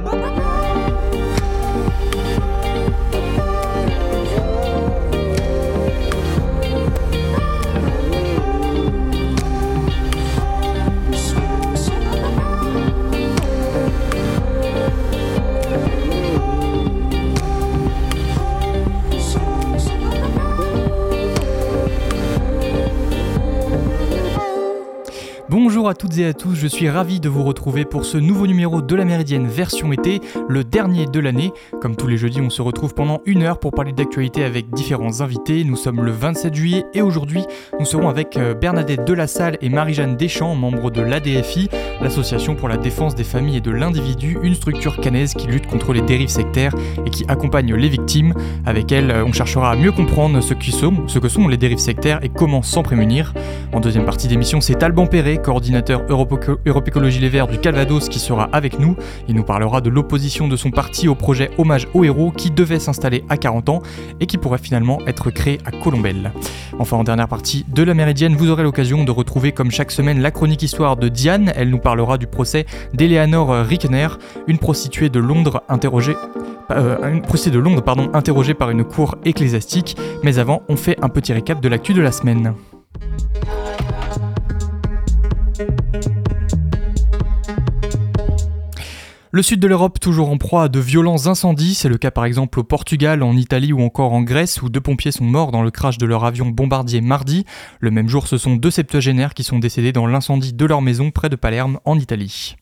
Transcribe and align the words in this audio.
Bye-bye. 0.00 0.32
Bonjour 25.64 25.88
à 25.88 25.94
toutes 25.94 26.18
et 26.18 26.26
à 26.26 26.34
tous, 26.34 26.56
je 26.56 26.66
suis 26.66 26.90
ravi 26.90 27.20
de 27.20 27.28
vous 27.28 27.44
retrouver 27.44 27.84
pour 27.84 28.04
ce 28.04 28.18
nouveau 28.18 28.48
numéro 28.48 28.82
de 28.82 28.96
la 28.96 29.04
Méridienne 29.04 29.46
version 29.46 29.92
été, 29.92 30.20
le 30.48 30.64
dernier 30.64 31.06
de 31.06 31.20
l'année. 31.20 31.52
Comme 31.80 31.94
tous 31.94 32.08
les 32.08 32.16
jeudis, 32.16 32.40
on 32.40 32.50
se 32.50 32.62
retrouve 32.62 32.94
pendant 32.94 33.20
une 33.26 33.44
heure 33.44 33.60
pour 33.60 33.70
parler 33.70 33.92
d'actualité 33.92 34.42
avec 34.42 34.70
différents 34.70 35.20
invités. 35.20 35.62
Nous 35.62 35.76
sommes 35.76 36.02
le 36.02 36.10
27 36.10 36.52
juillet 36.52 36.84
et 36.94 37.00
aujourd'hui, 37.00 37.44
nous 37.78 37.86
serons 37.86 38.08
avec 38.08 38.36
euh, 38.36 38.54
Bernadette 38.54 39.04
Delassalle 39.04 39.56
et 39.60 39.68
Marie-Jeanne 39.68 40.16
Deschamps, 40.16 40.56
membres 40.56 40.90
de 40.90 41.00
l'ADFI, 41.00 41.68
l'Association 42.00 42.56
pour 42.56 42.68
la 42.68 42.76
défense 42.76 43.14
des 43.14 43.22
familles 43.22 43.58
et 43.58 43.60
de 43.60 43.70
l'individu, 43.70 44.38
une 44.42 44.56
structure 44.56 45.00
canaise 45.00 45.32
qui 45.32 45.46
lutte 45.46 45.68
contre 45.68 45.92
les 45.92 46.02
dérives 46.02 46.28
sectaires 46.28 46.74
et 47.06 47.10
qui 47.10 47.24
accompagne 47.28 47.72
les 47.72 47.88
victimes. 47.88 48.34
Avec 48.66 48.90
elle, 48.90 49.12
euh, 49.12 49.24
on 49.24 49.32
cherchera 49.32 49.70
à 49.70 49.76
mieux 49.76 49.92
comprendre 49.92 50.40
ce, 50.40 50.54
sont, 50.72 51.06
ce 51.06 51.20
que 51.20 51.28
sont 51.28 51.46
les 51.46 51.56
dérives 51.56 51.78
sectaires 51.78 52.18
et 52.24 52.30
comment 52.30 52.62
s'en 52.62 52.82
prémunir. 52.82 53.32
En 53.72 53.78
deuxième 53.78 54.04
partie 54.04 54.26
d'émission, 54.26 54.60
c'est 54.60 54.82
Alban 54.82 55.06
Perret, 55.06 55.38
coordinateur 55.52 56.02
Europe, 56.08 56.32
Les 57.20 57.28
Verts 57.28 57.46
du 57.46 57.58
Calvados, 57.58 58.08
qui 58.08 58.18
sera 58.18 58.48
avec 58.54 58.78
nous. 58.78 58.96
Il 59.28 59.34
nous 59.34 59.42
parlera 59.42 59.82
de 59.82 59.90
l'opposition 59.90 60.48
de 60.48 60.56
son 60.56 60.70
parti 60.70 61.08
au 61.08 61.14
projet 61.14 61.50
Hommage 61.58 61.86
aux 61.92 62.04
héros 62.04 62.30
qui 62.30 62.50
devait 62.50 62.78
s'installer 62.78 63.22
à 63.28 63.36
40 63.36 63.68
ans 63.68 63.82
et 64.18 64.24
qui 64.24 64.38
pourrait 64.38 64.56
finalement 64.56 64.98
être 65.06 65.30
créé 65.30 65.58
à 65.66 65.70
Colombelle. 65.70 66.32
Enfin, 66.78 66.96
en 66.96 67.04
dernière 67.04 67.28
partie 67.28 67.66
de 67.68 67.82
la 67.82 67.92
Méridienne, 67.92 68.34
vous 68.34 68.48
aurez 68.48 68.62
l'occasion 68.62 69.04
de 69.04 69.10
retrouver 69.10 69.52
comme 69.52 69.70
chaque 69.70 69.90
semaine 69.90 70.22
la 70.22 70.30
chronique 70.30 70.62
histoire 70.62 70.96
de 70.96 71.08
Diane. 71.08 71.52
Elle 71.54 71.68
nous 71.68 71.78
parlera 71.78 72.16
du 72.16 72.26
procès 72.26 72.64
d'Eleanor 72.94 73.50
Rickner, 73.66 74.08
une 74.46 74.56
prostituée 74.56 75.10
de 75.10 75.20
Londres 75.20 75.62
interrogée 75.68 76.16
euh, 76.70 76.96
une 77.12 77.20
de 77.20 77.58
Londres 77.58 77.82
pardon, 77.82 78.08
interrogée 78.14 78.54
par 78.54 78.70
une 78.70 78.84
cour 78.84 79.16
ecclésiastique. 79.26 79.98
Mais 80.22 80.38
avant, 80.38 80.62
on 80.70 80.76
fait 80.76 80.96
un 81.02 81.10
petit 81.10 81.34
récap 81.34 81.60
de 81.60 81.68
l'actu 81.68 81.92
de 81.92 82.00
la 82.00 82.10
semaine. 82.10 82.54
Le 89.34 89.42
sud 89.42 89.60
de 89.60 89.66
l'Europe 89.66 89.98
toujours 89.98 90.28
en 90.28 90.36
proie 90.36 90.64
à 90.64 90.68
de 90.68 90.78
violents 90.78 91.26
incendies, 91.26 91.74
c'est 91.74 91.88
le 91.88 91.96
cas 91.96 92.10
par 92.10 92.26
exemple 92.26 92.60
au 92.60 92.64
Portugal, 92.64 93.22
en 93.22 93.34
Italie 93.34 93.72
ou 93.72 93.80
encore 93.80 94.12
en 94.12 94.20
Grèce 94.20 94.60
où 94.60 94.68
deux 94.68 94.82
pompiers 94.82 95.10
sont 95.10 95.24
morts 95.24 95.52
dans 95.52 95.62
le 95.62 95.70
crash 95.70 95.96
de 95.96 96.04
leur 96.04 96.26
avion 96.26 96.48
bombardier 96.48 97.00
mardi. 97.00 97.46
Le 97.80 97.90
même 97.90 98.08
jour, 98.08 98.26
ce 98.26 98.36
sont 98.36 98.56
deux 98.56 98.70
septuagénaires 98.70 99.32
qui 99.32 99.42
sont 99.42 99.58
décédés 99.58 99.92
dans 99.92 100.06
l'incendie 100.06 100.52
de 100.52 100.66
leur 100.66 100.82
maison 100.82 101.10
près 101.10 101.30
de 101.30 101.36
Palerme 101.36 101.80
en 101.86 101.98
Italie. 101.98 102.56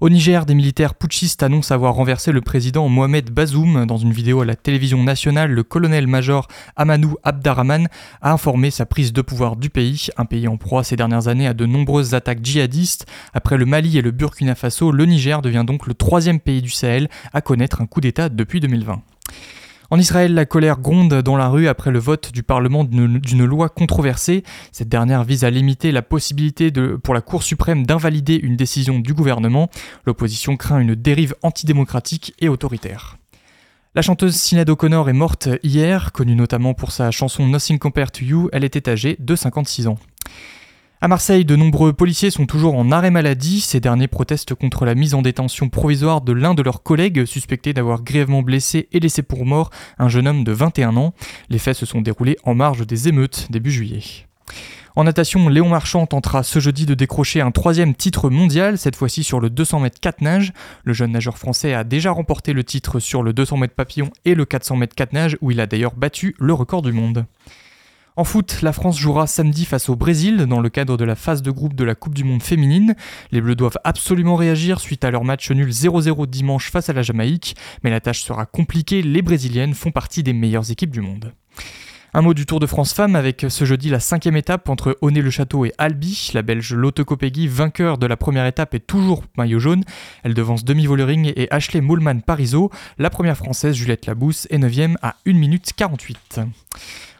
Au 0.00 0.08
Niger, 0.08 0.46
des 0.46 0.54
militaires 0.54 0.94
putschistes 0.94 1.42
annoncent 1.42 1.74
avoir 1.74 1.92
renversé 1.92 2.30
le 2.30 2.40
président 2.40 2.88
Mohamed 2.88 3.30
Bazoum. 3.32 3.84
Dans 3.84 3.96
une 3.96 4.12
vidéo 4.12 4.42
à 4.42 4.44
la 4.44 4.54
télévision 4.54 5.02
nationale, 5.02 5.50
le 5.50 5.64
colonel-major 5.64 6.46
Amanou 6.76 7.16
Abdarrahman 7.24 7.88
a 8.22 8.30
informé 8.32 8.70
sa 8.70 8.86
prise 8.86 9.12
de 9.12 9.22
pouvoir 9.22 9.56
du 9.56 9.70
pays, 9.70 10.06
un 10.16 10.24
pays 10.24 10.46
en 10.46 10.56
proie 10.56 10.84
ces 10.84 10.94
dernières 10.94 11.26
années 11.26 11.48
à 11.48 11.54
de 11.54 11.66
nombreuses 11.66 12.14
attaques 12.14 12.44
djihadistes. 12.44 13.06
Après 13.34 13.56
le 13.56 13.66
Mali 13.66 13.98
et 13.98 14.02
le 14.02 14.12
Burkina 14.12 14.54
Faso, 14.54 14.92
le 14.92 15.04
Niger 15.04 15.42
devient 15.42 15.64
donc 15.66 15.88
le 15.88 15.94
troisième 15.94 16.38
pays 16.38 16.62
du 16.62 16.70
Sahel 16.70 17.08
à 17.32 17.40
connaître 17.40 17.80
un 17.80 17.86
coup 17.86 18.00
d'État 18.00 18.28
depuis 18.28 18.60
2020. 18.60 19.02
En 19.90 19.98
Israël, 19.98 20.34
la 20.34 20.44
colère 20.44 20.80
gronde 20.80 21.22
dans 21.22 21.38
la 21.38 21.48
rue 21.48 21.66
après 21.66 21.90
le 21.90 21.98
vote 21.98 22.30
du 22.30 22.42
Parlement 22.42 22.84
d'une 22.84 23.44
loi 23.46 23.70
controversée. 23.70 24.42
Cette 24.70 24.90
dernière 24.90 25.24
vise 25.24 25.44
à 25.44 25.50
limiter 25.50 25.92
la 25.92 26.02
possibilité 26.02 26.70
pour 27.02 27.14
la 27.14 27.22
Cour 27.22 27.42
suprême 27.42 27.86
d'invalider 27.86 28.34
une 28.34 28.56
décision 28.56 28.98
du 28.98 29.14
gouvernement. 29.14 29.70
L'opposition 30.04 30.58
craint 30.58 30.80
une 30.80 30.94
dérive 30.94 31.34
antidémocratique 31.42 32.34
et 32.38 32.50
autoritaire. 32.50 33.16
La 33.94 34.02
chanteuse 34.02 34.36
Sinead 34.36 34.68
O'Connor 34.68 35.08
est 35.08 35.14
morte 35.14 35.48
hier, 35.62 36.12
connue 36.12 36.36
notamment 36.36 36.74
pour 36.74 36.92
sa 36.92 37.10
chanson 37.10 37.46
Nothing 37.46 37.78
Compared 37.78 38.12
to 38.12 38.24
You, 38.24 38.50
elle 38.52 38.64
était 38.64 38.90
âgée 38.90 39.16
de 39.18 39.34
56 39.34 39.86
ans. 39.86 39.98
À 41.00 41.06
Marseille, 41.06 41.44
de 41.44 41.54
nombreux 41.54 41.92
policiers 41.92 42.32
sont 42.32 42.46
toujours 42.46 42.74
en 42.74 42.90
arrêt 42.90 43.12
maladie. 43.12 43.60
Ces 43.60 43.78
derniers 43.78 44.08
protestent 44.08 44.56
contre 44.56 44.84
la 44.84 44.96
mise 44.96 45.14
en 45.14 45.22
détention 45.22 45.68
provisoire 45.68 46.22
de 46.22 46.32
l'un 46.32 46.54
de 46.54 46.62
leurs 46.62 46.82
collègues 46.82 47.24
suspecté 47.24 47.72
d'avoir 47.72 48.02
grièvement 48.02 48.42
blessé 48.42 48.88
et 48.90 48.98
laissé 48.98 49.22
pour 49.22 49.46
mort 49.46 49.70
un 50.00 50.08
jeune 50.08 50.26
homme 50.26 50.42
de 50.42 50.50
21 50.50 50.96
ans. 50.96 51.14
Les 51.50 51.58
faits 51.58 51.76
se 51.76 51.86
sont 51.86 52.00
déroulés 52.00 52.36
en 52.42 52.56
marge 52.56 52.84
des 52.84 53.06
émeutes 53.06 53.46
début 53.48 53.70
juillet. 53.70 54.02
En 54.96 55.04
natation, 55.04 55.48
Léon 55.48 55.68
Marchand 55.68 56.04
tentera 56.06 56.42
ce 56.42 56.58
jeudi 56.58 56.84
de 56.84 56.94
décrocher 56.94 57.42
un 57.42 57.52
troisième 57.52 57.94
titre 57.94 58.28
mondial, 58.28 58.76
cette 58.76 58.96
fois-ci 58.96 59.22
sur 59.22 59.38
le 59.38 59.50
200 59.50 59.78
mètres 59.78 60.00
4 60.00 60.20
nage. 60.22 60.52
Le 60.82 60.94
jeune 60.94 61.12
nageur 61.12 61.38
français 61.38 61.74
a 61.74 61.84
déjà 61.84 62.10
remporté 62.10 62.52
le 62.52 62.64
titre 62.64 62.98
sur 62.98 63.22
le 63.22 63.32
200 63.32 63.58
mètres 63.58 63.76
papillon 63.76 64.10
et 64.24 64.34
le 64.34 64.44
400 64.44 64.74
mètres 64.74 64.96
4 64.96 65.12
nage, 65.12 65.38
où 65.42 65.52
il 65.52 65.60
a 65.60 65.68
d'ailleurs 65.68 65.94
battu 65.94 66.34
le 66.40 66.54
record 66.54 66.82
du 66.82 66.90
monde. 66.90 67.24
En 68.18 68.24
foot, 68.24 68.62
la 68.62 68.72
France 68.72 68.98
jouera 68.98 69.28
samedi 69.28 69.64
face 69.64 69.88
au 69.88 69.94
Brésil 69.94 70.46
dans 70.46 70.60
le 70.60 70.68
cadre 70.70 70.96
de 70.96 71.04
la 71.04 71.14
phase 71.14 71.40
de 71.40 71.52
groupe 71.52 71.74
de 71.74 71.84
la 71.84 71.94
Coupe 71.94 72.14
du 72.14 72.24
Monde 72.24 72.42
féminine. 72.42 72.96
Les 73.30 73.40
Bleus 73.40 73.54
doivent 73.54 73.78
absolument 73.84 74.34
réagir 74.34 74.80
suite 74.80 75.04
à 75.04 75.12
leur 75.12 75.22
match 75.22 75.52
nul 75.52 75.68
0-0 75.68 76.26
dimanche 76.26 76.72
face 76.72 76.88
à 76.88 76.92
la 76.92 77.02
Jamaïque, 77.02 77.54
mais 77.84 77.90
la 77.90 78.00
tâche 78.00 78.22
sera 78.22 78.44
compliquée, 78.44 79.02
les 79.02 79.22
Brésiliennes 79.22 79.72
font 79.72 79.92
partie 79.92 80.24
des 80.24 80.32
meilleures 80.32 80.68
équipes 80.68 80.90
du 80.90 81.00
monde. 81.00 81.32
Un 82.12 82.22
mot 82.22 82.34
du 82.34 82.44
Tour 82.44 82.58
de 82.58 82.66
France 82.66 82.92
Femmes 82.92 83.14
avec 83.14 83.46
ce 83.48 83.64
jeudi 83.64 83.88
la 83.88 84.00
cinquième 84.00 84.36
étape 84.36 84.68
entre 84.68 84.98
Honnay-le-Château 85.00 85.64
et 85.64 85.72
Albi. 85.78 86.32
La 86.34 86.42
Belge 86.42 86.74
Lotte 86.74 87.04
Kopecky, 87.04 87.46
vainqueur 87.46 87.98
de 87.98 88.06
la 88.08 88.16
première 88.16 88.46
étape, 88.46 88.74
est 88.74 88.84
toujours 88.84 89.22
maillot 89.36 89.60
jaune. 89.60 89.84
Elle 90.24 90.34
devance 90.34 90.64
Demi 90.64 90.86
Vollering 90.86 91.32
et 91.36 91.46
Ashley 91.52 91.80
Moulman 91.80 92.22
Parizeau. 92.22 92.72
La 92.98 93.10
première 93.10 93.36
française, 93.36 93.76
Juliette 93.76 94.06
Labousse, 94.06 94.48
est 94.50 94.58
9 94.58 94.96
à 95.02 95.14
1 95.24 95.34
minute 95.34 95.70
48. 95.76 96.40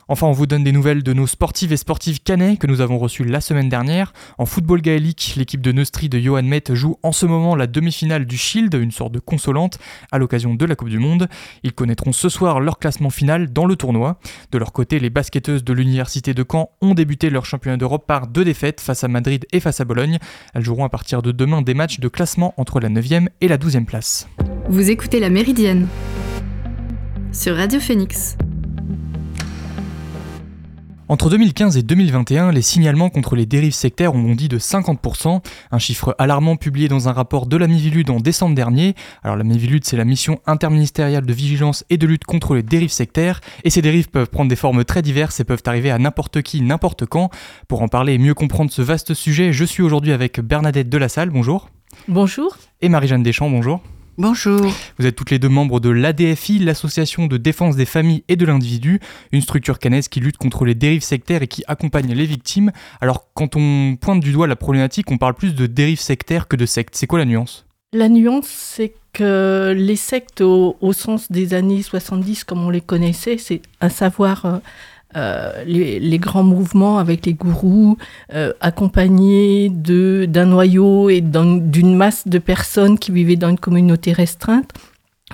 Enfin, 0.09 0.27
on 0.27 0.33
vous 0.33 0.47
donne 0.47 0.65
des 0.65 0.73
nouvelles 0.73 1.03
de 1.03 1.13
nos 1.13 1.27
sportives 1.27 1.73
et 1.73 1.77
sportifs 1.77 2.23
canets 2.23 2.57
que 2.57 2.67
nous 2.67 2.81
avons 2.81 2.99
reçus 2.99 3.25
la 3.25 3.41
semaine 3.41 3.69
dernière. 3.69 4.13
En 4.39 4.47
football 4.47 4.81
gaélique, 4.81 5.35
l'équipe 5.37 5.61
de 5.61 5.71
Neustri 5.71 6.09
de 6.09 6.19
Johan 6.19 6.43
Met 6.43 6.65
joue 6.71 6.97
en 7.03 7.13
ce 7.13 7.27
moment 7.27 7.55
la 7.55 7.67
demi-finale 7.67 8.25
du 8.25 8.39
Shield, 8.39 8.73
une 8.75 8.91
sorte 8.91 9.13
de 9.13 9.19
consolante, 9.19 9.79
à 10.11 10.19
l'occasion 10.19 10.55
de 10.55 10.65
la 10.65 10.77
Coupe 10.77 10.89
du 10.89 10.99
Monde. 10.99 11.29
Ils 11.63 11.75
connaîtront 11.75 12.13
ce 12.13 12.29
soir 12.29 12.61
leur 12.61 12.79
classement 12.79 13.11
final 13.11 13.53
dans 13.53 13.67
le 13.67 13.77
tournoi. 13.77 14.19
De 14.51 14.59
leur 14.59 14.73
côté, 14.73 14.99
les 14.99 15.11
basketteuses 15.11 15.63
de 15.63 15.73
l'Université 15.75 16.33
de 16.33 16.45
Caen 16.51 16.71
ont 16.81 16.95
débuté 16.95 17.29
leur 17.29 17.45
championnat 17.45 17.77
d'Europe 17.77 18.07
par 18.07 18.29
deux 18.29 18.45
défaites 18.45 18.81
face 18.81 19.05
à 19.05 19.09
Madrid 19.09 19.45
et 19.53 19.61
face 19.61 19.81
à 19.81 19.85
Bologne. 19.85 20.19
Elles 20.55 20.65
joueront 20.65 20.85
à 20.85 20.89
partir 20.89 21.21
de 21.21 21.33
demain 21.33 21.61
des 21.61 21.75
matchs 21.75 22.01
de 22.01 22.09
classement 22.09 22.55
entre 22.57 22.81
la 22.81 22.89
9e 22.89 23.29
et 23.43 23.49
la 23.49 23.59
12e 23.59 23.85
place. 23.85 24.27
Vous 24.71 24.91
écoutez 24.91 25.21
La 25.21 25.29
Méridienne 25.29 25.87
sur 27.31 27.57
Radio 27.57 27.79
Phoenix. 27.79 28.39
Entre 31.11 31.31
2015 31.31 31.79
et 31.79 31.83
2021, 31.83 32.53
les 32.53 32.61
signalements 32.61 33.09
contre 33.09 33.35
les 33.35 33.47
dérives 33.47 33.73
sectaires 33.73 34.15
ont 34.15 34.21
bondi 34.21 34.47
de 34.49 34.59
50%, 34.59 35.41
un 35.71 35.79
chiffre 35.79 36.15
alarmant 36.19 36.57
publié 36.57 36.89
dans 36.89 37.09
un 37.09 37.13
rapport 37.13 37.47
de 37.47 37.57
la 37.57 37.67
Mivilude 37.67 38.11
en 38.11 38.21
décembre 38.21 38.55
dernier. 38.55 38.95
Alors 39.23 39.39
la 39.39 39.45
Mivilude, 39.45 39.87
c'est 39.87 39.97
la 39.97 40.05
mission 40.05 40.39
interministérielle 40.47 41.25
de 41.25 41.33
vigilance 41.33 41.83
et 41.89 41.97
de 41.97 42.07
lutte 42.07 42.25
contre 42.25 42.55
les 42.55 42.63
dérives 42.63 42.91
sectaires, 42.91 43.41
et 43.65 43.71
ces 43.71 43.81
dérives 43.81 44.11
peuvent 44.11 44.29
prendre 44.29 44.51
des 44.51 44.57
formes 44.57 44.85
très 44.85 45.01
diverses 45.01 45.41
et 45.41 45.45
peuvent 45.45 45.63
arriver 45.65 45.91
à 45.91 45.99
n'importe 45.99 46.43
qui, 46.43 46.61
n'importe 46.61 47.07
quand. 47.07 47.31
Pour 47.69 47.81
en 47.81 47.89
parler 47.89 48.13
et 48.13 48.19
mieux 48.19 48.35
comprendre 48.35 48.71
ce 48.71 48.83
vaste 48.83 49.15
sujet, 49.15 49.55
je 49.55 49.65
suis 49.65 49.83
aujourd'hui 49.83 50.13
avec 50.13 50.41
Bernadette 50.41 50.91
Delassalle, 50.91 51.31
bonjour. 51.31 51.71
Bonjour. 52.07 52.59
Et 52.83 52.91
Marie-Jeanne 52.91 53.23
Deschamps, 53.23 53.49
bonjour. 53.49 53.81
Bonjour. 54.19 54.75
Vous 54.99 55.07
êtes 55.07 55.15
toutes 55.15 55.31
les 55.31 55.39
deux 55.39 55.49
membres 55.49 55.79
de 55.79 55.91
l'ADFI, 55.91 56.59
l'Association 56.59 57.29
de 57.29 57.37
défense 57.37 57.77
des 57.77 57.85
familles 57.85 58.25
et 58.27 58.35
de 58.35 58.45
l'individu, 58.45 58.99
une 59.31 59.41
structure 59.41 59.79
canaise 59.79 60.09
qui 60.09 60.19
lutte 60.19 60.39
contre 60.39 60.65
les 60.65 60.75
dérives 60.75 61.05
sectaires 61.05 61.43
et 61.43 61.47
qui 61.47 61.63
accompagne 61.69 62.13
les 62.13 62.27
victimes. 62.27 62.73
Alors 63.01 63.29
quand 63.33 63.55
on 63.55 63.95
pointe 63.95 64.19
du 64.19 64.33
doigt 64.33 64.49
la 64.49 64.57
problématique, 64.57 65.09
on 65.13 65.19
parle 65.19 65.35
plus 65.35 65.55
de 65.55 65.67
dérives 65.67 66.01
sectaires 66.01 66.49
que 66.49 66.57
de 66.57 66.67
sectes. 66.67 66.97
C'est 66.97 67.07
quoi 67.07 67.21
la 67.21 67.27
nuance? 67.27 67.65
La 67.93 68.09
nuance, 68.09 68.49
c'est 68.49 68.93
que 69.13 69.73
les 69.77 69.95
sectes 69.95 70.41
au, 70.41 70.77
sens 70.93 71.31
des 71.31 71.55
années 71.55 71.83
70, 71.83 72.43
comme 72.43 72.65
on 72.65 72.71
les 72.71 72.81
connaissait, 72.81 73.39
c'est 73.39 73.63
un 73.81 73.89
savoir... 73.89 74.47
Euh, 74.47 74.59
euh, 75.17 75.65
les, 75.65 76.19
grands 76.19 76.43
mouvements 76.43 76.99
avec 76.99 77.25
les 77.25 77.33
gourous, 77.33 77.97
euh, 78.35 78.53
accompagnés 78.61 79.71
d'un 79.71 80.45
noyau 80.45 81.09
et 81.09 81.23
d'une 81.23 81.97
masse 81.97 82.29
de 82.29 82.39
personnes 82.39 82.99
qui 82.99 83.11
vivaient 83.11 83.37
dans 83.37 83.49
une 83.49 83.59
communauté 83.59 84.13
restreinte, 84.13 84.71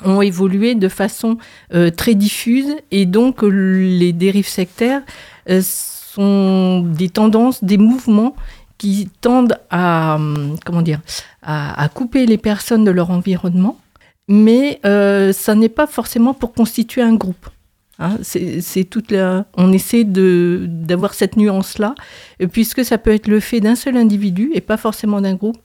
ont 0.04 0.22
évolué 0.22 0.76
de 0.76 0.88
façon 0.88 1.38
euh, 1.74 1.90
très 1.90 2.14
diffuse 2.14 2.76
et 2.92 3.04
donc 3.04 3.42
les 3.42 4.12
dérives 4.12 4.48
sectaires 4.48 5.02
sont 5.60 6.80
des 6.80 7.08
tendances, 7.08 7.62
des 7.64 7.78
mouvements 7.78 8.36
qui 8.78 9.08
tendent 9.20 9.58
à, 9.70 10.18
comment 10.64 10.82
dire, 10.82 11.00
à 11.42 11.88
couper 11.92 12.26
les 12.26 12.38
personnes 12.38 12.84
de 12.84 12.90
leur 12.90 13.10
environnement 13.10 13.78
mais 14.26 14.80
ça 14.82 15.54
n'est 15.54 15.68
pas 15.68 15.86
forcément 15.86 16.32
pour 16.32 16.52
constituer 16.52 17.02
un 17.02 17.14
groupe. 17.14 17.48
Hein, 17.98 18.18
c'est 18.22 18.84
toute 18.84 19.10
la... 19.10 19.46
On 19.56 19.72
essaie 19.72 20.04
d'avoir 20.04 21.14
cette 21.14 21.36
nuance-là, 21.36 21.94
puisque 22.52 22.84
ça 22.84 22.98
peut 22.98 23.12
être 23.12 23.28
le 23.28 23.40
fait 23.40 23.60
d'un 23.60 23.76
seul 23.76 23.96
individu 23.96 24.50
et 24.54 24.60
pas 24.60 24.76
forcément 24.76 25.20
d'un 25.20 25.34
groupe. 25.34 25.58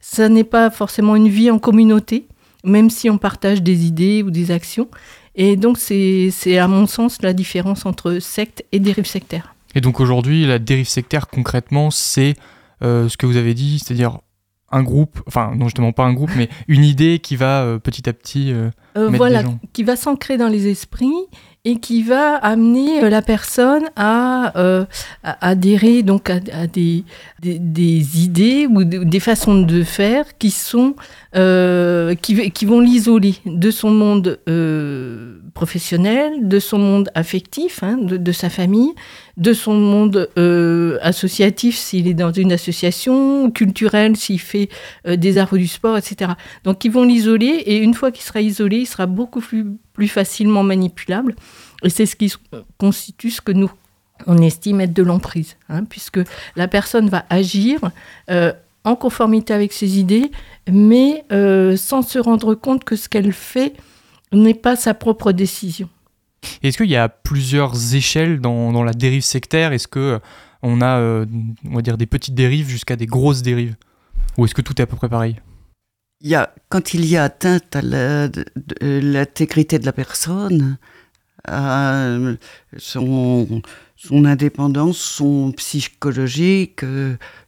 Ça 0.00 0.28
n'est 0.28 0.44
pas 0.44 0.70
forcément 0.70 1.16
une 1.16 1.28
vie 1.28 1.50
en 1.50 1.58
communauté, 1.58 2.26
même 2.64 2.90
si 2.90 3.10
on 3.10 3.18
partage 3.18 3.62
des 3.62 3.86
idées 3.86 4.22
ou 4.22 4.30
des 4.30 4.50
actions. 4.50 4.88
Et 5.34 5.56
donc, 5.56 5.78
c'est 5.78 6.58
à 6.58 6.68
mon 6.68 6.86
sens 6.86 7.22
la 7.22 7.32
différence 7.32 7.86
entre 7.86 8.18
secte 8.20 8.64
et 8.70 8.78
dérive 8.78 9.06
sectaire. 9.06 9.54
Et 9.74 9.80
donc 9.80 10.00
aujourd'hui, 10.00 10.46
la 10.46 10.58
dérive 10.58 10.88
sectaire, 10.88 11.28
concrètement, 11.28 11.90
c'est 11.90 12.34
euh, 12.82 13.08
ce 13.08 13.16
que 13.16 13.26
vous 13.26 13.36
avez 13.36 13.54
dit, 13.54 13.78
c'est-à-dire 13.78 14.18
un 14.72 14.82
groupe, 14.82 15.22
enfin 15.26 15.52
non 15.56 15.66
justement 15.66 15.92
pas 15.92 16.04
un 16.04 16.14
groupe, 16.14 16.30
mais 16.36 16.48
une 16.68 16.84
idée 16.84 17.18
qui 17.18 17.36
va 17.36 17.62
euh, 17.62 17.78
petit 17.78 18.08
à 18.08 18.12
petit 18.12 18.52
euh, 18.52 18.70
voilà, 18.94 19.44
qui 19.72 19.84
va 19.84 19.96
s'ancrer 19.96 20.36
dans 20.36 20.48
les 20.48 20.68
esprits 20.68 21.12
et 21.64 21.76
qui 21.76 22.02
va 22.02 22.34
amener 22.36 23.04
euh, 23.04 23.08
la 23.08 23.22
personne 23.22 23.84
à, 23.94 24.58
euh, 24.58 24.84
adhérer 25.22 26.02
donc 26.02 26.28
à, 26.28 26.40
des, 26.66 27.04
des, 27.40 28.24
idées 28.24 28.66
ou 28.66 28.82
des 28.84 29.20
façons 29.20 29.62
de 29.62 29.84
faire 29.84 30.36
qui 30.38 30.50
sont 30.50 30.96
euh, 31.36 32.14
qui, 32.16 32.50
qui, 32.50 32.66
vont 32.66 32.80
l'isoler 32.80 33.36
de 33.46 33.70
son 33.70 33.90
monde 33.90 34.40
professionnel, 35.54 36.48
de 36.48 36.58
son 36.58 36.78
monde 36.78 37.10
affectif, 37.14 37.82
hein, 37.82 37.98
de, 38.00 38.32
sa 38.32 38.50
famille, 38.50 38.92
de 39.36 39.52
son 39.52 39.74
monde 39.74 40.28
associatif 41.02 41.76
s'il 41.76 42.08
est 42.08 42.14
dans 42.14 42.32
une 42.32 42.52
association, 42.52 43.50
culturelle 43.50 44.16
s'il 44.16 44.40
fait 44.40 44.68
des 45.06 45.38
arts 45.38 45.52
ou 45.52 45.58
du 45.58 45.68
sport, 45.68 45.96
etc. 45.96 46.32
Donc 46.64 46.84
ils 46.84 46.90
vont 46.90 47.04
l'isoler 47.04 47.62
et 47.66 47.78
une 47.78 47.94
fois 47.94 48.10
qu'il 48.10 48.24
sera 48.24 48.40
isolé, 48.40 48.78
il 48.78 48.86
sera 48.86 49.06
beaucoup 49.06 49.40
plus 49.40 49.66
plus 49.92 50.08
facilement 50.08 50.62
manipulable. 50.62 51.34
Et 51.82 51.90
c'est 51.90 52.06
ce 52.06 52.16
qui 52.16 52.32
constitue 52.78 53.30
ce 53.30 53.40
que 53.40 53.52
nous, 53.52 53.70
on 54.26 54.38
estime 54.38 54.80
être 54.80 54.92
de 54.92 55.02
l'emprise, 55.02 55.56
hein, 55.68 55.84
puisque 55.84 56.20
la 56.56 56.68
personne 56.68 57.08
va 57.08 57.24
agir 57.28 57.80
euh, 58.30 58.52
en 58.84 58.96
conformité 58.96 59.52
avec 59.52 59.72
ses 59.72 59.98
idées, 59.98 60.30
mais 60.70 61.24
euh, 61.32 61.76
sans 61.76 62.02
se 62.02 62.18
rendre 62.18 62.54
compte 62.54 62.84
que 62.84 62.96
ce 62.96 63.08
qu'elle 63.08 63.32
fait 63.32 63.74
n'est 64.32 64.54
pas 64.54 64.76
sa 64.76 64.94
propre 64.94 65.32
décision. 65.32 65.88
Est-ce 66.62 66.76
qu'il 66.76 66.90
y 66.90 66.96
a 66.96 67.08
plusieurs 67.08 67.94
échelles 67.94 68.40
dans, 68.40 68.72
dans 68.72 68.82
la 68.82 68.92
dérive 68.92 69.22
sectaire? 69.22 69.72
Est-ce 69.72 69.88
que 69.88 70.00
euh, 70.00 70.18
on 70.62 70.80
a, 70.80 71.00
on 71.00 71.74
va 71.74 71.82
dire, 71.82 71.96
des 71.96 72.06
petites 72.06 72.34
dérives 72.34 72.68
jusqu'à 72.68 72.96
des 72.96 73.06
grosses 73.06 73.42
dérives? 73.42 73.76
Ou 74.38 74.44
est-ce 74.44 74.54
que 74.54 74.62
tout 74.62 74.74
est 74.78 74.82
à 74.82 74.86
peu 74.86 74.96
près 74.96 75.08
pareil? 75.08 75.36
Il 76.20 76.30
y 76.30 76.34
a, 76.34 76.54
quand 76.68 76.94
il 76.94 77.04
y 77.04 77.16
a 77.16 77.24
atteinte 77.24 77.74
à 77.74 77.82
l'intégrité 78.80 79.78
de 79.78 79.84
la 79.84 79.92
personne, 79.92 80.78
à 81.44 82.16
son, 82.78 83.62
son 83.96 84.24
indépendance, 84.24 84.98
son 84.98 85.52
psychologique, 85.52 86.82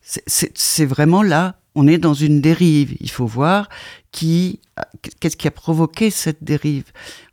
c'est 0.03 0.87
vraiment 0.87 1.23
là, 1.23 1.61
on 1.75 1.87
est 1.87 1.99
dans 1.99 2.15
une 2.15 2.41
dérive. 2.41 2.97
Il 3.01 3.11
faut 3.11 3.27
voir 3.27 3.69
qui, 4.13 4.61
qu'est-ce 5.21 5.37
qui 5.37 5.49
a 5.49 5.51
provoqué 5.51 6.11
cette 6.11 6.45
dérive. 6.45 6.85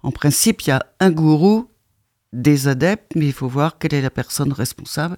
En 0.04 0.12
principe, 0.12 0.62
il 0.64 0.70
y 0.70 0.72
a 0.72 0.86
un 1.00 1.12
gourou, 1.12 1.68
des 2.34 2.68
adeptes, 2.68 3.12
mais 3.16 3.28
il 3.28 3.34
faut 3.34 3.48
voir 3.48 3.78
quelle 3.78 3.94
est 3.94 4.02
la 4.02 4.10
personne 4.10 4.54
responsable, 4.54 5.18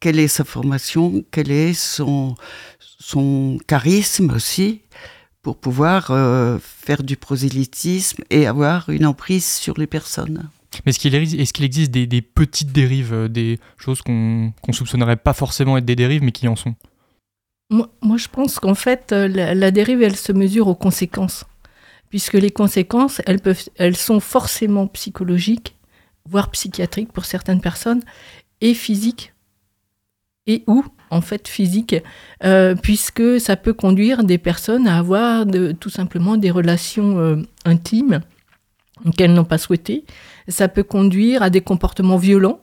quelle 0.00 0.18
est 0.18 0.28
sa 0.28 0.44
formation, 0.44 1.24
quel 1.30 1.50
est 1.50 1.74
son, 1.74 2.36
charisme 3.66 4.30
aussi 4.30 4.80
pour 5.42 5.58
pouvoir 5.58 6.10
euh, 6.10 6.58
faire 6.58 7.02
du 7.02 7.16
prosélytisme 7.16 8.22
et 8.30 8.46
avoir 8.46 8.88
une 8.88 9.04
emprise 9.04 9.44
sur 9.44 9.78
les 9.78 9.86
personnes. 9.86 10.48
Mais 10.84 10.90
est-ce 10.90 10.98
qu'il 11.52 11.64
existe 11.64 11.90
des, 11.90 12.22
petites 12.22 12.72
dérives, 12.72 13.12
euh, 13.12 13.28
des 13.28 13.58
choses 13.76 14.00
qu'on 14.00 14.52
ne 14.66 14.72
soupçonnerait 14.72 15.16
pas 15.16 15.34
forcément 15.34 15.76
être 15.76 15.84
des 15.84 15.96
dérives, 15.96 16.22
mais 16.22 16.32
qui 16.32 16.48
en 16.48 16.56
sont? 16.56 16.74
Moi, 17.70 18.16
je 18.16 18.28
pense 18.28 18.58
qu'en 18.58 18.74
fait, 18.74 19.12
euh, 19.12 19.28
la, 19.28 19.70
dérive, 19.70 20.02
elle 20.02 20.16
se 20.16 20.32
mesure 20.32 20.68
aux 20.68 20.74
conséquences. 20.74 21.44
Puisque 22.10 22.34
les 22.34 22.50
conséquences, 22.50 23.20
elles, 23.26 23.40
peuvent, 23.40 23.68
elles 23.76 23.96
sont 23.96 24.20
forcément 24.20 24.86
psychologiques, 24.86 25.76
voire 26.26 26.50
psychiatriques 26.50 27.12
pour 27.12 27.24
certaines 27.24 27.60
personnes, 27.60 28.02
et 28.60 28.74
physiques, 28.74 29.32
et 30.46 30.62
ou 30.66 30.84
en 31.10 31.20
fait 31.20 31.48
physique, 31.48 31.96
euh, 32.44 32.74
puisque 32.74 33.40
ça 33.40 33.56
peut 33.56 33.72
conduire 33.72 34.24
des 34.24 34.38
personnes 34.38 34.86
à 34.86 34.98
avoir 34.98 35.44
tout 35.80 35.90
simplement 35.90 36.36
des 36.36 36.50
relations 36.50 37.18
euh, 37.18 37.36
intimes 37.64 38.20
qu'elles 39.16 39.32
n'ont 39.32 39.44
pas 39.44 39.58
souhaitées. 39.58 40.04
Ça 40.48 40.68
peut 40.68 40.82
conduire 40.82 41.42
à 41.42 41.50
des 41.50 41.60
comportements 41.60 42.16
violents. 42.16 42.60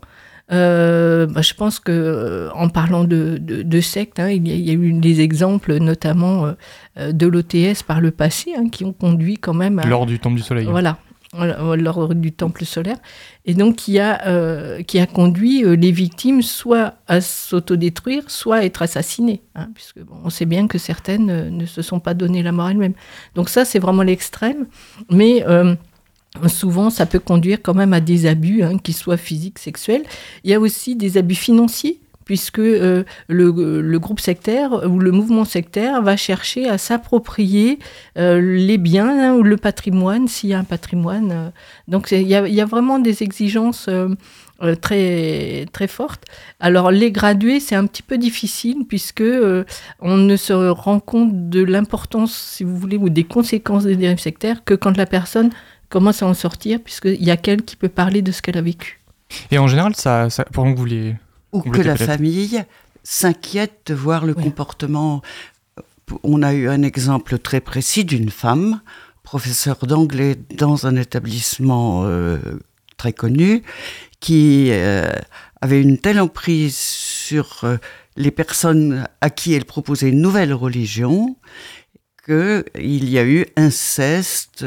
Euh, 0.51 1.25
bah, 1.27 1.41
je 1.41 1.53
pense 1.53 1.79
que 1.79 2.49
en 2.53 2.69
parlant 2.69 3.03
de, 3.03 3.37
de, 3.39 3.81
sectes, 3.81 4.19
hein, 4.19 4.29
il, 4.29 4.47
y 4.47 4.69
a, 4.69 4.73
eu 4.73 4.93
des 4.93 5.21
exemples, 5.21 5.77
notamment 5.77 6.53
de 6.97 7.27
l'OTS 7.27 7.83
par 7.85 8.01
le 8.01 8.11
passé, 8.11 8.53
hein, 8.57 8.69
qui 8.69 8.83
ont 8.83 8.93
conduit 8.93 9.37
quand 9.37 9.53
même 9.53 9.79
à... 9.79 9.85
Lors 9.85 10.05
du 10.05 10.19
Temple 10.19 10.37
du 10.37 10.43
Soleil. 10.43 10.65
Voilà, 10.65 10.97
lors 11.33 12.13
du 12.13 12.31
temple 12.31 12.65
solaire, 12.65 12.97
et 13.45 13.53
donc 13.53 13.77
qui 13.77 13.99
a, 13.99 14.27
euh, 14.27 14.83
qui 14.83 14.99
a 14.99 15.05
conduit 15.05 15.63
euh, 15.63 15.75
les 15.75 15.91
victimes 15.91 16.41
soit 16.41 16.95
à 17.07 17.21
s'autodétruire, 17.21 18.29
soit 18.29 18.57
à 18.57 18.63
être 18.63 18.81
assassinées, 18.81 19.41
hein, 19.55 19.69
puisque 19.73 19.99
on 20.23 20.29
sait 20.29 20.45
bien 20.45 20.67
que 20.67 20.77
certaines 20.77 21.29
euh, 21.29 21.49
ne 21.49 21.65
se 21.65 21.81
sont 21.81 21.99
pas 21.99 22.13
donné 22.13 22.43
la 22.43 22.51
mort 22.51 22.69
elles-mêmes. 22.69 22.95
Donc 23.35 23.49
ça, 23.49 23.63
c'est 23.63 23.79
vraiment 23.79 24.03
l'extrême, 24.03 24.67
mais 25.09 25.45
souvent, 26.47 26.89
ça 26.89 27.05
peut 27.05 27.19
conduire 27.19 27.59
quand 27.61 27.73
même 27.73 27.93
à 27.93 27.99
des 27.99 28.25
abus, 28.25 28.63
hein, 28.63 28.77
qu'ils 28.77 28.95
soient 28.95 29.17
physiques, 29.17 29.59
sexuels. 29.59 30.03
Il 30.43 30.51
y 30.51 30.53
a 30.53 30.59
aussi 30.59 30.95
des 30.95 31.17
abus 31.17 31.35
financiers 31.35 31.99
puisque 32.31 32.59
euh, 32.59 33.03
le, 33.27 33.97
groupe 33.99 34.21
sectaire 34.21 34.89
ou 34.89 34.99
le 34.99 35.11
mouvement 35.11 35.43
sectaire 35.43 36.01
va 36.01 36.15
chercher 36.15 36.69
à 36.69 36.77
s'approprier 36.77 37.79
euh, 38.17 38.39
les 38.39 38.77
biens 38.77 39.09
hein, 39.09 39.33
ou 39.33 39.43
le 39.43 39.57
patrimoine, 39.57 40.29
s'il 40.29 40.51
y 40.51 40.53
a 40.53 40.59
un 40.59 40.63
patrimoine. 40.63 41.31
Euh. 41.31 41.49
donc 41.89 42.11
il 42.11 42.21
y, 42.21 42.61
a 42.61 42.65
vraiment 42.65 42.99
des 42.99 43.21
exigences 43.21 43.89
très, 44.81 45.65
très 45.73 45.87
fortes. 45.87 46.23
Alors 46.61 46.91
les 46.91 47.11
graduer, 47.11 47.59
c'est 47.59 47.75
un 47.75 47.85
petit 47.85 48.03
peu 48.03 48.17
difficile 48.17 48.85
puisque 48.87 49.23
on 49.99 50.17
ne 50.17 50.35
se 50.37 50.53
rend 50.53 51.01
compte 51.01 51.49
de 51.49 51.61
l'importance, 51.61 52.33
si 52.33 52.63
vous 52.63 52.77
voulez, 52.77 52.95
ou 52.97 53.09
des 53.09 53.25
conséquences 53.25 53.83
des 53.83 53.97
dérives 53.97 54.19
sectaires 54.19 54.63
que 54.63 54.73
quand 54.73 54.95
la 54.95 55.05
personne 55.05 55.49
commence 55.91 56.23
à 56.23 56.25
en 56.25 56.33
sortir, 56.33 56.79
puisqu'il 56.83 57.23
y 57.23 57.29
a 57.29 57.37
qu'elle 57.37 57.61
qui 57.61 57.75
peut 57.75 57.89
parler 57.89 58.23
de 58.23 58.31
ce 58.31 58.41
qu'elle 58.41 58.57
a 58.57 58.61
vécu. 58.63 58.99
Et 59.51 59.59
en 59.59 59.67
général, 59.67 59.95
ça, 59.95 60.27
que 60.29 60.75
vous 60.75 60.85
les 60.85 61.15
ou 61.51 61.61
que 61.61 61.81
la 61.81 61.97
famille 61.97 62.63
s'inquiète 63.03 63.81
de 63.87 63.93
voir 63.93 64.25
le 64.25 64.33
comportement. 64.33 65.21
On 66.23 66.41
a 66.43 66.53
eu 66.53 66.69
un 66.69 66.81
exemple 66.81 67.37
très 67.39 67.61
précis 67.61 68.05
d'une 68.05 68.29
femme, 68.29 68.81
professeure 69.23 69.85
d'anglais 69.85 70.37
dans 70.57 70.87
un 70.87 70.95
établissement 70.95 72.03
euh, 72.05 72.37
très 72.97 73.13
connu, 73.13 73.63
qui 74.19 74.67
euh, 74.71 75.11
avait 75.61 75.81
une 75.81 75.97
telle 75.97 76.19
emprise 76.19 76.77
sur 76.77 77.61
euh, 77.63 77.77
les 78.17 78.31
personnes 78.31 79.07
à 79.21 79.29
qui 79.29 79.53
elle 79.53 79.65
proposait 79.65 80.09
une 80.09 80.21
nouvelle 80.21 80.53
religion 80.53 81.35
qu'il 82.25 83.09
y 83.09 83.17
a 83.17 83.25
eu 83.25 83.45
inceste, 83.55 84.63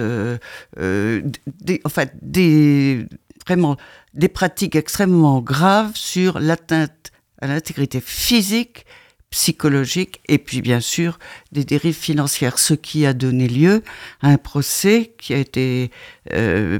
des, 0.77 1.81
en 1.85 1.89
fait, 1.89 2.13
des, 2.23 3.07
vraiment 3.47 3.77
des 4.15 4.29
pratiques 4.29 4.77
extrêmement 4.77 5.41
graves 5.41 5.93
sur 5.95 6.39
l'atteinte 6.39 7.13
à 7.41 7.47
l'intégrité 7.47 8.01
physique, 8.01 8.87
psychologique 9.31 10.21
et 10.29 10.39
puis 10.39 10.63
bien 10.63 10.81
sûr 10.81 11.19
des 11.51 11.65
dérives 11.65 11.97
financières, 11.97 12.59
ce 12.59 12.75
qui 12.75 13.05
a 13.05 13.13
donné 13.13 13.49
lieu 13.49 13.83
à 14.23 14.29
un 14.29 14.39
procès 14.39 15.15
qui 15.19 15.35
a 15.35 15.39
été 15.39 15.91
euh, 16.33 16.79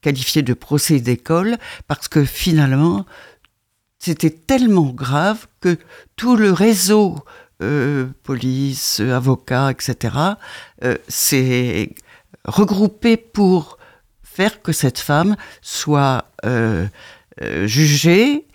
qualifié 0.00 0.42
de 0.42 0.54
procès 0.54 1.00
d'école 1.00 1.56
parce 1.88 2.06
que 2.06 2.24
finalement 2.24 3.04
c'était 3.98 4.30
tellement 4.30 4.90
grave 4.90 5.46
que 5.60 5.76
tout 6.14 6.36
le 6.36 6.52
réseau 6.52 7.16
euh, 7.64 8.06
police, 8.22 9.00
avocats, 9.00 9.70
etc., 9.70 10.14
euh, 10.84 10.96
s'est 11.08 11.90
regroupé 12.44 13.16
pour 13.16 13.78
faire 14.22 14.62
que 14.62 14.72
cette 14.72 14.98
femme 14.98 15.36
soit 15.62 16.24
euh, 16.44 16.86
euh, 17.42 17.66
jugée 17.66 18.46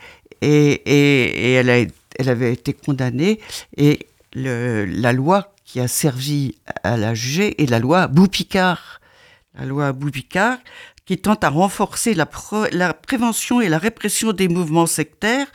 et, 0.42 1.54
elle, 1.56 2.30
avait 2.30 2.54
été 2.54 2.74
condamnée 2.74 3.40
et 3.78 4.08
la 4.34 5.14
loi 5.14 5.54
qui 5.66 5.80
a 5.80 5.88
servi 5.88 6.56
à 6.84 6.98
la 6.98 7.14
juger 7.14 7.62
est 7.62 7.70
la 7.70 7.80
loi 7.80 8.08
Boupicard. 8.08 9.02
La 9.58 9.66
loi 9.66 9.92
Boupicard 9.94 10.58
qui 11.06 11.18
tente 11.18 11.44
à 11.44 11.50
renforcer 11.50 12.14
la 12.14 12.26
prévention 12.26 13.62
et 13.62 13.70
la 13.70 13.80
répression 13.80 14.32
des 14.32 14.48
mouvements 14.48 14.86
sectaires 14.86 15.48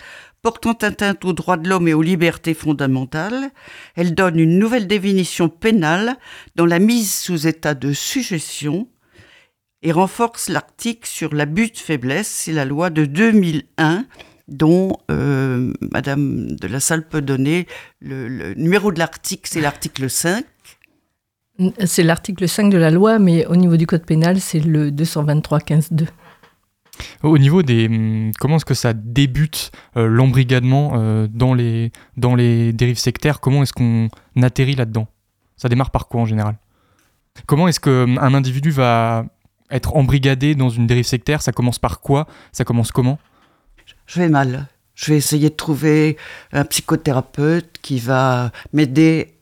portant 0.45 0.75
atteinte 0.83 1.25
aux 1.25 1.33
droits 1.33 1.57
de 1.57 1.71
l'homme 1.71 1.89
et 1.89 1.95
aux 1.95 2.03
libertés 2.03 2.53
fondamentales. 2.53 3.51
Elle 3.97 4.15
donne 4.15 4.39
une 4.39 4.59
nouvelle 4.59 4.87
définition 4.87 5.49
pénale 5.49 6.19
dans 6.55 6.67
la 6.67 6.79
mise 6.79 7.15
sous 7.15 7.47
état 7.47 7.73
de 7.73 7.95
suggestion 7.95 8.87
et 9.83 9.91
renforce 9.91 10.51
l'article 10.51 11.09
sur 11.09 11.35
l'abus 11.35 11.71
de 11.71 11.79
faiblesse. 11.79 12.29
C'est 12.29 12.53
la 12.53 12.67
loi 12.67 12.91
de 12.91 13.07
2001 13.07 14.05
dont 14.47 14.99
euh, 15.11 15.73
Madame 15.81 16.51
de 16.57 16.67
la 16.67 16.79
Salle 16.79 17.09
peut 17.09 17.23
donner 17.23 17.67
le, 18.03 18.53
numéro 18.53 18.93
de 18.93 18.99
l'article, 18.99 19.49
c'est 19.51 19.63
l'article 19.63 20.11
5. 20.11 20.45
C'est 21.87 22.03
l'article 22.03 22.47
5 22.47 22.69
de 22.69 22.77
la 22.77 22.91
loi, 22.91 23.19
mais 23.19 23.47
au 23.47 23.57
niveau 23.57 23.79
du 23.79 23.87
code 23.87 24.05
pénal, 24.05 24.43
c'est 24.43 24.61
le 24.61 24.91
223-15-2. 24.91 26.09
Au 27.23 27.39
niveau 27.39 27.63
des... 27.63 27.87
Hum, 27.87 28.33
comment 28.39 28.57
est-ce 28.57 28.65
que 28.65 28.75
ça 28.75 28.93
débute 28.93 29.71
euh, 29.97 30.07
l'embrigadement 30.07 30.93
euh, 30.95 31.27
dans, 31.31 31.55
les, 31.55 31.93
dans 32.17 32.35
les 32.35 32.73
dérives 32.73 32.99
sectaires? 32.99 33.41
Comment 33.41 33.63
est-ce 33.63 33.73
qu'on 33.73 34.09
atterrit 34.43 34.75
là-dedans? 34.75 35.09
Ça 35.57 35.69
démarre 35.69 35.91
par 35.91 36.09
quoi 36.09 36.23
en 36.23 36.27
général? 36.27 36.57
Comment 37.47 37.69
est-ce 37.69 37.81
qu'un 37.81 38.17
hum, 38.17 38.35
individu 38.35 38.71
va 38.71 39.25
être 39.71 39.97
embrigadé 39.97 40.55
dans 40.55 40.69
une 40.69 40.87
dérive 40.87 41.05
sectaire? 41.05 41.43
Ça 41.43 41.53
commence 41.53 41.79
par 41.79 42.01
quoi? 42.01 42.27
Ça 42.53 42.65
commence 42.65 42.93
comment? 42.93 43.19
Je 44.07 44.21
vais 44.21 44.29
mal. 44.29 44.69
Je 44.95 45.13
vais 45.13 45.17
essayer 45.17 45.51
de 45.51 45.55
trouver 45.55 46.17
un 46.53 46.65
psychothérapeute 46.65 47.79
qui 47.83 47.99
va 47.99 48.53
m'aider 48.73 49.35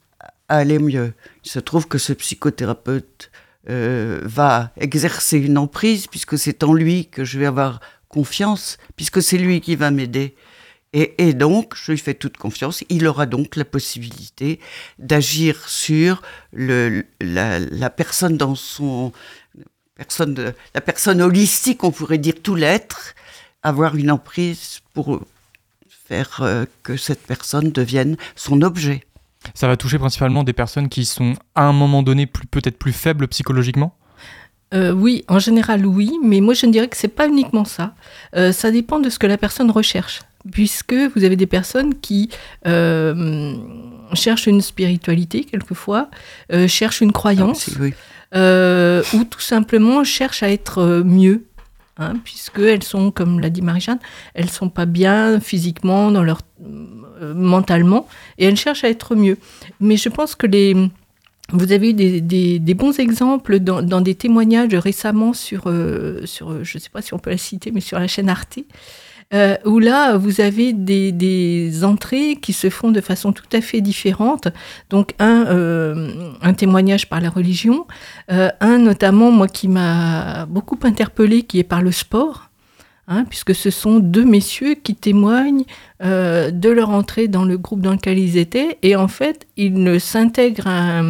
à 0.49 0.57
aller 0.57 0.79
mieux. 0.79 1.13
Il 1.45 1.51
se 1.51 1.59
trouve 1.59 1.87
que 1.87 1.97
ce 1.97 2.13
psychothérapeute 2.13 3.31
euh, 3.69 4.19
va 4.23 4.71
exercer 4.77 5.37
une 5.37 5.57
emprise, 5.57 6.07
puisque 6.07 6.37
c'est 6.37 6.63
en 6.63 6.73
lui 6.73 7.07
que 7.07 7.23
je 7.23 7.39
vais 7.39 7.45
avoir 7.45 7.79
confiance, 8.09 8.77
puisque 8.95 9.21
c'est 9.21 9.37
lui 9.37 9.61
qui 9.61 9.75
va 9.75 9.89
m'aider. 9.91 10.35
Et, 10.95 11.33
donc, 11.33 11.73
je 11.75 11.91
lui 11.91 11.97
fais 11.97 12.13
toute 12.13 12.37
confiance. 12.37 12.83
Il 12.89 13.07
aura 13.07 13.25
donc 13.25 13.55
la 13.55 13.65
possibilité 13.65 14.59
d'agir 14.99 15.67
sur 15.67 16.21
le, 16.51 17.03
la, 17.19 17.89
personne 17.89 18.37
dans 18.37 18.53
son 18.53 19.11
personne, 19.95 20.53
la 20.75 20.81
personne 20.81 21.19
holistique, 21.19 21.83
on 21.83 21.89
pourrait 21.89 22.19
dire 22.19 22.35
tout 22.43 22.53
l'être, 22.53 23.15
avoir 23.63 23.95
une 23.95 24.11
emprise 24.11 24.81
pour 24.93 25.21
faire 25.89 26.41
euh, 26.41 26.65
que 26.83 26.95
cette 26.95 27.23
personne 27.25 27.71
devienne 27.71 28.15
son 28.35 28.61
objet. 28.61 29.03
Ça 29.53 29.67
va 29.67 29.77
toucher 29.77 29.99
principalement 29.99 30.43
des 30.43 30.53
personnes 30.53 30.89
qui 30.89 31.05
sont 31.05 31.33
à 31.55 31.63
un 31.63 31.73
moment 31.73 32.03
donné 32.03 32.25
peut-être 32.25 32.77
plus 32.77 32.93
faibles 32.93 33.27
psychologiquement 33.27 33.95
euh, 34.73 34.91
oui, 34.91 35.23
en 35.27 35.37
général 35.37 35.85
oui, 35.85 36.17
mais 36.23 36.41
moi 36.41 36.55
je 36.55 36.65
ne 36.65 36.71
dirais 36.71 36.87
que 36.87 36.97
c'est 36.97 37.07
pas 37.07 37.27
uniquement 37.27 37.65
ça. 37.65 37.93
Euh, 38.35 38.51
ça 38.51 38.71
dépend 38.71 38.99
de 38.99 39.09
ce 39.09 39.19
que 39.19 39.27
la 39.27 39.37
personne 39.37 39.69
recherche, 39.69 40.21
puisque 40.51 40.95
vous 41.15 41.23
avez 41.23 41.35
des 41.35 41.45
personnes 41.45 41.93
qui 41.99 42.29
euh, 42.65 43.55
cherchent 44.13 44.47
une 44.47 44.61
spiritualité 44.61 45.43
quelquefois, 45.43 46.09
cherchent 46.67 47.01
une 47.01 47.11
croyance, 47.11 47.69
ah, 48.31 49.01
ou 49.13 49.23
tout 49.25 49.41
simplement 49.41 50.03
cherchent 50.03 50.41
à 50.41 50.49
être 50.49 51.03
mieux, 51.05 51.45
hein, 51.99 52.13
puisqu'elles 52.23 52.83
sont, 52.83 53.11
comme 53.11 53.39
l'a 53.39 53.51
dit 53.51 53.61
Marie-Jeanne, 53.61 53.99
elles 54.33 54.49
sont 54.49 54.69
pas 54.69 54.85
bien 54.87 55.39
physiquement 55.39 56.09
dans 56.09 56.23
leur 56.23 56.41
mentalement 57.21 58.07
et 58.37 58.45
elle 58.45 58.57
cherche 58.57 58.83
à 58.83 58.89
être 58.89 59.15
mieux. 59.15 59.37
Mais 59.79 59.97
je 59.97 60.09
pense 60.09 60.35
que 60.35 60.47
les, 60.47 60.75
vous 61.49 61.71
avez 61.71 61.89
eu 61.89 61.93
des, 61.93 62.21
des, 62.59 62.73
bons 62.73 62.97
exemples 62.99 63.59
dans, 63.59 63.81
dans, 63.81 64.01
des 64.01 64.15
témoignages 64.15 64.73
récemment 64.73 65.33
sur, 65.33 65.63
euh, 65.67 66.25
sur 66.25 66.63
je 66.63 66.77
ne 66.77 66.81
sais 66.81 66.89
pas 66.89 67.01
si 67.01 67.13
on 67.13 67.19
peut 67.19 67.31
la 67.31 67.37
citer, 67.37 67.71
mais 67.71 67.81
sur 67.81 67.99
la 67.99 68.07
chaîne 68.07 68.29
Arte, 68.29 68.59
euh, 69.33 69.57
où 69.65 69.79
là, 69.79 70.17
vous 70.17 70.41
avez 70.41 70.73
des, 70.73 71.11
des, 71.11 71.83
entrées 71.83 72.37
qui 72.41 72.53
se 72.53 72.69
font 72.69 72.91
de 72.91 73.01
façon 73.01 73.33
tout 73.33 73.45
à 73.51 73.61
fait 73.61 73.81
différente. 73.81 74.47
Donc, 74.89 75.13
un, 75.19 75.45
un 76.41 76.53
témoignage 76.53 77.09
par 77.09 77.19
la 77.19 77.29
religion, 77.29 77.87
un 78.29 78.77
notamment, 78.77 79.31
moi, 79.31 79.47
qui 79.47 79.67
m'a 79.67 80.45
beaucoup 80.45 80.79
interpellé, 80.83 81.43
qui 81.43 81.59
est 81.59 81.63
par 81.63 81.81
le 81.81 81.91
sport. 81.91 82.49
Hein, 83.09 83.25
puisque 83.25 83.53
ce 83.53 83.69
sont 83.69 83.99
deux 83.99 84.23
messieurs 84.23 84.75
qui 84.75 84.95
témoignent 84.95 85.65
euh, 86.01 86.51
de 86.51 86.69
leur 86.69 86.89
entrée 86.89 87.27
dans 87.27 87.43
le 87.43 87.57
groupe 87.57 87.81
dans 87.81 87.91
lequel 87.91 88.17
ils 88.17 88.37
étaient, 88.37 88.77
et 88.81 88.95
en 88.95 89.09
fait, 89.09 89.45
ils 89.57 89.99
s'intègrent 89.99 90.67
à 90.67 91.01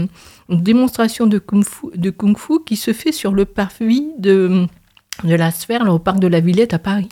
une 0.50 0.62
démonstration 0.62 1.28
de 1.28 1.38
kung-fu, 1.38 2.64
qui 2.66 2.78
se 2.78 2.94
fait 2.94 3.12
sur 3.12 3.32
le 3.32 3.46
parvis 3.46 4.08
de, 4.18 4.66
de 5.24 5.36
la 5.36 5.52
sphère, 5.52 5.88
au 5.88 6.00
parc 6.00 6.20
de 6.20 6.28
la 6.28 6.40
Villette 6.40 6.74
à 6.74 6.80
Paris. 6.80 7.10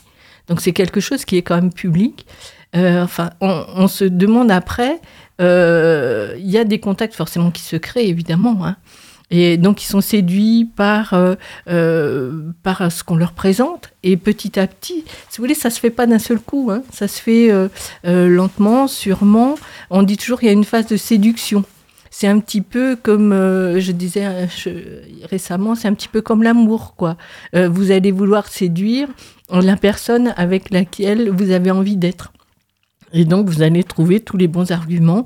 Donc 0.48 0.62
c'est 0.62 0.74
quelque 0.74 1.00
chose 1.00 1.26
qui 1.26 1.38
est 1.38 1.44
quand 1.44 1.56
même 1.56 1.72
public. 1.72 2.26
Euh, 2.76 3.04
enfin, 3.04 3.32
on, 3.42 3.88
se 3.88 4.06
demande 4.06 4.50
après, 4.50 5.00
euh, 5.42 6.36
il 6.40 6.50
y 6.50 6.58
a 6.58 6.64
des 6.64 6.80
contacts 6.80 7.14
forcément 7.14 7.52
qui 7.52 7.62
se 7.62 7.76
créent, 7.76 8.08
évidemment. 8.08 8.66
Hein. 8.66 8.78
Et 9.32 9.58
donc, 9.58 9.82
ils 9.82 9.88
sont 9.88 10.02
séduits 10.02 10.70
par, 10.76 11.14
euh, 11.14 11.36
euh, 11.70 12.52
par 12.64 12.92
ce 12.92 13.04
qu'on 13.04 13.16
leur 13.16 13.32
présente. 13.32 13.90
Et 14.04 14.18
petit 14.18 14.60
à 14.60 14.68
petit, 14.68 15.06
si 15.30 15.38
vous 15.38 15.44
voulez, 15.44 15.56
ça 15.56 15.70
se 15.70 15.80
fait 15.80 15.90
pas 15.90 16.06
d'un 16.06 16.20
seul 16.20 16.40
coup. 16.40 16.70
Hein. 16.70 16.84
Ça 16.92 17.08
se 17.08 17.20
fait 17.22 17.50
euh, 17.50 17.70
lentement, 18.04 18.88
sûrement. 18.88 19.56
On 19.90 20.04
dit 20.04 20.18
toujours 20.18 20.40
qu'il 20.40 20.48
y 20.48 20.52
a 20.52 20.54
une 20.54 20.66
phase 20.66 20.88
de 20.88 20.98
séduction. 20.98 21.64
C'est 22.14 22.28
un 22.28 22.40
petit 22.40 22.60
peu 22.60 22.98
comme, 23.02 23.32
je 23.32 23.92
disais 23.94 24.50
récemment, 25.30 25.76
c'est 25.76 25.88
un 25.88 25.94
petit 25.94 26.10
peu 26.10 26.20
comme 26.20 26.44
l'amour, 26.44 26.94
quoi. 26.98 27.16
vous 27.54 27.90
allez 27.90 28.12
vouloir 28.12 28.50
séduire 28.50 29.08
la 29.50 29.78
personne 29.78 30.34
avec 30.36 30.72
laquelle 30.72 31.30
vous 31.30 31.52
avez 31.52 31.72
envie 31.72 31.96
d'être. 31.96 32.34
Et 33.14 33.24
donc, 33.24 33.48
vous 33.48 33.62
allez 33.62 33.86
trouver 33.86 34.20
tous 34.20 34.36
les 34.36 34.50
bons 34.50 34.74
arguments 34.74 35.24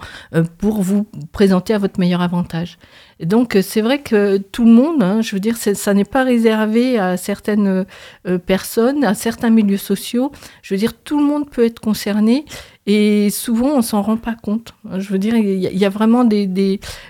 pour 0.60 0.84
vous 0.84 1.08
présenter 1.32 1.74
à 1.74 1.80
votre 1.80 2.00
meilleur 2.00 2.22
avantage 2.22 2.78
donc 3.22 3.58
c'est 3.62 3.82
vrai 3.82 4.00
que 4.00 4.38
tout 4.38 4.66
le 4.66 4.72
monde, 4.72 5.02
hein, 5.02 5.22
je 5.22 5.36
veux 5.36 5.40
dire, 5.40 5.56
ça 5.58 5.94
n'est 5.94 6.04
pas 6.04 6.24
réservé 6.24 7.00
à 7.00 7.16
certaines 7.16 7.86
euh, 8.28 8.38
personnes, 8.38 9.06
à 9.06 9.14
certains 9.14 9.50
milieux 9.50 9.78
sociaux. 9.78 10.32
Je 10.62 10.74
veux 10.74 10.78
dire, 10.78 10.94
tout 10.94 11.18
le 11.18 11.26
monde 11.26 11.50
peut 11.50 11.64
être 11.64 11.80
concerné 11.80 12.44
et 12.88 13.30
souvent 13.30 13.70
on 13.70 13.82
s'en 13.82 14.02
rend 14.02 14.18
pas 14.18 14.36
compte. 14.36 14.74
Je 14.98 15.10
veux 15.10 15.18
dire, 15.18 15.36
il 15.36 15.60
y, 15.60 15.86
a 15.86 15.90
vraiment 15.90 16.24
des, 16.24 16.46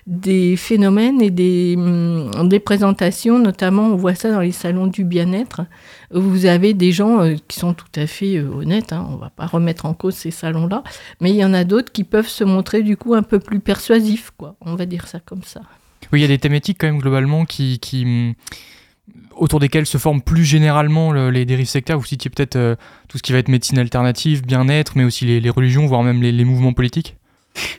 des, 0.06 0.56
phénomènes 0.56 1.22
et 1.22 1.32
des, 1.32 1.76
hum, 1.76 2.48
des, 2.48 2.60
présentations, 2.60 3.40
notamment 3.40 3.88
on 3.88 3.96
voit 3.96 4.16
ça 4.16 4.32
dans 4.32 4.40
les 4.40 4.52
salons 4.52 4.88
du 4.88 5.04
bien-être, 5.04 5.62
vous 6.12 6.46
avez 6.46 6.74
des 6.74 6.92
gens 6.92 7.22
euh, 7.22 7.36
qui 7.48 7.60
sont 7.60 7.74
tout 7.74 7.88
à 7.96 8.08
fait 8.08 8.38
euh, 8.38 8.48
honnêtes, 8.50 8.94
hein, 8.94 9.08
on 9.12 9.18
va 9.18 9.32
pas 9.32 9.48
remettre 9.48 9.86
en 9.86 9.94
cause 9.94 10.16
ces 10.16 10.32
salons-là, 10.32 10.84
mais 11.20 11.32
il 11.32 11.36
y 11.36 11.44
en 11.44 11.54
a 11.54 11.64
d'autres 11.64 11.92
qui 11.92 12.04
peuvent 12.04 12.28
se 12.28 12.44
montrer 12.44 12.84
du 12.84 12.96
coup 12.96 13.16
un 13.16 13.24
peu 13.24 13.40
plus 13.40 13.60
persuasifs, 13.60 14.32
quoi. 14.38 14.56
On 14.62 14.76
va 14.76 14.86
dire 14.86 15.08
ça 15.08 15.20
comme 15.20 15.44
ça. 15.44 15.62
Oui, 16.12 16.20
il 16.20 16.22
y 16.22 16.26
a 16.26 16.28
des 16.28 16.38
thématiques 16.38 16.78
quand 16.80 16.88
même 16.88 17.00
globalement 17.00 17.46
qui, 17.46 17.80
mm, 17.94 18.34
autour 19.36 19.60
desquelles 19.60 19.86
se 19.86 19.98
forment 19.98 20.22
plus 20.22 20.46
généralement 20.46 21.12
les 21.14 21.46
dérives 21.46 21.68
sectaires. 21.68 21.98
Vous 22.00 22.06
citiez 22.06 22.30
peut-être 22.30 22.56
euh, 22.56 22.76
tout 23.08 23.18
ce 23.18 23.24
qui 23.24 23.32
va 23.32 23.40
être 23.40 23.50
médecine 23.50 23.80
alternative, 23.80 24.46
bien-être, 24.46 24.94
mais 24.96 25.04
aussi 25.04 25.26
les, 25.26 25.50
religions, 25.50 25.86
voire 25.86 26.04
même 26.04 26.22
les, 26.22 26.46
mouvements 26.46 26.74
politiques. 26.74 27.18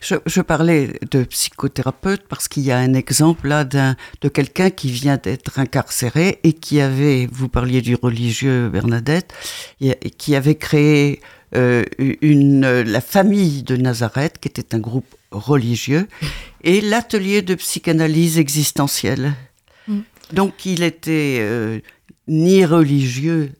Je, 0.00 0.40
parlais 0.40 0.98
de 1.10 1.24
psychothérapeute 1.24 2.26
parce 2.28 2.48
qu'il 2.48 2.62
y 2.62 2.72
a 2.72 2.78
un 2.78 2.94
exemple 2.94 3.48
là 3.48 3.64
de 3.64 4.28
quelqu'un 4.28 4.70
qui 4.70 4.90
vient 4.90 5.18
d'être 5.22 5.58
incarcéré 5.58 6.40
et 6.44 6.54
qui 6.54 6.80
avait, 6.80 7.28
vous 7.30 7.48
parliez 7.48 7.82
du 7.82 7.94
religieux 7.94 8.70
Bernadette, 8.70 9.34
qui 10.16 10.34
avait 10.34 10.54
créé 10.54 11.20
euh, 11.54 11.84
une, 12.00 12.82
la 12.82 13.00
famille 13.00 13.62
de 13.62 13.76
Nazareth, 13.76 14.38
qui 14.40 14.48
était 14.48 14.74
un 14.74 14.78
groupe 14.78 15.06
religieux, 15.38 16.08
et 16.62 16.80
l'atelier 16.80 17.42
de 17.42 17.54
psychanalyse 17.54 18.38
existentielle. 18.38 19.34
Mm. 19.88 20.00
Donc 20.32 20.66
il 20.66 20.82
était 20.82 21.38
euh, 21.40 21.80
ni 22.28 22.64
religieux, 22.64 23.52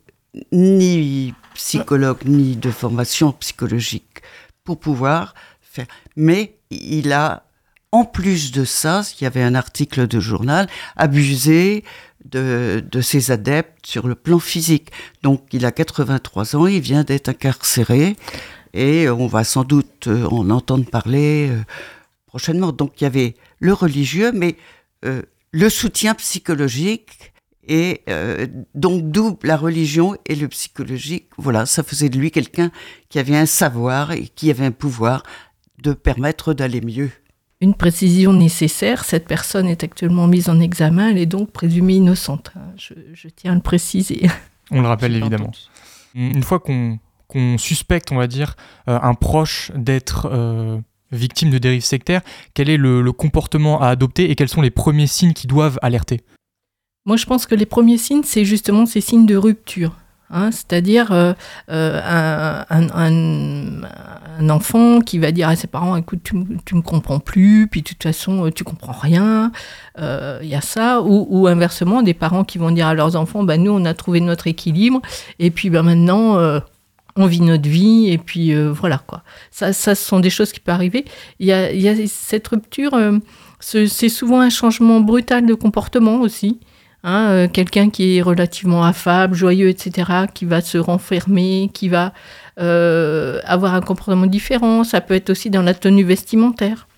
ni 0.52 1.34
psychologue, 1.54 2.18
ni 2.24 2.56
de 2.56 2.70
formation 2.70 3.32
psychologique 3.32 4.22
pour 4.64 4.78
pouvoir 4.78 5.34
faire. 5.62 5.86
Mais 6.16 6.56
il 6.70 7.12
a, 7.12 7.44
en 7.92 8.04
plus 8.04 8.52
de 8.52 8.64
ça, 8.64 9.02
il 9.18 9.24
y 9.24 9.26
avait 9.26 9.42
un 9.42 9.54
article 9.54 10.06
de 10.06 10.20
journal, 10.20 10.68
abusé 10.96 11.84
de, 12.24 12.84
de, 12.90 13.00
ses 13.00 13.30
adeptes 13.30 13.86
sur 13.86 14.08
le 14.08 14.14
plan 14.14 14.38
physique. 14.38 14.90
Donc 15.22 15.46
il 15.52 15.64
a 15.64 15.72
83 15.72 16.56
ans, 16.56 16.66
il 16.66 16.80
vient 16.80 17.04
d'être 17.04 17.28
incarcéré 17.28 18.16
et 18.76 19.08
on 19.08 19.26
va 19.26 19.42
sans 19.42 19.64
doute 19.64 20.06
euh, 20.06 20.28
en 20.28 20.50
entendre 20.50 20.84
parler 20.84 21.48
euh, 21.50 21.62
prochainement. 22.26 22.72
Donc 22.72 23.00
il 23.00 23.04
y 23.04 23.06
avait 23.06 23.34
le 23.58 23.72
religieux, 23.72 24.32
mais 24.32 24.56
euh, 25.04 25.22
le 25.50 25.70
soutien 25.70 26.14
psychologique 26.14 27.32
et 27.68 28.02
donc 28.76 29.10
d'où 29.10 29.36
la 29.42 29.56
religion 29.56 30.16
et 30.24 30.36
le 30.36 30.46
psychologique. 30.46 31.26
Voilà, 31.36 31.66
ça 31.66 31.82
faisait 31.82 32.08
de 32.08 32.16
lui 32.16 32.30
quelqu'un 32.30 32.70
qui 33.08 33.18
avait 33.18 33.36
un 33.36 33.46
savoir 33.46 34.12
et 34.12 34.28
qui 34.28 34.52
avait 34.52 34.66
un 34.66 34.70
pouvoir 34.70 35.24
de 35.82 35.92
permettre 35.92 36.54
d'aller 36.54 36.80
mieux. 36.80 37.10
Une 37.60 37.74
précision 37.74 38.32
nécessaire, 38.32 39.04
cette 39.04 39.26
personne 39.26 39.66
est 39.66 39.82
actuellement 39.82 40.28
mise 40.28 40.48
en 40.48 40.60
examen, 40.60 41.10
elle 41.10 41.18
est 41.18 41.26
donc 41.26 41.50
présumée 41.50 41.94
innocente. 41.94 42.52
Je, 42.76 42.94
je 43.14 43.26
tiens 43.34 43.50
à 43.50 43.54
le 43.56 43.62
préciser. 43.62 44.28
On 44.70 44.80
le 44.80 44.86
rappelle 44.86 45.16
évidemment. 45.16 45.50
Une 46.14 46.44
fois 46.44 46.60
qu'on 46.60 47.00
qu'on 47.28 47.58
suspecte, 47.58 48.12
on 48.12 48.16
va 48.16 48.26
dire, 48.26 48.56
un 48.86 49.14
proche 49.14 49.72
d'être 49.74 50.28
victime 51.12 51.50
de 51.50 51.58
dérives 51.58 51.84
sectaires, 51.84 52.22
quel 52.54 52.68
est 52.70 52.76
le, 52.76 53.12
comportement 53.12 53.80
à 53.80 53.88
adopter 53.88 54.30
et 54.30 54.34
quels 54.34 54.48
sont 54.48 54.62
les 54.62 54.70
premiers 54.70 55.06
signes 55.06 55.32
qui 55.32 55.46
doivent 55.46 55.78
alerter? 55.82 56.20
Moi, 57.04 57.16
je 57.16 57.26
pense 57.26 57.46
que 57.46 57.54
les 57.54 57.66
premiers 57.66 57.98
signes, 57.98 58.24
c'est 58.24 58.44
justement 58.44 58.84
ces 58.84 59.00
signes 59.00 59.26
de 59.26 59.36
rupture. 59.36 59.92
Hein, 60.28 60.50
c'est-à-dire 60.50 61.12
euh, 61.12 61.34
euh, 61.70 62.00
un, 62.68 64.50
enfant 64.50 65.00
qui 65.00 65.20
va 65.20 65.30
dire 65.30 65.48
à 65.48 65.54
ses 65.54 65.68
parents 65.68 65.94
écoute 65.94 66.18
tu, 66.24 66.34
tu 66.64 66.74
me 66.74 66.82
comprends 66.82 67.20
plus 67.20 67.68
puis 67.68 67.82
de 67.82 67.86
toute 67.86 68.02
façon 68.02 68.50
tu 68.50 68.64
comprends 68.64 68.92
rien 68.92 69.52
euh, 70.00 70.40
il 70.42 70.48
y 70.48 70.56
a 70.56 70.60
ça 70.60 71.00
ou, 71.00 71.46
inversement 71.46 72.02
des 72.02 72.12
parents 72.12 72.42
qui 72.42 72.58
vont 72.58 72.72
dire 72.72 72.88
à 72.88 72.94
leurs 72.94 73.14
enfants 73.14 73.44
bah, 73.44 73.56
nous 73.56 73.70
on 73.70 73.84
a 73.84 73.94
trouvé 73.94 74.20
notre 74.20 74.48
équilibre 74.48 75.00
et 75.38 75.52
puis 75.52 75.70
ben 75.70 75.84
maintenant 75.84 76.60
on 77.16 77.26
vit 77.26 77.40
notre 77.40 77.68
vie 77.68 78.10
et 78.10 78.18
puis 78.18 78.54
voilà 78.54 78.98
quoi 78.98 79.22
ça, 79.50 79.72
ça 79.72 79.94
ce 79.94 80.04
sont 80.04 80.20
des 80.20 80.30
choses 80.30 80.52
qui 80.52 80.60
peuvent 80.60 80.74
arriver 80.74 81.04
il 81.38 81.46
y 81.46 81.52
a, 81.52 81.72
il 81.72 81.80
y 81.80 81.88
a 81.88 81.94
cette 82.06 82.46
rupture 82.48 82.98
c'est 83.60 84.08
souvent 84.08 84.40
un 84.40 84.50
changement 84.50 85.00
brutal 85.00 85.46
de 85.46 85.54
comportement 85.54 86.20
aussi 86.20 86.60
Hein, 87.08 87.28
euh, 87.30 87.48
quelqu'un 87.48 87.88
qui 87.88 88.16
est 88.16 88.22
relativement 88.22 88.82
affable, 88.82 89.36
joyeux, 89.36 89.68
etc., 89.68 90.26
qui 90.34 90.44
va 90.44 90.60
se 90.60 90.76
renfermer, 90.76 91.70
qui 91.72 91.88
va 91.88 92.12
euh, 92.58 93.38
avoir 93.44 93.74
un 93.74 93.80
comportement 93.80 94.26
différent. 94.26 94.82
Ça 94.82 95.00
peut 95.00 95.14
être 95.14 95.30
aussi 95.30 95.48
dans 95.48 95.62
la 95.62 95.72
tenue 95.72 96.02
vestimentaire. 96.02 96.88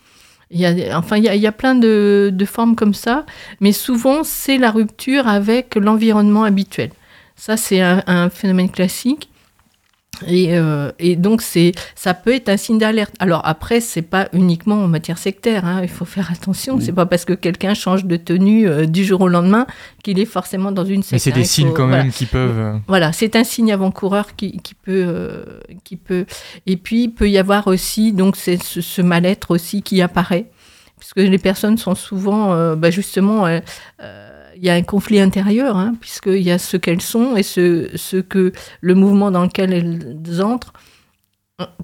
Il 0.51 0.61
y 0.61 0.65
a, 0.65 0.99
enfin, 0.99 1.19
il 1.19 1.25
y 1.25 1.47
a, 1.47 1.53
plein 1.53 1.75
de, 1.75 2.33
formes 2.47 2.75
comme 2.75 2.95
ça, 2.95 3.27
mais 3.61 3.73
souvent, 3.73 4.25
c'est 4.25 4.57
la 4.57 4.71
rupture 4.71 5.29
avec 5.29 5.75
l'environnement 5.75 6.45
habituel. 6.45 6.91
Ça, 7.37 7.59
c'est 7.59 7.83
un, 7.83 8.31
phénomène 8.31 8.71
classique. 8.71 9.28
Euh, 10.27 10.93
et, 10.99 11.17
donc, 11.17 11.43
c'est, 11.43 11.73
ça 11.95 12.15
peut 12.15 12.35
être 12.35 12.49
un 12.49 12.57
signe 12.57 12.79
d'alerte. 12.79 13.15
Alors 13.19 13.43
après, 13.45 13.81
c'est 13.81 14.03
pas 14.03 14.29
uniquement 14.33 14.77
en 14.77 14.89
matière 14.89 15.19
sectaire. 15.19 15.65
Hein, 15.65 15.81
il 15.83 15.89
faut 15.89 16.05
faire 16.05 16.31
attention. 16.31 16.79
C'est 16.81 16.93
pas 16.93 17.07
parce 17.07 17.25
que 17.25 17.33
quelqu'un 17.33 17.75
change 17.75 18.05
de 18.05 18.17
tenue 18.17 18.69
euh, 18.69 18.87
du 18.87 19.05
jour 19.05 19.21
au 19.21 19.29
lendemain 19.29 19.67
qu'il 20.03 20.19
est 20.19 20.25
forcément 20.25 20.73
dans 20.73 20.85
une 20.85 21.03
secte. 21.03 21.13
Mais 21.13 21.19
c'est 21.19 21.33
des 21.33 21.45
signes 21.45 21.73
quand 21.73 21.87
même 21.87 22.11
qui 22.11 22.27
peuvent. 22.27 22.59
Euh, 22.59 22.79
voilà, 22.87 23.13
c'est 23.13 23.37
un 23.37 23.45
signe 23.45 23.73
avant-coureur 23.73 24.37
qui, 24.37 24.59
qui, 24.59 24.75
peut, 24.75 25.45
qui 25.85 25.97
peut. 25.97 26.27
Et 26.67 26.77
puis, 26.77 27.05
il 27.05 27.11
peut 27.11 27.29
y 27.29 27.39
avoir 27.39 27.67
aussi 27.67 28.13
donc 28.13 28.37
c'est 28.37 28.63
ce, 28.63 29.03
mal-être 29.03 29.51
aussi 29.51 29.83
qui 29.83 30.03
apparaît, 30.03 30.47
puisque 30.99 31.19
les 31.19 31.39
personnes 31.39 31.79
sont 31.79 31.95
souvent, 31.95 32.75
bah, 32.75 32.91
justement 32.91 33.47
il 34.61 34.67
y 34.67 34.71
a 34.71 34.75
un 34.75 34.83
conflit 34.83 35.21
intérieur, 35.21 35.77
hein, 35.77 35.95
puisqu'il 36.01 36.43
y 36.43 36.51
a 36.51 36.59
ce 36.59 36.77
qu'elles 36.77 37.01
sont 37.01 37.37
et 37.37 37.43
ce, 37.43 37.89
ce, 37.95 38.17
que 38.17 38.53
le 38.81 38.95
mouvement 38.95 39.31
dans 39.31 39.45
lequel 39.45 39.73
elles 39.73 40.43
entrent, 40.43 40.73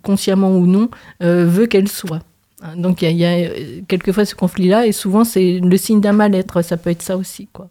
consciemment 0.03 0.57
ou 0.57 0.67
non, 0.67 0.91
euh, 1.23 1.47
veut 1.47 1.67
qu'elles 1.67 1.89
soient. 1.89 2.23
Hein, 2.63 2.77
donc 2.77 3.03
il 3.03 3.17
y, 3.17 3.25
a, 3.25 3.33
euh, 3.33 3.81
quelquefois 3.87 4.25
ce 4.25 4.35
conflit-là, 4.35 4.87
et 4.87 4.93
souvent 4.93 5.25
c'est 5.25 5.61
le 5.61 5.77
signe 5.77 6.01
d'un 6.01 6.13
mal-être, 6.13 6.63
ça 6.63 6.77
peut 6.77 6.91
être 6.91 7.03
ça 7.03 7.17
aussi. 7.17 7.49
quoi. 7.53 7.71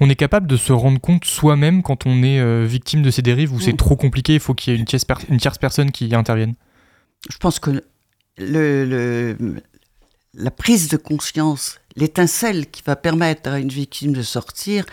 On 0.00 0.08
est 0.08 0.16
capable 0.16 0.46
de 0.46 0.56
se 0.56 0.72
rendre 0.72 1.00
compte 1.00 1.24
soi-même 1.24 1.82
quand 1.82 2.06
on 2.06 2.22
est 2.22 2.38
euh, 2.40 2.64
victime 2.64 3.02
de 3.02 3.10
ces 3.10 3.22
dérives, 3.22 3.52
ou 3.52 3.60
c'est 3.60 3.76
trop 3.76 3.96
compliqué, 3.96 4.34
il 4.34 4.40
faut 4.40 4.54
qu'il 4.54 4.72
y 4.72 4.76
ait 4.76 4.78
une 4.78 4.84
tierce, 4.84 5.06
une 5.28 5.38
tierce 5.38 5.58
personne 5.58 5.90
qui 5.90 6.14
intervienne? 6.14 6.54
Je 7.30 7.38
pense 7.38 7.58
que 7.58 7.82
le, 8.38 8.84
le, 8.84 9.36
la 10.38 10.50
prise 10.50 10.88
de 10.88 10.96
conscience 10.96 11.80
l'étincelle 11.96 12.70
qui 12.70 12.82
va 12.86 12.96
permettre 12.96 13.50
à 13.50 13.58
une 13.58 13.68
victime 13.68 14.12
de 14.12 14.22
sortir 14.22 14.86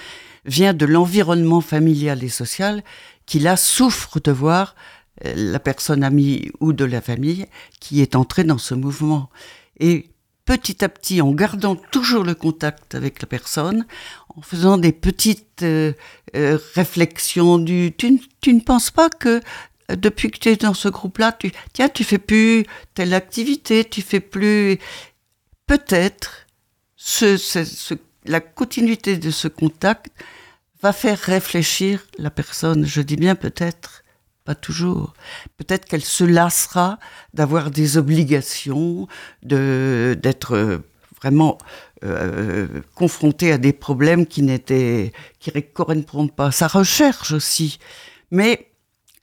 vient 0.46 0.74
de 0.74 0.86
l'environnement 0.86 1.62
familial 1.62 2.24
et 2.24 2.30
social 2.30 2.84
qui 3.25 3.40
là 3.40 3.56
souffre 3.56 4.20
de 4.20 4.32
voir 4.32 4.75
euh, 5.24 5.34
la 5.36 5.60
personne 5.60 6.04
amie 6.04 6.52
ou 6.60 6.74
de 6.74 6.84
la 6.84 7.02
famille 7.02 7.46
qui 7.80 8.02
est 8.02 8.16
entrée 8.16 8.44
dans 8.44 8.58
ce 8.58 8.74
mouvement. 8.74 9.30
Et 9.80 10.10
petit 10.46 10.84
à 10.84 10.90
petit, 10.90 11.22
en 11.22 11.32
gardant 11.32 11.75
toujours 11.75 12.24
le 12.24 12.36
contact 12.36 12.96
avec 12.96 13.22
la 13.22 13.28
personne, 13.28 13.86
en 14.36 14.42
faisant 14.42 14.78
des 14.78 14.92
petites 14.92 15.64
euh, 15.64 15.94
euh, 16.36 16.58
réflexions 16.74 17.58
du 17.58 17.94
tu, 17.98 18.20
tu, 18.42 18.53
ne 18.53 18.62
penses 18.62 18.92
pas 18.92 19.10
que 19.10 19.42
depuis 19.90 20.31
que 20.31 20.40
tu 20.40 20.50
es 20.50 20.55
dans 20.55 20.74
ce 20.74 20.90
groupe-là, 20.90 21.31
tu 21.31 21.51
tiens, 21.74 21.90
tu 21.90 22.03
fais 22.03 22.18
plus 22.18 22.66
telle 22.96 23.14
activité, 23.14 23.84
tu 23.86 24.01
fais 24.01 24.20
plus 24.20 24.79
peut-être 25.68 26.48
la 28.25 28.40
continuité 28.40 29.18
de 29.18 29.32
ce 29.32 29.48
contact 29.48 30.12
va 30.82 30.94
faire 30.94 31.20
réfléchir 31.20 32.06
la 32.18 32.30
personne. 32.30 32.86
Je 32.86 33.01
dis 33.01 33.16
bien 33.16 33.36
peut-être, 33.36 34.04
pas 34.44 34.56
toujours. 34.56 35.14
Peut-être 35.58 35.86
qu'elle 35.86 36.04
se 36.04 36.24
lassera 36.24 37.00
d'avoir 37.34 37.72
des 37.72 37.98
obligations, 37.98 39.08
de 39.44 40.18
d'être 40.22 40.82
vraiment 41.22 41.58
euh, 42.04 42.68
confrontée 42.94 43.51
à 43.51 43.58
des 43.58 43.74
problèmes 43.74 44.28
qui 44.28 44.42
n'étaient 44.44 45.14
qui 45.40 45.51
ne 45.54 45.62
correspondent 45.62 46.36
pas 46.36 46.48
à 46.48 46.51
sa 46.51 46.68
recherche 46.68 47.32
aussi. 47.32 47.80
Mais 48.32 48.72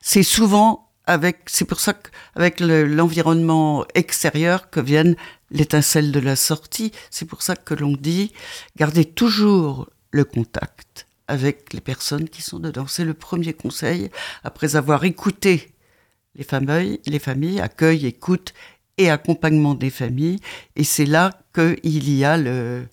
c'est 0.00 0.22
souvent 0.22 0.92
avec, 1.06 1.40
c'est 1.46 1.64
pour 1.64 1.80
ça 1.80 1.94
qu'avec 1.94 2.60
l'environnement 2.60 3.84
extérieur 3.94 4.70
que 4.70 4.80
viennent 4.80 5.16
l'étincelle 5.52 6.10
de 6.10 6.20
la 6.20 6.36
sortie. 6.36 6.92
C'est 7.10 7.26
pour 7.26 7.42
ça 7.42 7.54
que 7.54 7.74
l'on 7.74 7.92
dit 7.92 8.32
gardez 8.76 9.04
toujours 9.04 9.88
le 10.10 10.24
contact 10.24 11.06
avec 11.28 11.72
les 11.72 11.80
personnes 11.80 12.28
qui 12.28 12.42
sont 12.42 12.58
dedans. 12.58 12.86
C'est 12.86 13.04
le 13.04 13.14
premier 13.14 13.52
conseil 13.52 14.10
après 14.42 14.76
avoir 14.76 15.04
écouté 15.04 15.72
les 16.34 16.44
familles, 16.44 17.00
les 17.06 17.18
familles, 17.18 17.60
accueil, 17.60 18.06
écoute 18.06 18.54
et 18.98 19.10
accompagnement 19.10 19.74
des 19.74 19.90
familles. 19.90 20.38
Et 20.76 20.84
c'est 20.84 21.06
là 21.06 21.30
qu'il 21.54 22.10
y 22.10 22.24
a 22.24 22.36
le, 22.36 22.86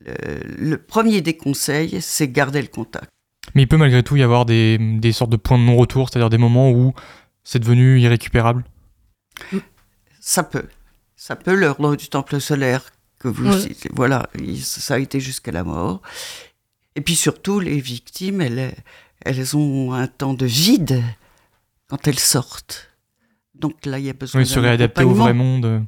le, 0.00 0.76
premier 0.76 1.20
des 1.20 1.36
conseils, 1.36 2.00
c'est 2.00 2.28
garder 2.28 2.60
le 2.60 2.68
contact. 2.68 3.08
Mais 3.54 3.62
il 3.62 3.68
peut 3.68 3.76
malgré 3.76 4.02
tout 4.02 4.16
y 4.16 4.22
avoir 4.22 4.46
des, 4.46 4.78
des 4.78 5.12
sortes 5.12 5.30
de 5.30 5.36
points 5.36 5.58
de 5.58 5.64
non-retour, 5.64 6.08
c'est-à-dire 6.08 6.30
des 6.30 6.38
moments 6.38 6.70
où 6.70 6.94
c'est 7.44 7.58
devenu 7.58 8.00
irrécupérable? 8.00 8.64
Ça 10.20 10.42
peut. 10.42 10.68
Ça 11.24 11.36
peut 11.36 11.54
l'heure 11.54 11.78
du 11.96 12.08
temple 12.08 12.40
solaire 12.40 12.82
que 13.20 13.28
vous 13.28 13.48
voilà, 13.92 14.28
ça 14.60 14.94
a 14.94 14.98
été 14.98 15.20
jusqu'à 15.20 15.52
la 15.52 15.62
mort. 15.62 16.02
Et 16.96 17.00
puis 17.00 17.14
surtout, 17.14 17.60
les 17.60 17.78
victimes, 17.78 18.40
elles, 18.40 18.74
elles 19.20 19.56
ont 19.56 19.92
un 19.92 20.08
temps 20.08 20.34
de 20.34 20.46
vide 20.46 21.00
quand 21.86 22.08
elles 22.08 22.18
sortent. 22.18 22.90
Donc 23.54 23.86
là, 23.86 24.00
il 24.00 24.06
y 24.06 24.10
a 24.10 24.14
besoin 24.14 24.40
oui, 24.40 24.48
se 24.48 24.58
réadapter 24.58 25.04
au 25.04 25.14
vrai 25.14 25.32
monde. 25.32 25.86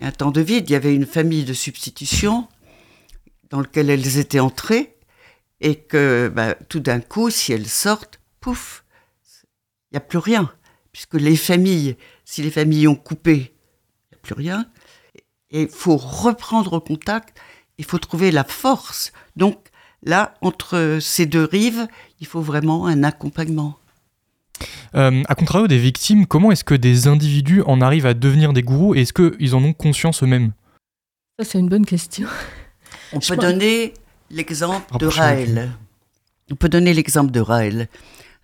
Un 0.00 0.12
temps 0.12 0.30
de 0.30 0.40
vide. 0.40 0.70
Il 0.70 0.72
y 0.72 0.76
avait 0.76 0.94
une 0.94 1.04
famille 1.04 1.44
de 1.44 1.52
substitution 1.52 2.48
dans 3.50 3.60
laquelle 3.60 3.90
elles 3.90 4.16
étaient 4.16 4.40
entrées 4.40 4.96
et 5.60 5.74
que 5.74 6.32
bah, 6.34 6.54
tout 6.70 6.80
d'un 6.80 7.00
coup, 7.00 7.28
si 7.28 7.52
elles 7.52 7.68
sortent, 7.68 8.18
pouf, 8.40 8.82
il 9.90 9.96
n'y 9.96 9.98
a 9.98 10.00
plus 10.00 10.16
rien. 10.16 10.50
Puisque 10.90 11.16
les 11.16 11.36
familles, 11.36 11.98
si 12.24 12.40
les 12.40 12.50
familles 12.50 12.88
ont 12.88 12.96
coupé, 12.96 13.53
plus 14.24 14.34
rien. 14.34 14.66
Et 15.50 15.62
il 15.62 15.68
faut 15.68 15.96
reprendre 15.96 16.80
contact, 16.80 17.38
il 17.78 17.84
faut 17.84 17.98
trouver 17.98 18.30
la 18.32 18.44
force. 18.44 19.12
Donc 19.36 19.56
là, 20.02 20.34
entre 20.40 20.98
ces 21.00 21.26
deux 21.26 21.44
rives, 21.44 21.86
il 22.20 22.26
faut 22.26 22.40
vraiment 22.40 22.86
un 22.86 23.04
accompagnement. 23.04 23.78
Euh, 24.94 25.22
à 25.28 25.34
contrario 25.34 25.66
des 25.66 25.78
victimes, 25.78 26.26
comment 26.26 26.52
est-ce 26.52 26.64
que 26.64 26.74
des 26.74 27.08
individus 27.08 27.62
en 27.62 27.80
arrivent 27.80 28.06
à 28.06 28.14
devenir 28.14 28.52
des 28.52 28.62
gourous 28.62 28.94
et 28.94 29.02
est-ce 29.02 29.12
qu'ils 29.12 29.54
en 29.54 29.62
ont 29.62 29.72
conscience 29.72 30.22
eux-mêmes? 30.22 30.52
Ça, 31.38 31.44
c'est 31.44 31.58
une 31.58 31.68
bonne 31.68 31.86
question. 31.86 32.28
On 33.12 33.18
peut 33.18 33.36
donner 33.36 33.94
l'exemple 34.30 34.98
de 34.98 35.06
Raël. 35.06 35.72
On 36.50 36.56
peut 36.56 36.68
donner 36.68 36.94
l'exemple 36.94 37.32
de 37.32 37.40
Raël. 37.40 37.88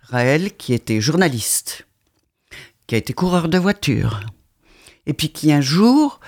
Raël, 0.01 0.55
qui 0.57 0.73
était 0.73 0.99
journaliste, 0.99 1.87
qui 2.87 2.95
a 2.95 2.97
été 2.97 3.13
coureur 3.13 3.47
de 3.47 3.57
voiture, 3.57 4.19
et 5.05 5.13
puis 5.13 5.29
qui 5.29 5.51
un 5.51 5.61
jour 5.61 6.19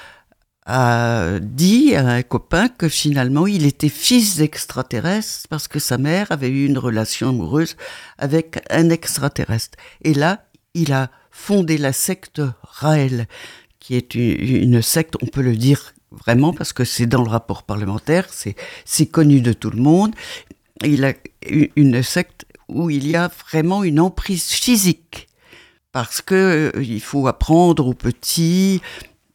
a 0.65 1.39
dit 1.41 1.93
à 1.95 2.07
un 2.07 2.21
copain 2.23 2.69
que 2.69 2.87
finalement 2.87 3.47
il 3.47 3.65
était 3.65 3.89
fils 3.89 4.37
d'extraterrestre 4.37 5.47
parce 5.49 5.67
que 5.67 5.79
sa 5.79 5.97
mère 5.97 6.31
avait 6.31 6.49
eu 6.49 6.65
une 6.65 6.77
relation 6.77 7.29
amoureuse 7.29 7.75
avec 8.17 8.63
un 8.69 8.89
extraterrestre. 8.89 9.77
Et 10.03 10.13
là, 10.13 10.45
il 10.73 10.93
a 10.93 11.11
fondé 11.31 11.77
la 11.77 11.91
secte 11.91 12.41
Raël, 12.61 13.27
qui 13.79 13.95
est 13.95 14.15
une, 14.15 14.81
secte, 14.81 15.15
on 15.21 15.25
peut 15.25 15.41
le 15.41 15.57
dire 15.57 15.93
vraiment 16.11 16.53
parce 16.53 16.71
que 16.71 16.85
c'est 16.85 17.07
dans 17.07 17.23
le 17.23 17.29
rapport 17.29 17.63
parlementaire, 17.63 18.27
c'est 18.85 19.05
connu 19.07 19.41
de 19.41 19.51
tout 19.51 19.71
le 19.71 19.81
monde. 19.81 20.15
Il 20.83 21.03
a 21.03 21.13
une 21.75 22.01
secte 22.03 22.45
où 22.69 22.89
il 22.89 23.07
y 23.07 23.15
a 23.15 23.29
vraiment 23.49 23.83
une 23.83 23.99
emprise 23.99 24.51
physique 24.51 25.27
parce 25.93 26.21
que 26.21 26.35
euh, 26.75 26.83
il 26.83 26.99
faut 26.99 27.27
apprendre 27.27 27.87
aux 27.87 27.93
petits 27.93 28.81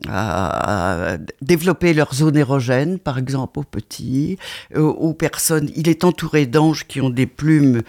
à 0.06 1.16
développer 1.42 1.92
leur 1.92 2.14
zone 2.14 2.36
érogène, 2.36 2.98
par 3.00 3.18
exemple 3.18 3.58
aux 3.58 3.64
petits, 3.64 4.38
euh, 4.76 4.82
aux 4.82 5.14
personnes. 5.14 5.70
Il 5.74 5.88
est 5.88 6.04
entouré 6.04 6.46
d'anges 6.46 6.86
qui 6.86 7.00
ont 7.00 7.10
des 7.10 7.26
plumes 7.26 7.82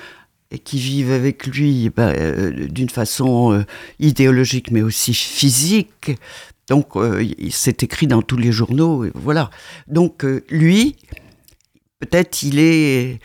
et 0.49 0.57
qui 0.57 0.79
vivent 0.79 1.11
avec 1.11 1.45
lui 1.45 1.91
bah, 1.91 2.11
d'une 2.51 2.89
façon 2.89 3.63
idéologique 3.99 4.71
mais 4.71 4.81
aussi 4.81 5.13
physique. 5.13 6.11
Donc 6.67 6.93
c'est 7.51 7.83
écrit 7.83 8.07
dans 8.07 8.23
tous 8.23 8.37
les 8.37 8.51
journaux, 8.51 9.05
voilà. 9.13 9.51
Donc 9.87 10.25
lui, 10.49 10.95
peut-être 11.99 12.43
il 12.43 12.59
est 12.59 13.19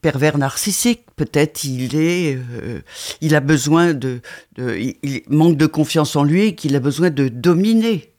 pervers 0.00 0.38
narcissique, 0.38 1.02
peut-être 1.16 1.64
il 1.64 1.94
est, 1.96 2.38
il 3.20 3.34
a 3.34 3.40
besoin 3.40 3.94
de, 3.94 4.20
il 4.58 5.22
manque 5.28 5.56
de 5.56 5.66
confiance 5.66 6.16
en 6.16 6.24
lui 6.24 6.42
et 6.42 6.54
qu'il 6.54 6.74
a 6.76 6.80
besoin 6.80 7.10
de 7.10 7.28
dominer 7.28 8.12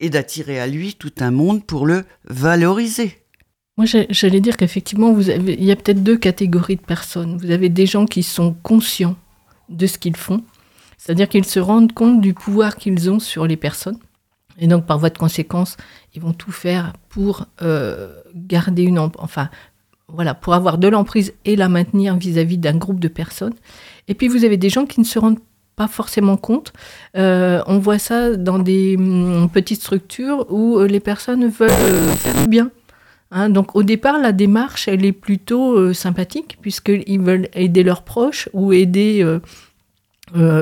et 0.00 0.10
d'attirer 0.10 0.60
à 0.60 0.66
lui 0.66 0.94
tout 0.94 1.12
un 1.20 1.30
monde 1.30 1.64
pour 1.64 1.86
le 1.86 2.04
valoriser. 2.24 3.18
Moi, 3.78 3.86
j'allais 3.86 4.40
dire 4.40 4.56
qu'effectivement, 4.56 5.18
il 5.18 5.64
y 5.64 5.70
a 5.70 5.76
peut-être 5.76 6.02
deux 6.02 6.18
catégories 6.18 6.76
de 6.76 6.82
personnes. 6.82 7.38
Vous 7.38 7.50
avez 7.50 7.68
des 7.68 7.86
gens 7.86 8.04
qui 8.04 8.22
sont 8.22 8.54
conscients 8.62 9.16
de 9.68 9.86
ce 9.86 9.96
qu'ils 9.96 10.16
font, 10.16 10.44
c'est-à-dire 10.98 11.28
qu'ils 11.28 11.46
se 11.46 11.58
rendent 11.58 11.92
compte 11.92 12.20
du 12.20 12.34
pouvoir 12.34 12.76
qu'ils 12.76 13.10
ont 13.10 13.18
sur 13.18 13.46
les 13.46 13.56
personnes. 13.56 13.98
Et 14.58 14.66
donc, 14.66 14.86
par 14.86 14.98
voie 14.98 15.10
de 15.10 15.18
conséquence, 15.18 15.76
ils 16.14 16.20
vont 16.20 16.32
tout 16.32 16.52
faire 16.52 16.92
pour 17.08 17.46
euh, 17.62 18.14
garder 18.34 18.82
une, 18.82 18.98
enfin, 18.98 19.48
voilà, 20.08 20.34
pour 20.34 20.54
avoir 20.54 20.78
de 20.78 20.88
l'emprise 20.88 21.32
et 21.44 21.56
la 21.56 21.68
maintenir 21.68 22.16
vis-à-vis 22.16 22.58
d'un 22.58 22.76
groupe 22.76 23.00
de 23.00 23.08
personnes. 23.08 23.54
Et 24.08 24.14
puis, 24.14 24.28
vous 24.28 24.44
avez 24.44 24.56
des 24.56 24.68
gens 24.68 24.86
qui 24.86 25.00
ne 25.00 25.04
se 25.04 25.18
rendent 25.18 25.40
pas 25.74 25.88
forcément 25.88 26.36
compte. 26.36 26.72
Euh, 27.16 27.62
on 27.66 27.78
voit 27.78 27.98
ça 27.98 28.36
dans 28.36 28.58
des 28.58 28.96
hum, 28.96 29.48
petites 29.50 29.80
structures 29.80 30.46
où 30.50 30.78
euh, 30.78 30.86
les 30.86 31.00
personnes 31.00 31.48
veulent 31.48 31.70
faire 32.16 32.42
du 32.42 32.48
bien 32.48 32.70
Hein, 33.34 33.48
donc 33.48 33.74
au 33.74 33.82
départ, 33.82 34.18
la 34.18 34.32
démarche, 34.32 34.88
elle 34.88 35.06
est 35.06 35.12
plutôt 35.12 35.94
sympathique, 35.94 36.58
puisqu'ils 36.60 37.18
veulent 37.18 37.48
aider 37.54 37.82
leurs 37.82 38.02
proches 38.02 38.50
ou 38.52 38.74
aider 38.74 39.26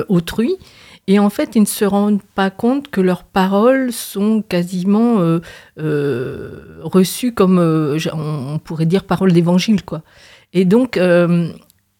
autrui. 0.07 0.55
Et 1.07 1.19
en 1.19 1.29
fait, 1.29 1.55
ils 1.55 1.61
ne 1.61 1.65
se 1.65 1.83
rendent 1.83 2.21
pas 2.35 2.49
compte 2.49 2.89
que 2.89 3.01
leurs 3.01 3.23
paroles 3.23 3.91
sont 3.91 4.41
quasiment 4.41 5.17
reçues 5.77 7.33
comme, 7.33 7.59
on 7.59 8.59
pourrait 8.59 8.85
dire, 8.85 9.03
paroles 9.03 9.33
d'évangile. 9.33 9.83
quoi. 9.83 10.03
Et 10.53 10.63
donc, 10.63 10.99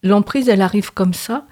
l'emprise, 0.02 0.48
elle 0.48 0.62
arrive 0.62 0.92
comme 0.92 1.14
ça. 1.14 1.46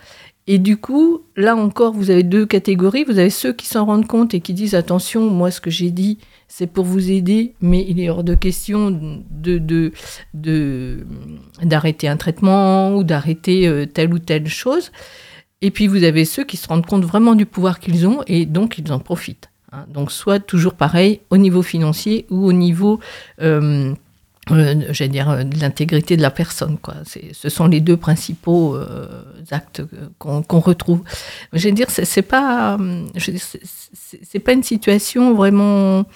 Et 0.46 0.58
du 0.58 0.78
coup, 0.78 1.22
là 1.36 1.54
encore, 1.54 1.92
vous 1.92 2.10
avez 2.10 2.24
deux 2.24 2.44
catégories. 2.44 3.04
Vous 3.04 3.18
avez 3.18 3.30
ceux 3.30 3.52
qui 3.52 3.66
s'en 3.66 3.84
rendent 3.84 4.08
compte 4.08 4.34
et 4.34 4.40
qui 4.40 4.52
disent 4.52 4.74
attention, 4.74 5.30
moi, 5.30 5.52
ce 5.52 5.60
que 5.60 5.70
j'ai 5.70 5.92
dit, 5.92 6.18
c'est 6.48 6.66
pour 6.66 6.84
vous 6.84 7.12
aider, 7.12 7.54
mais 7.60 7.86
il 7.88 8.00
est 8.00 8.10
hors 8.10 8.24
de 8.24 8.34
question 8.34 8.90
de, 9.30 9.92
d'arrêter 11.62 12.08
un 12.08 12.16
traitement 12.16 12.96
ou 12.96 13.04
d'arrêter 13.04 13.68
euh, 13.68 13.86
telle 13.86 14.12
ou 14.12 14.18
telle 14.18 14.48
chose. 14.48 14.90
Et 15.62 15.70
puis 15.70 15.86
vous 15.86 16.04
avez 16.04 16.24
ceux 16.24 16.44
qui 16.44 16.56
se 16.56 16.66
rendent 16.68 16.86
compte 16.86 17.04
vraiment 17.04 17.34
du 17.34 17.46
pouvoir 17.46 17.80
qu'ils 17.80 18.06
ont 18.06 18.22
et 18.26 18.46
donc 18.46 18.78
ils 18.78 18.92
en 18.92 18.98
profitent. 18.98 19.50
Hein. 19.72 19.84
Donc 19.88 20.10
soit 20.10 20.40
toujours 20.40 20.74
pareil 20.74 21.20
au 21.30 21.36
niveau 21.36 21.62
financier 21.62 22.26
ou 22.30 22.46
au 22.46 22.52
niveau, 22.52 22.98
euh, 23.42 23.92
euh, 24.50 24.82
j'allais 24.90 25.10
dire, 25.10 25.44
de 25.44 25.60
l'intégrité 25.60 26.16
de 26.16 26.22
la 26.22 26.30
personne. 26.30 26.78
Quoi. 26.78 26.94
ce 27.04 27.48
sont 27.48 27.66
les 27.66 27.80
deux 27.80 27.96
principaux 27.96 28.78
actes 29.50 29.82
qu'on, 30.18 30.60
retrouve. 30.60 31.02
Je 31.52 31.68
dire, 31.68 31.90
c'est, 31.90 32.22
pas, 32.22 32.78
c'est 33.14 34.38
pas 34.38 34.52
une 34.52 34.62
situation 34.62 35.34
vraiment 35.34 36.06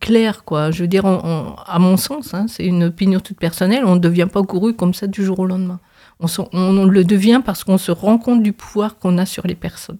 clair, 0.00 0.44
quoi. 0.44 0.70
Je 0.70 0.82
veux 0.82 0.88
dire, 0.88 1.06
à 1.06 1.78
mon 1.78 1.96
sens, 1.96 2.34
hein, 2.34 2.46
c'est 2.48 2.64
une 2.64 2.84
opinion 2.84 3.20
toute 3.20 3.38
personnelle, 3.38 3.84
on 3.84 3.94
ne 3.94 4.00
devient 4.00 4.28
pas 4.30 4.42
gourou 4.42 4.72
comme 4.72 4.94
ça 4.94 5.06
du 5.06 5.24
jour 5.24 5.38
au 5.38 5.46
lendemain. 5.46 5.80
On, 6.20 6.86
le 6.86 7.04
devient 7.04 7.42
parce 7.44 7.64
qu'on 7.64 7.78
se 7.78 7.92
rend 7.92 8.18
compte 8.18 8.42
du 8.42 8.52
pouvoir 8.52 8.98
qu'on 8.98 9.18
a 9.18 9.26
sur 9.26 9.46
les 9.46 9.54
personnes. 9.54 9.98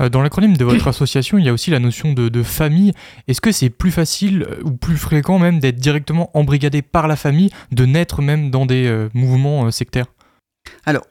Euh, 0.00 0.08
dans 0.08 0.22
l'acronyme 0.22 0.56
de 0.56 0.64
votre 0.64 0.88
association, 0.88 1.36
il 1.36 1.44
y 1.44 1.48
a 1.50 1.52
aussi 1.52 1.70
la 1.70 1.78
notion 1.78 2.14
de, 2.14 2.42
famille. 2.42 2.92
Est-ce 3.28 3.42
que 3.42 3.52
c'est 3.52 3.68
plus 3.68 3.90
facile 3.90 4.46
euh, 4.48 4.62
ou 4.64 4.70
plus 4.70 4.96
fréquent 4.96 5.38
même 5.38 5.60
d'être 5.60 5.76
directement 5.76 6.30
embrigadé 6.32 6.80
par 6.80 7.06
la 7.06 7.16
famille, 7.16 7.50
de 7.72 7.84
naître 7.84 8.22
même 8.22 8.50
dans 8.50 8.64
des 8.64 8.86
euh, 8.86 9.10
mouvements 9.12 9.70
sectaires? 9.70 10.06
Alors, 10.84 11.06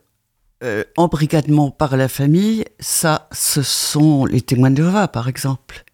embrigadement 0.98 1.70
par 1.70 1.96
la 1.96 2.08
famille, 2.08 2.66
ça, 2.80 3.30
ce 3.32 3.62
sont 3.62 4.26
les 4.26 4.42
témoins 4.42 4.72
de 4.72 4.78
Jéhovah, 4.78 5.08
par 5.08 5.28
exemple 5.28 5.86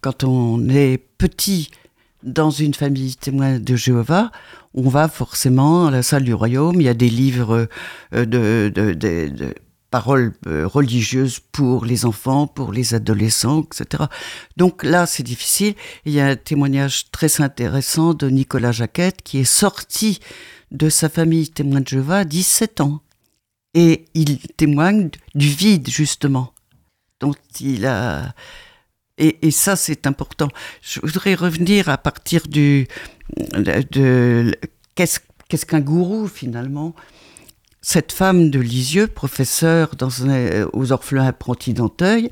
quand 0.00 0.24
on 0.24 0.68
est 0.68 0.98
petit 1.18 1.70
dans 2.22 2.50
une 2.50 2.74
famille 2.74 3.16
témoin 3.16 3.58
de 3.58 3.76
Jéhovah, 3.76 4.30
on 4.74 4.88
va 4.88 5.08
forcément 5.08 5.86
à 5.86 5.90
la 5.90 6.02
salle 6.02 6.24
du 6.24 6.34
royaume. 6.34 6.80
Il 6.80 6.84
y 6.84 6.88
a 6.88 6.94
des 6.94 7.10
livres 7.10 7.68
euh, 8.14 8.24
de, 8.24 9.54
paroles 9.90 10.32
euh, 10.46 10.66
religieuses 10.66 11.40
pour 11.52 11.84
les 11.84 12.06
enfants, 12.06 12.46
pour 12.46 12.72
les 12.72 12.94
adolescents, 12.94 13.62
etc. 13.62 14.04
Donc 14.56 14.82
là, 14.82 15.06
c'est 15.06 15.22
difficile. 15.22 15.74
Il 16.06 16.12
y 16.12 16.20
a 16.20 16.26
un 16.26 16.36
témoignage 16.36 17.10
très 17.10 17.40
intéressant 17.42 18.14
de 18.14 18.28
Nicolas 18.28 18.72
Jacquette 18.72 19.22
qui 19.22 19.38
est 19.38 19.44
sorti 19.44 20.20
de 20.70 20.88
sa 20.88 21.08
famille 21.08 21.50
témoin 21.50 21.80
de 21.80 21.88
Jéhovah 21.88 22.18
à 22.18 22.24
17 22.24 22.80
ans. 22.80 23.00
Et 23.74 24.06
il 24.14 24.38
témoigne 24.56 25.10
du 25.34 25.48
vide, 25.48 25.88
justement, 25.88 26.54
dont 27.20 27.34
il 27.60 27.86
a 27.86 28.34
et, 29.18 29.50
ça, 29.50 29.76
c'est 29.76 30.06
important. 30.06 30.48
Je 30.80 31.00
voudrais 31.00 31.34
revenir 31.34 31.88
à 31.88 31.98
partir 31.98 32.48
du, 32.48 32.88
de, 33.36 34.52
qu'est-ce 34.94 35.66
qu'un 35.66 35.80
gourou 35.80 36.28
finalement? 36.28 36.94
Cette 37.82 38.12
femme 38.12 38.50
de 38.50 38.58
Lisieux, 38.58 39.06
professeure 39.08 39.96
dans 39.96 40.08
aux 40.72 40.92
orphelins 40.92 41.26
apprentis 41.26 41.74
d'Anteuil, 41.74 42.30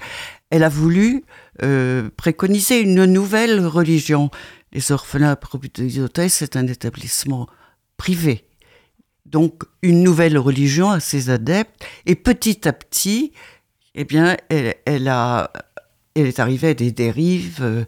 elle 0.50 0.64
a 0.64 0.68
voulu 0.68 1.24
euh, 1.62 2.08
préconiser 2.16 2.80
une 2.80 3.04
nouvelle 3.04 3.66
religion. 3.66 4.30
Les 4.72 4.90
orphelins 4.90 5.32
apprentis 5.32 5.98
d'Anteuil, 5.98 6.30
c'est 6.30 6.56
un 6.56 6.66
établissement 6.66 7.46
privé. 7.96 8.46
Donc 9.26 9.64
une 9.82 10.02
nouvelle 10.02 10.38
religion 10.38 10.90
à 10.90 11.00
ses 11.00 11.30
adeptes. 11.30 11.84
Et 12.06 12.14
petit 12.14 12.66
à 12.66 12.72
petit, 12.72 13.32
eh 13.94 14.04
bien, 14.04 14.36
elle, 14.48 14.76
elle 14.86 15.08
a 15.08 15.52
est 16.14 16.38
arrivée 16.38 16.68
à 16.68 16.74
des 16.74 16.92
dérives 16.92 17.58
euh, 17.60 17.84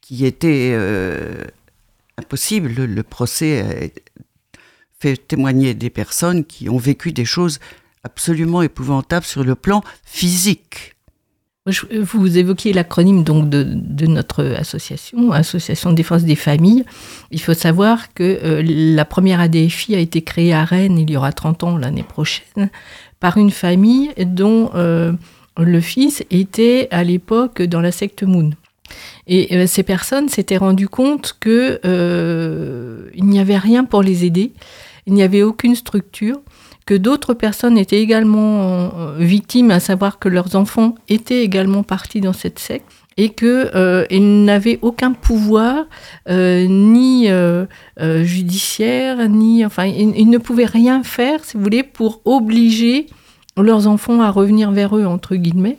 qui 0.00 0.24
étaient 0.26 0.72
euh, 0.74 1.44
impossibles. 2.18 2.72
Le, 2.72 3.02
procès 3.02 3.92
fait 4.98 5.16
témoigner 5.16 5.74
des 5.74 5.90
personnes 5.90 6.44
qui 6.44 6.68
ont 6.68 6.78
vécu 6.78 7.12
des 7.12 7.24
choses 7.24 7.58
absolument 8.04 8.62
épouvantables 8.62 9.26
sur 9.26 9.44
le 9.44 9.54
plan 9.54 9.82
physique. 10.04 10.96
Vous 11.64 12.38
évoquiez 12.38 12.72
l'acronyme 12.72 13.22
donc 13.22 13.48
de, 13.48 14.06
notre 14.06 14.44
association, 14.44 15.30
Association 15.30 15.92
défense 15.92 16.24
des 16.24 16.34
familles. 16.34 16.84
Il 17.30 17.40
faut 17.40 17.54
savoir 17.54 18.12
que 18.14 18.24
euh, 18.24 18.62
la 18.64 19.04
première 19.04 19.38
ADFI 19.38 19.94
a 19.94 20.00
été 20.00 20.22
créée 20.22 20.52
à 20.52 20.64
Rennes 20.64 20.98
il 20.98 21.08
y 21.08 21.16
aura 21.16 21.32
30 21.32 21.62
ans 21.62 21.78
l'année 21.78 22.02
prochaine 22.02 22.68
par 23.20 23.36
une 23.36 23.52
famille 23.52 24.10
dont 24.18 24.72
le 25.58 25.80
fils 25.80 26.24
était 26.30 26.88
à 26.90 27.04
l'époque 27.04 27.62
dans 27.62 27.80
la 27.80 27.92
secte 27.92 28.22
Moon. 28.22 28.50
Et 29.26 29.56
euh, 29.56 29.66
ces 29.66 29.82
personnes 29.82 30.28
s'étaient 30.28 30.56
rendues 30.56 30.88
compte 30.88 31.36
qu'il 31.40 31.80
euh, 31.84 33.08
n'y 33.16 33.38
avait 33.38 33.58
rien 33.58 33.84
pour 33.84 34.02
les 34.02 34.24
aider, 34.24 34.52
il 35.06 35.14
n'y 35.14 35.22
avait 35.22 35.42
aucune 35.42 35.74
structure, 35.74 36.40
que 36.86 36.94
d'autres 36.94 37.34
personnes 37.34 37.78
étaient 37.78 38.00
également 38.00 38.62
euh, 38.62 39.16
victimes, 39.18 39.70
à 39.70 39.80
savoir 39.80 40.18
que 40.18 40.28
leurs 40.28 40.56
enfants 40.56 40.96
étaient 41.08 41.42
également 41.42 41.82
partis 41.82 42.20
dans 42.20 42.32
cette 42.32 42.58
secte 42.58 42.86
et 43.18 43.28
qu'ils 43.28 44.44
n'avaient 44.44 44.78
aucun 44.80 45.12
pouvoir 45.12 45.84
ni 46.26 47.28
judiciaire 47.98 49.28
ni 49.28 49.66
enfin 49.66 49.84
ils, 49.84 50.30
ne 50.30 50.38
pouvaient 50.38 50.64
rien 50.64 51.02
faire 51.02 51.44
si 51.44 51.58
vous 51.58 51.62
voulez 51.62 51.82
pour 51.82 52.22
obliger 52.24 53.08
leurs 53.56 53.86
enfants 53.86 54.20
à 54.20 54.30
revenir 54.30 54.70
vers 54.70 54.96
eux, 54.96 55.04
entre 55.04 55.36
guillemets. 55.36 55.78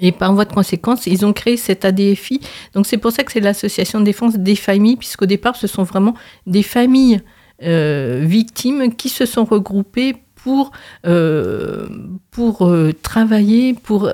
Et 0.00 0.12
par 0.12 0.32
voie 0.34 0.44
de 0.44 0.52
conséquence, 0.52 1.06
ils 1.06 1.24
ont 1.24 1.32
créé 1.32 1.56
cette 1.56 1.84
ADFI. 1.84 2.40
Donc 2.74 2.86
c'est 2.86 2.98
pour 2.98 3.12
ça 3.12 3.22
que 3.22 3.32
c'est 3.32 3.40
l'association 3.40 4.00
de 4.00 4.04
défense 4.04 4.36
des 4.36 4.56
familles, 4.56 4.96
puisqu'au 4.96 5.26
départ, 5.26 5.56
ce 5.56 5.66
sont 5.66 5.84
vraiment 5.84 6.14
des 6.46 6.62
familles 6.62 7.20
euh, 7.62 8.20
victimes 8.24 8.94
qui 8.94 9.08
se 9.08 9.26
sont 9.26 9.44
regroupées 9.44 10.16
pour, 10.34 10.72
euh, 11.06 11.86
pour 12.32 12.66
euh, 12.66 12.92
travailler, 13.02 13.74
pour 13.74 14.10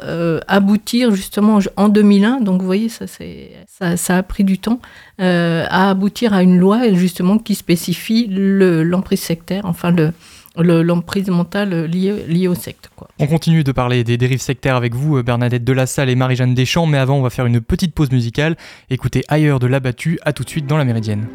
aboutir 0.47 1.13
justement 1.13 1.59
en 1.77 1.89
2001, 1.89 2.41
donc 2.41 2.61
vous 2.61 2.67
voyez, 2.67 2.91
ça, 2.91 3.07
ça, 3.07 3.97
ça 3.97 4.17
a 4.19 4.23
pris 4.23 4.45
du 4.45 4.59
temps, 4.59 4.81
à 5.19 5.91
aboutir 5.91 6.35
à 6.35 6.43
une 6.43 6.59
loi 6.59 6.93
justement 6.93 7.39
qui 7.39 7.55
spécifie 7.55 8.27
l'emprise 8.29 9.21
sectaire, 9.21 9.65
enfin 9.65 9.91
le, 9.91 10.13
l'emprise 10.57 11.29
mentale 11.29 11.85
liée, 11.85 12.25
liée, 12.27 12.49
au 12.49 12.55
secte. 12.55 12.91
Quoi. 12.97 13.09
On 13.19 13.27
continue 13.27 13.65
de 13.65 13.73
parler 13.73 14.05
des 14.05 14.17
dérives 14.17 14.41
sectaires 14.41 14.77
avec 14.77 14.95
vous, 14.95 15.19
euh, 15.19 15.23
Bernadette 15.23 15.65
Delassalle 15.65 16.09
et 16.11 16.15
Marie-Jeanne 16.15 16.55
Deschamps, 16.55 16.87
mais 16.87 16.99
avant, 16.99 17.17
on 17.17 17.23
va 17.23 17.31
faire 17.31 17.47
une 17.47 17.61
petite 17.61 17.95
pause 17.95 18.11
musicale. 18.11 18.57
Écoutez 18.91 19.25
ailleurs 19.29 19.59
de 19.59 19.67
l'abattu, 19.67 20.19
à 20.25 20.33
tout 20.33 20.45
de 20.45 20.51
suite 20.51 20.67
dans 20.67 20.77
la 20.77 20.85
Méridienne. 20.85 21.27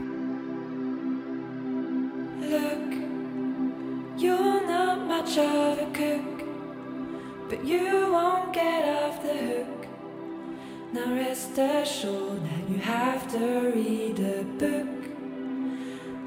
Now 10.94 11.12
rest 11.16 11.58
assured 11.58 12.44
that 12.44 12.70
you 12.70 12.78
have 12.78 13.32
to 13.32 13.72
read 13.74 14.20
a 14.20 14.44
book. 14.44 14.88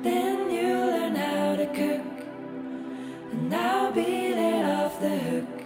Then 0.02 0.50
you 0.50 0.66
learn 0.66 1.14
how 1.14 1.54
to 1.54 1.66
cook. 1.66 2.15
And 3.36 3.54
I'll 3.54 3.92
be 3.92 4.34
let 4.34 4.64
off 4.64 5.00
the 5.00 5.18
hook. 5.28 5.56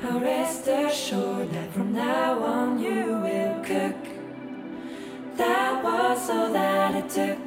Now 0.00 0.18
rest 0.20 0.68
assured 0.68 1.50
that 1.50 1.72
from 1.72 1.92
now 1.92 2.42
on 2.42 2.78
you 2.78 3.18
will 3.24 3.64
cook. 3.64 3.96
That 5.36 5.82
was 5.82 6.30
all 6.30 6.52
that 6.52 6.94
it 6.94 7.08
took 7.10 7.42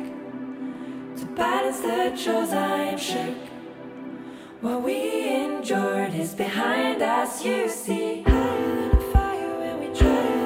to 1.20 1.26
balance 1.34 1.80
the 1.80 2.14
chores 2.22 2.52
I 2.52 2.78
am 2.92 2.98
shook. 2.98 3.38
What 4.62 4.84
we 4.84 5.30
endured 5.30 6.14
is 6.14 6.34
behind 6.34 7.02
us, 7.02 7.46
you 7.46 7.70
see. 7.70 8.24
Higher 8.24 8.90
than 8.90 9.14
fire 9.14 9.60
when 9.60 9.80
we 9.80 9.98
try 9.98 10.45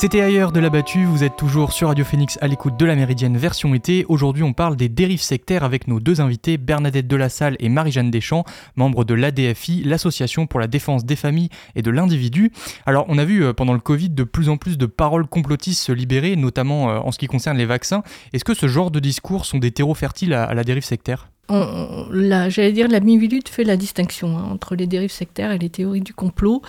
C'était 0.00 0.22
ailleurs 0.22 0.50
de 0.50 0.60
la 0.60 0.70
battue, 0.70 1.04
vous 1.04 1.24
êtes 1.24 1.36
toujours 1.36 1.74
sur 1.74 1.88
Radio 1.88 2.06
Phoenix 2.06 2.38
à 2.40 2.46
l'écoute 2.46 2.78
de 2.78 2.86
la 2.86 2.96
Méridienne 2.96 3.36
version 3.36 3.74
été. 3.74 4.06
Aujourd'hui 4.08 4.42
on 4.42 4.54
parle 4.54 4.74
des 4.74 4.88
dérives 4.88 5.20
sectaires 5.20 5.62
avec 5.62 5.88
nos 5.88 6.00
deux 6.00 6.22
invités, 6.22 6.56
Bernadette 6.56 7.06
Delassalle 7.06 7.58
et 7.58 7.68
Marie-Jeanne 7.68 8.10
Deschamps, 8.10 8.46
membres 8.76 9.04
de 9.04 9.12
l'ADFI, 9.12 9.82
l'Association 9.84 10.46
pour 10.46 10.58
la 10.58 10.68
défense 10.68 11.04
des 11.04 11.16
familles 11.16 11.50
et 11.76 11.82
de 11.82 11.90
l'individu. 11.90 12.50
Alors 12.86 13.04
on 13.08 13.18
a 13.18 13.26
vu 13.26 13.44
euh, 13.44 13.52
pendant 13.52 13.74
le 13.74 13.78
Covid 13.78 14.08
de 14.08 14.24
plus 14.24 14.48
en 14.48 14.56
plus 14.56 14.78
de 14.78 14.86
paroles 14.86 15.26
complotistes 15.26 15.82
se 15.82 15.92
libérer, 15.92 16.34
notamment 16.34 16.88
euh, 16.88 16.98
en 17.00 17.12
ce 17.12 17.18
qui 17.18 17.26
concerne 17.26 17.58
les 17.58 17.66
vaccins. 17.66 18.02
Est-ce 18.32 18.44
que 18.44 18.54
ce 18.54 18.68
genre 18.68 18.90
de 18.90 19.00
discours 19.00 19.44
sont 19.44 19.58
des 19.58 19.70
terreaux 19.70 19.92
fertiles 19.92 20.32
à, 20.32 20.44
à 20.44 20.54
la 20.54 20.64
dérive 20.64 20.82
sectaire? 20.82 21.28
On- 21.50 22.06
la- 22.10 22.48
j'allais 22.48 22.72
dire, 22.72 22.88
la 22.88 23.00
Mivilude 23.00 23.48
fait 23.48 23.64
la 23.64 23.76
distinction 23.76 24.38
hein, 24.38 24.48
entre 24.50 24.74
les 24.76 24.86
dérives 24.86 25.10
sectaires 25.10 25.52
et 25.52 25.58
les 25.58 25.68
théories 25.68 26.00
du 26.00 26.14
complot. 26.14 26.62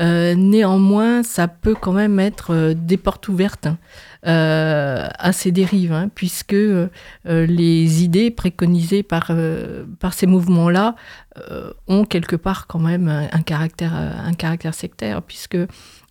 Euh, 0.00 0.34
néanmoins, 0.34 1.22
ça 1.22 1.48
peut 1.48 1.74
quand 1.74 1.92
même 1.92 2.18
être 2.20 2.52
euh, 2.54 2.74
des 2.74 2.96
portes 2.96 3.28
ouvertes 3.28 3.66
hein, 3.66 3.78
euh, 4.26 5.08
à 5.18 5.32
ces 5.32 5.50
dérives, 5.50 5.92
hein, 5.92 6.08
puisque 6.14 6.56
les 7.24 8.04
idées 8.04 8.30
préconisées 8.30 9.02
par, 9.02 9.30
ces 10.12 10.26
mouvements-là 10.26 10.94
ont 11.86 12.04
quelque 12.04 12.34
part 12.36 12.66
quand 12.66 12.80
même 12.80 13.08
un, 13.08 13.42
caractère, 13.42 13.94
un 13.94 14.32
caractère 14.32 14.74
sectaire, 14.74 15.22
puisque 15.22 15.56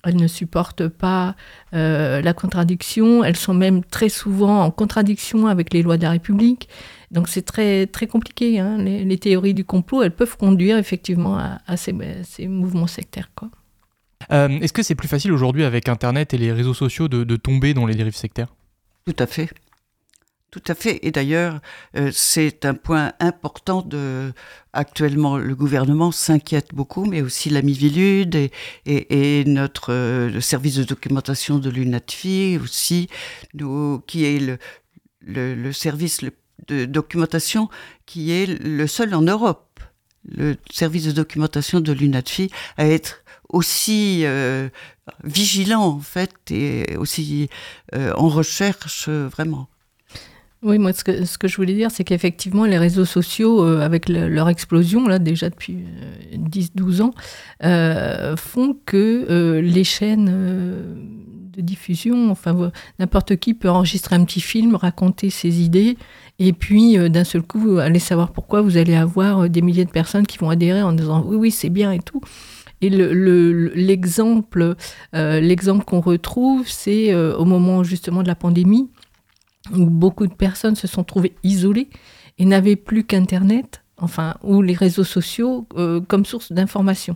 elles 0.04 0.16
ne 0.16 0.28
supportent 0.28 0.88
pas 0.88 1.36
la 1.74 2.34
contradiction, 2.34 3.24
elles 3.26 3.36
sont 3.36 3.54
même 3.54 3.84
très 3.84 4.10
souvent 4.10 4.62
en 4.64 4.72
contradiction 4.72 5.48
avec 5.48 5.74
les 5.74 5.84
lois 5.84 5.98
de 5.98 6.04
la 6.04 6.12
République. 6.12 6.70
Donc 7.12 7.30
c'est 7.30 7.42
très, 7.42 7.88
très 7.88 8.08
compliqué. 8.08 8.60
hein. 8.60 8.78
Les, 8.78 9.06
les 9.06 9.18
théories 9.18 9.54
du 9.54 9.64
complot, 9.64 10.04
elles 10.04 10.16
peuvent 10.16 10.38
conduire 10.38 10.78
effectivement 10.78 11.38
à, 11.38 11.60
à 11.66 11.78
ces, 11.78 11.96
ces 12.24 12.48
mouvements 12.48 12.88
sectaires. 12.88 13.32
Quoi. 13.36 13.50
Euh, 14.32 14.50
Est-ce 14.50 14.74
que 14.74 14.84
c'est 14.84 14.96
plus 14.96 15.08
facile 15.08 15.32
aujourd'hui 15.32 15.64
avec 15.64 15.88
Internet 15.88 16.34
et 16.34 16.38
les 16.38 16.52
réseaux 16.52 16.74
sociaux 16.74 17.08
de, 17.08 17.24
de 17.24 17.36
tomber 17.38 17.74
dans 17.74 17.86
les 17.86 17.96
dérives 17.96 18.16
sectaires? 18.16 18.54
Tout 19.06 19.16
à 19.20 19.26
fait. 19.26 19.50
Tout 20.52 20.64
à 20.68 20.76
fait. 20.76 21.00
Et 21.06 21.12
d'ailleurs, 21.12 21.60
euh, 21.96 22.10
c'est 22.14 22.66
un 22.66 22.74
point 22.74 23.14
important 23.20 23.82
de. 23.82 24.34
Actuellement, 24.74 25.38
le 25.38 25.56
gouvernement 25.56 26.12
s'inquiète 26.12 26.74
beaucoup, 26.74 27.06
mais 27.06 27.22
aussi 27.22 27.50
la 27.50 27.62
Mivilude 27.62 28.36
et, 28.36 28.52
et, 28.86 29.40
et 29.40 29.46
notre 29.46 29.92
euh, 29.94 30.30
le 30.30 30.40
service 30.42 30.76
de 30.76 30.84
documentation 30.84 31.60
de 31.60 31.70
l'UNATFI 31.70 32.60
aussi, 32.62 33.10
nous, 33.54 34.00
qui 34.08 34.24
est 34.26 34.40
le, 34.40 34.58
le, 35.22 35.54
le 35.54 35.74
service 35.74 36.22
le- 36.22 36.32
de 36.68 36.86
documentation 36.86 37.70
qui 38.06 38.32
est 38.32 38.46
le 38.46 38.88
seul 38.88 39.14
en 39.14 39.22
Europe. 39.22 39.64
Le 40.30 40.56
service 40.72 41.06
de 41.06 41.12
documentation 41.14 41.80
de 41.80 41.92
l'UNATFI 41.94 42.50
à 42.76 42.86
être 42.88 43.24
aussi 43.48 44.22
euh, 44.26 44.68
vigilant 45.24 45.84
en 45.84 46.00
fait 46.00 46.32
et 46.52 46.98
aussi 46.98 47.48
euh, 47.96 48.12
en 48.18 48.28
recherche 48.28 49.06
euh, 49.08 49.30
vraiment. 49.30 49.70
Oui, 50.64 50.80
moi, 50.80 50.92
ce 50.92 51.04
que, 51.04 51.24
ce 51.24 51.38
que 51.38 51.48
je 51.48 51.56
voulais 51.56 51.76
dire, 51.76 51.92
c'est 51.92 52.04
qu'effectivement, 52.04 52.66
les 52.66 52.80
réseaux 52.80 53.06
sociaux, 53.06 53.64
euh, 53.64 53.80
avec 53.82 54.10
le- 54.10 54.28
leur 54.28 54.50
explosion, 54.50 55.08
là, 55.08 55.20
déjà 55.20 55.50
depuis 55.52 55.78
10-12 56.34 57.02
ans, 57.04 57.14
euh, 57.64 58.36
font 58.36 58.76
que 58.86 59.28
euh, 59.30 59.62
les 59.62 59.84
chaînes 59.84 60.30
euh, 60.32 60.96
de 61.56 61.62
diffusion, 61.62 62.32
enfin, 62.32 62.72
n'importe 63.00 63.36
qui 63.38 63.54
peut 63.54 63.70
enregistrer 63.70 64.16
un 64.16 64.26
petit 64.26 64.42
film, 64.42 64.76
raconter 64.76 65.30
ses 65.30 65.62
idées, 65.62 65.96
et 66.40 66.54
puis 66.54 66.98
euh, 66.98 67.10
d'un 67.10 67.24
seul 67.24 67.42
coup, 67.42 67.78
allez 67.80 68.00
savoir 68.00 68.32
pourquoi, 68.32 68.62
vous 68.62 68.78
allez 68.78 68.96
avoir 68.96 69.40
euh, 69.44 69.48
des 69.50 69.62
milliers 69.62 69.86
de 69.86 69.92
personnes 69.92 70.26
qui 70.28 70.38
vont 70.38 70.50
adhérer 70.50 70.82
en 70.84 70.94
disant 70.94 71.24
oui, 71.26 71.36
oui, 71.38 71.52
c'est 71.52 71.70
bien 71.70 71.92
et 71.92 72.00
tout. 72.00 72.22
Et 72.82 72.90
le- 72.90 73.12
le- 73.14 73.70
l'exemple 73.74 74.76
euh, 75.16 75.40
l'exemple 75.40 75.84
qu'on 75.84 76.00
retrouve, 76.02 76.68
c'est 76.68 77.12
euh, 77.14 77.36
au 77.38 77.46
moment 77.46 77.84
justement 77.84 78.22
de 78.24 78.28
la 78.28 78.36
pandémie, 78.36 78.90
où 79.76 79.86
beaucoup 79.88 80.28
de 80.28 80.34
personnes 80.34 80.76
se 80.76 80.88
sont 80.88 81.04
trouvées 81.04 81.34
isolées 81.44 81.90
et 82.38 82.46
n'avaient 82.46 82.76
plus 82.76 83.04
qu'Internet, 83.04 83.84
enfin, 83.98 84.36
ou 84.44 84.62
les 84.62 84.74
réseaux 84.76 85.04
sociaux 85.04 85.68
euh, 85.76 86.00
comme 86.02 86.24
source 86.26 86.52
d'information. 86.52 87.16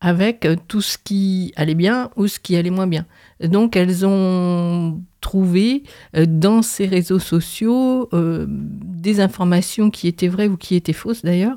Avec 0.00 0.46
euh, 0.46 0.56
tout 0.68 0.80
ce 0.80 0.96
qui 0.98 1.52
allait 1.56 1.74
bien 1.74 2.10
ou 2.16 2.26
ce 2.26 2.40
qui 2.40 2.56
allait 2.56 2.70
moins 2.70 2.86
bien. 2.86 3.06
Donc 3.42 3.76
elles 3.76 4.06
ont 4.06 5.00
trouvé 5.20 5.84
euh, 6.16 6.24
dans 6.26 6.62
ces 6.62 6.86
réseaux 6.86 7.18
sociaux 7.18 8.08
euh, 8.12 8.46
des 8.48 9.20
informations 9.20 9.90
qui 9.90 10.08
étaient 10.08 10.28
vraies 10.28 10.48
ou 10.48 10.56
qui 10.56 10.74
étaient 10.74 10.94
fausses 10.94 11.22
d'ailleurs. 11.22 11.56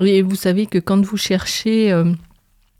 Et 0.00 0.22
vous 0.22 0.36
savez 0.36 0.66
que 0.66 0.78
quand 0.78 1.04
vous 1.04 1.16
cherchez... 1.16 1.92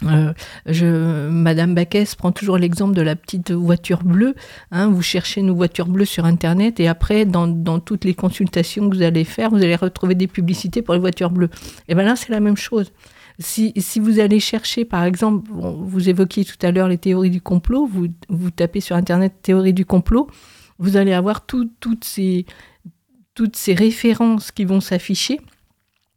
Madame 0.04 1.76
Baquès 1.76 2.16
prend 2.16 2.32
toujours 2.32 2.58
l'exemple 2.58 2.92
de 2.92 3.02
la 3.02 3.14
petite 3.14 3.52
voiture 3.52 4.02
bleue. 4.02 4.34
hein. 4.72 4.88
vous 4.88 5.02
cherchez 5.02 5.40
une 5.40 5.52
voiture 5.52 5.86
bleue 5.86 6.06
sur 6.06 6.24
Internet 6.24 6.80
et 6.80 6.88
après, 6.88 7.24
dans, 7.24 7.46
dans 7.46 7.78
toutes 7.78 8.04
les 8.04 8.14
consultations 8.14 8.90
que 8.90 8.96
vous 8.96 9.02
allez 9.02 9.22
faire, 9.22 9.50
vous 9.50 9.58
allez 9.58 9.76
retrouver 9.76 10.16
des 10.16 10.26
publicités 10.26 10.82
pour 10.82 10.94
les 10.94 11.00
voitures 11.00 11.30
bleues. 11.30 11.50
Et 11.86 11.94
bien 11.94 12.02
là, 12.02 12.16
c'est 12.16 12.30
la 12.30 12.40
même 12.40 12.56
chose. 12.56 12.90
Si, 13.38 13.72
vous 14.00 14.20
allez 14.20 14.40
chercher, 14.40 14.84
par 14.84 15.04
exemple, 15.04 15.50
vous 15.52 16.08
évoquiez 16.08 16.44
tout 16.44 16.56
à 16.62 16.70
l'heure 16.70 16.88
les 16.88 16.98
théories 16.98 17.30
du 17.30 17.40
complot, 17.40 17.86
vous, 17.86 18.50
tapez 18.50 18.80
sur 18.80 18.96
Internet 18.96 19.34
théorie 19.42 19.72
du 19.72 19.84
complot, 19.84 20.28
vous 20.78 20.96
allez 20.96 21.12
avoir 21.12 21.46
tout- 21.46 21.70
toutes, 21.80 22.04
ces, 22.04 22.44
références 23.68 24.50
qui 24.50 24.64
vont 24.64 24.80
s'afficher. 24.80 25.40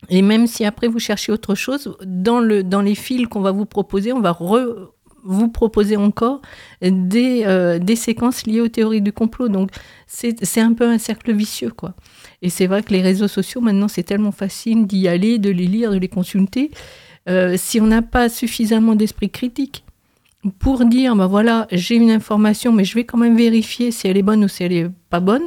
Et 0.10 0.22
même 0.22 0.46
si 0.46 0.66
après 0.66 0.88
vous 0.88 1.00
cherchez 1.00 1.32
autre 1.32 1.56
chose, 1.56 1.98
dans, 2.06 2.40
le, 2.40 2.64
dans 2.64 2.82
les 2.82 2.96
fils 2.96 3.28
qu'on 3.28 3.42
va 3.42 3.52
vous 3.52 3.66
proposer, 3.66 4.14
on 4.14 4.22
va 4.22 4.38
vous 5.24 5.50
proposer 5.50 5.98
encore 5.98 6.42
des, 6.82 7.44
euh, 7.46 7.80
des 7.80 7.96
séquences 7.96 8.46
liées 8.46 8.62
aux 8.62 8.68
théories 8.68 9.02
du 9.02 9.12
complot. 9.12 9.50
Donc 9.50 9.72
c'est 10.06 10.46
c'est 10.46 10.62
un 10.62 10.74
peu 10.74 10.88
un 10.88 11.00
cercle 11.00 11.34
vicieux, 11.34 11.72
quoi. 11.72 11.96
Et 12.42 12.50
c'est 12.50 12.68
vrai 12.68 12.84
que 12.84 12.94
les 12.94 13.02
réseaux 13.02 13.28
sociaux, 13.28 13.62
maintenant, 13.62 13.88
c'est 13.88 14.04
tellement 14.04 14.32
facile 14.32 14.86
d'y 14.86 15.08
aller, 15.08 15.40
de 15.40 15.50
les 15.50 15.66
lire, 15.66 15.92
de 15.92 15.98
les 15.98 16.10
consulter. 16.10 16.70
Euh, 17.28 17.56
si 17.58 17.82
on 17.82 17.88
n'a 17.88 18.02
pas 18.02 18.30
suffisamment 18.30 18.96
d'esprit 18.96 19.30
critique 19.30 19.84
pour 20.60 20.86
dire, 20.86 21.16
ben 21.16 21.26
voilà, 21.28 21.68
j'ai 21.72 21.96
une 21.96 22.12
information, 22.12 22.72
mais 22.72 22.84
je 22.84 22.94
vais 22.94 23.04
quand 23.04 23.18
même 23.18 23.36
vérifier 23.36 23.92
si 23.92 24.08
elle 24.08 24.18
est 24.18 24.24
bonne 24.24 24.44
ou 24.44 24.48
si 24.48 24.64
elle 24.64 24.74
est 24.74 24.90
pas 25.10 25.20
bonne. 25.20 25.46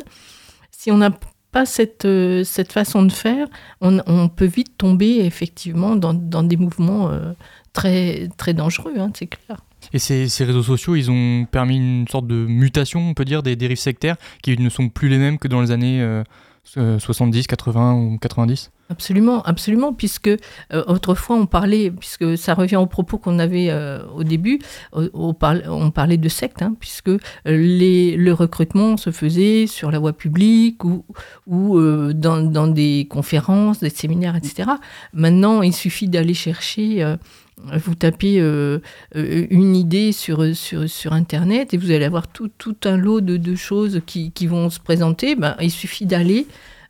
Si 0.73 0.91
on 0.91 0.97
n'a 0.97 1.11
pas 1.53 1.67
cette, 1.67 2.05
euh, 2.05 2.45
cette 2.45 2.73
façon 2.73 3.03
de 3.05 3.13
faire, 3.13 3.47
on, 3.81 4.29
peut 4.29 4.45
vite 4.45 4.77
tomber 4.77 5.19
effectivement 5.21 5.97
dans, 5.97 6.43
des 6.43 6.57
mouvements 6.57 7.11
euh, 7.11 7.33
très, 7.73 8.29
très 8.37 8.55
dangereux, 8.55 8.95
hein, 8.99 9.11
c'est 9.15 9.27
clair. 9.27 9.59
Et 9.93 9.99
ces, 9.99 10.45
réseaux 10.45 10.63
sociaux, 10.63 10.97
ils 10.97 11.11
ont 11.11 11.47
permis 11.51 11.77
une 11.77 12.09
sorte 12.09 12.27
de 12.27 12.35
mutation, 12.35 13.01
on 13.01 13.15
peut 13.15 13.25
dire, 13.25 13.43
des 13.43 13.57
dérives 13.57 13.79
sectaires 13.79 14.17
qui 14.43 14.59
ne 14.59 14.69
sont 14.69 14.89
plus 14.89 15.09
les 15.09 15.19
mêmes 15.19 15.39
que 15.39 15.49
dans 15.49 15.61
les 15.61 15.71
années 15.71 16.03
euh, 16.03 16.23
euh, 16.77 16.99
70, 16.99 17.47
80 17.47 17.95
ou 17.95 18.19
90 18.19 18.71
Absolument, 18.91 19.43
absolument, 19.43 19.93
puisque 19.93 20.29
euh, 20.29 20.39
autrefois 20.87 21.37
on 21.37 21.45
parlait, 21.45 21.91
puisque 21.91 22.39
ça 22.39 22.55
revient 22.55 22.77
aux 22.77 22.87
propos 22.87 23.19
qu'on 23.19 23.39
avait 23.39 23.69
euh, 23.69 24.03
au 24.15 24.25
début, 24.25 24.61
on 24.95 25.35
parlait 25.35 26.17
de 26.17 26.29
secte, 26.31 26.63
hein, 26.63 26.75
puisque 26.81 27.09
euh, 27.09 27.19
le 27.45 28.33
recrutement 28.33 28.97
se 28.97 29.11
faisait 29.11 29.67
sur 29.67 29.91
la 29.91 29.99
voie 29.99 30.15
publique 30.15 30.85
ou, 30.85 31.05
dans, 32.15 32.69
des 32.69 33.07
conférences, 33.11 33.81
des 33.81 33.91
séminaires, 33.91 34.37
etc. 34.37 34.71
Maintenant, 35.13 35.61
il 35.61 35.75
suffit 35.75 36.09
d'aller 36.09 36.35
chercher, 36.35 37.17
vous 37.71 37.95
tapez 37.95 38.39
une 39.15 39.77
idée 39.77 40.13
sur, 40.13 40.41
Internet 41.11 41.75
et 41.75 41.77
vous 41.77 41.91
allez 41.91 42.07
avoir 42.07 42.27
tout, 42.27 42.51
un 42.85 42.97
lot 42.97 43.21
de, 43.21 43.37
de 43.37 43.55
choses 43.55 44.01
qui, 44.07 44.33
qui 44.33 44.47
vont 44.47 44.71
se 44.71 44.81
présenter. 44.81 45.35
Ben, 45.35 45.57
il 45.61 45.71
suffit 45.71 46.07
d'aller 46.07 46.47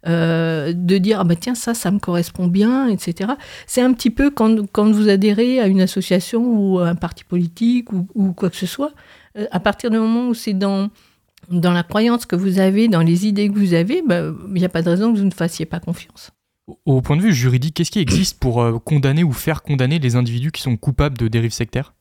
euh, 0.06 0.72
de 0.72 0.98
dire 0.98 1.18
ah 1.20 1.24
bah 1.24 1.34
tiens 1.36 1.54
ça 1.56 1.74
ça 1.74 1.90
me 1.90 1.98
correspond 1.98 2.46
bien 2.46 2.86
etc 2.88 3.32
c'est 3.66 3.82
un 3.82 3.92
petit 3.92 4.10
peu 4.10 4.30
quand, 4.30 4.64
quand 4.70 4.90
vous 4.92 5.08
adhérez 5.08 5.60
à 5.60 5.66
une 5.66 5.80
association 5.80 6.40
ou 6.44 6.78
à 6.78 6.88
un 6.88 6.94
parti 6.94 7.24
politique 7.24 7.92
ou, 7.92 8.06
ou 8.14 8.32
quoi 8.32 8.48
que 8.50 8.56
ce 8.56 8.66
soit 8.66 8.92
Euh, 9.36 9.46
à 9.50 9.60
partir 9.60 9.90
du 9.90 9.98
moment 9.98 10.28
où 10.28 10.34
c'est 10.34 10.54
dans 10.54 10.88
dans 11.50 11.72
la 11.72 11.82
croyance 11.82 12.24
que 12.26 12.36
vous 12.36 12.58
avez 12.58 12.88
dans 12.88 13.02
les 13.02 13.26
idées 13.26 13.48
que 13.52 13.58
vous 13.58 13.74
avez 13.74 14.02
bah, 14.02 14.20
il 14.54 14.60
n'y 14.60 14.64
a 14.64 14.68
pas 14.68 14.82
de 14.82 14.88
raison 14.90 15.12
que 15.12 15.18
vous 15.18 15.24
ne 15.24 15.30
fassiez 15.44 15.66
pas 15.66 15.80
confiance. 15.80 16.30
Au- 16.66 16.78
Au 16.86 17.00
point 17.02 17.16
de 17.16 17.22
vue 17.22 17.34
juridique, 17.34 17.74
qu'est-ce 17.74 17.90
qui 17.90 17.98
existe 18.00 18.38
pour 18.38 18.62
euh, 18.62 18.78
condamner 18.78 19.24
ou 19.24 19.32
faire 19.32 19.62
condamner 19.62 19.98
les 19.98 20.14
individus 20.16 20.52
qui 20.52 20.62
sont 20.62 20.76
coupables 20.76 21.16
de 21.18 21.26
dérives 21.28 21.52
sectaires? 21.62 21.92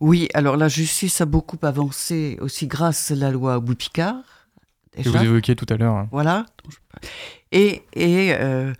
Oui, 0.00 0.28
alors 0.34 0.56
la 0.56 0.68
justice 0.68 1.20
a 1.20 1.26
beaucoup 1.26 1.58
avancé 1.62 2.38
aussi 2.40 2.66
grâce 2.66 3.10
à 3.10 3.14
la 3.14 3.30
loi 3.30 3.60
Boupicard. 3.60 4.22
Que 5.02 5.08
déjà. 5.08 5.18
vous 5.18 5.24
évoquiez 5.24 5.56
tout 5.56 5.66
à 5.68 5.76
l'heure 5.76 6.06
Voilà. 6.10 6.46
Et, 7.52 7.82
et 7.94 8.32
euh, 8.32 8.72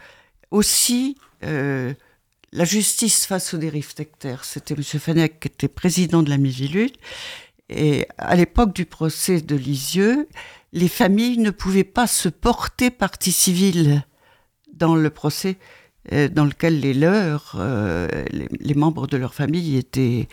aussi 0.50 1.16
euh, 1.44 1.92
la 2.52 2.64
justice 2.64 3.26
face 3.26 3.54
aux 3.54 3.58
dérives 3.58 3.92
sectaires. 3.94 4.44
C'était 4.44 4.74
M. 4.74 4.82
Fenech 4.82 5.40
qui 5.40 5.48
était 5.48 5.68
président 5.68 6.22
de 6.22 6.30
la 6.30 6.38
Mivilude. 6.38 6.96
Et 7.68 8.06
à 8.18 8.36
l'époque 8.36 8.74
du 8.74 8.86
procès 8.86 9.40
de 9.40 9.56
Lisieux, 9.56 10.28
les 10.72 10.88
familles 10.88 11.38
ne 11.38 11.50
pouvaient 11.50 11.84
pas 11.84 12.06
se 12.06 12.28
porter 12.28 12.90
partie 12.90 13.32
civile 13.32 14.04
dans 14.72 14.94
le 14.94 15.10
procès 15.10 15.56
euh, 16.12 16.28
dans 16.28 16.44
lequel 16.44 16.80
les 16.80 16.94
leurs, 16.94 17.56
les, 18.30 18.48
les 18.50 18.74
membres 18.74 19.06
de 19.06 19.16
leur 19.16 19.34
famille 19.34 19.76
étaient 19.76 20.28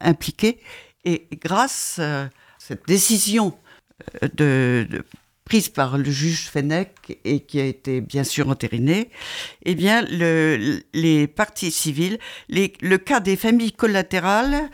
impliqués. 0.00 0.60
Et 1.04 1.28
grâce 1.40 1.98
à 1.98 2.30
cette 2.58 2.86
décision 2.86 3.56
de, 4.34 4.86
prise 5.44 5.68
par 5.68 5.96
le 5.96 6.10
juge 6.10 6.48
Fenech 6.50 6.90
et 7.24 7.40
qui 7.40 7.60
a 7.60 7.64
été 7.64 8.00
bien 8.00 8.24
sûr 8.24 8.48
entérinée, 8.48 9.10
eh 9.64 9.74
bien, 9.74 10.02
le- 10.02 10.82
les 10.92 11.26
parties 11.28 11.70
civiles, 11.70 12.18
les- 12.48 12.72
le 12.80 12.98
cas 12.98 13.20
des 13.20 13.36
familles 13.36 13.72
collatérales 13.72 14.68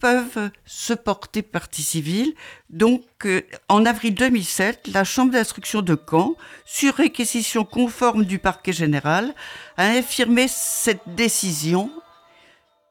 peuvent 0.00 0.50
se 0.66 0.92
porter 0.92 1.42
partie 1.42 1.82
civile. 1.82 2.34
Donc, 2.68 3.02
euh, 3.26 3.42
en 3.68 3.86
avril 3.86 4.14
2007, 4.14 4.88
la 4.92 5.04
Chambre 5.04 5.32
d'instruction 5.32 5.82
de 5.82 5.96
Caen, 6.10 6.34
sur 6.66 6.94
réquisition 6.94 7.64
conforme 7.64 8.24
du 8.24 8.38
parquet 8.38 8.72
général, 8.72 9.34
a 9.76 9.86
infirmé 9.86 10.46
cette 10.48 11.02
décision 11.14 11.90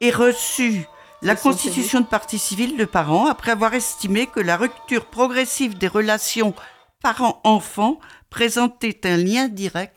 et 0.02 0.12
reçu 0.12 0.86
la 1.24 1.36
constitution 1.36 2.02
de 2.02 2.06
partie 2.06 2.40
civile 2.40 2.78
de 2.78 2.86
parents 2.86 3.28
après 3.28 3.52
avoir 3.52 3.74
estimé 3.74 4.28
que 4.28 4.40
la 4.40 4.58
rupture 4.58 5.06
progressive 5.06 5.78
des 5.78 5.88
relations 5.88 6.54
parents-enfants 7.02 8.00
présentait 8.30 9.00
un 9.06 9.18
lien 9.18 9.48
direct 9.48 9.96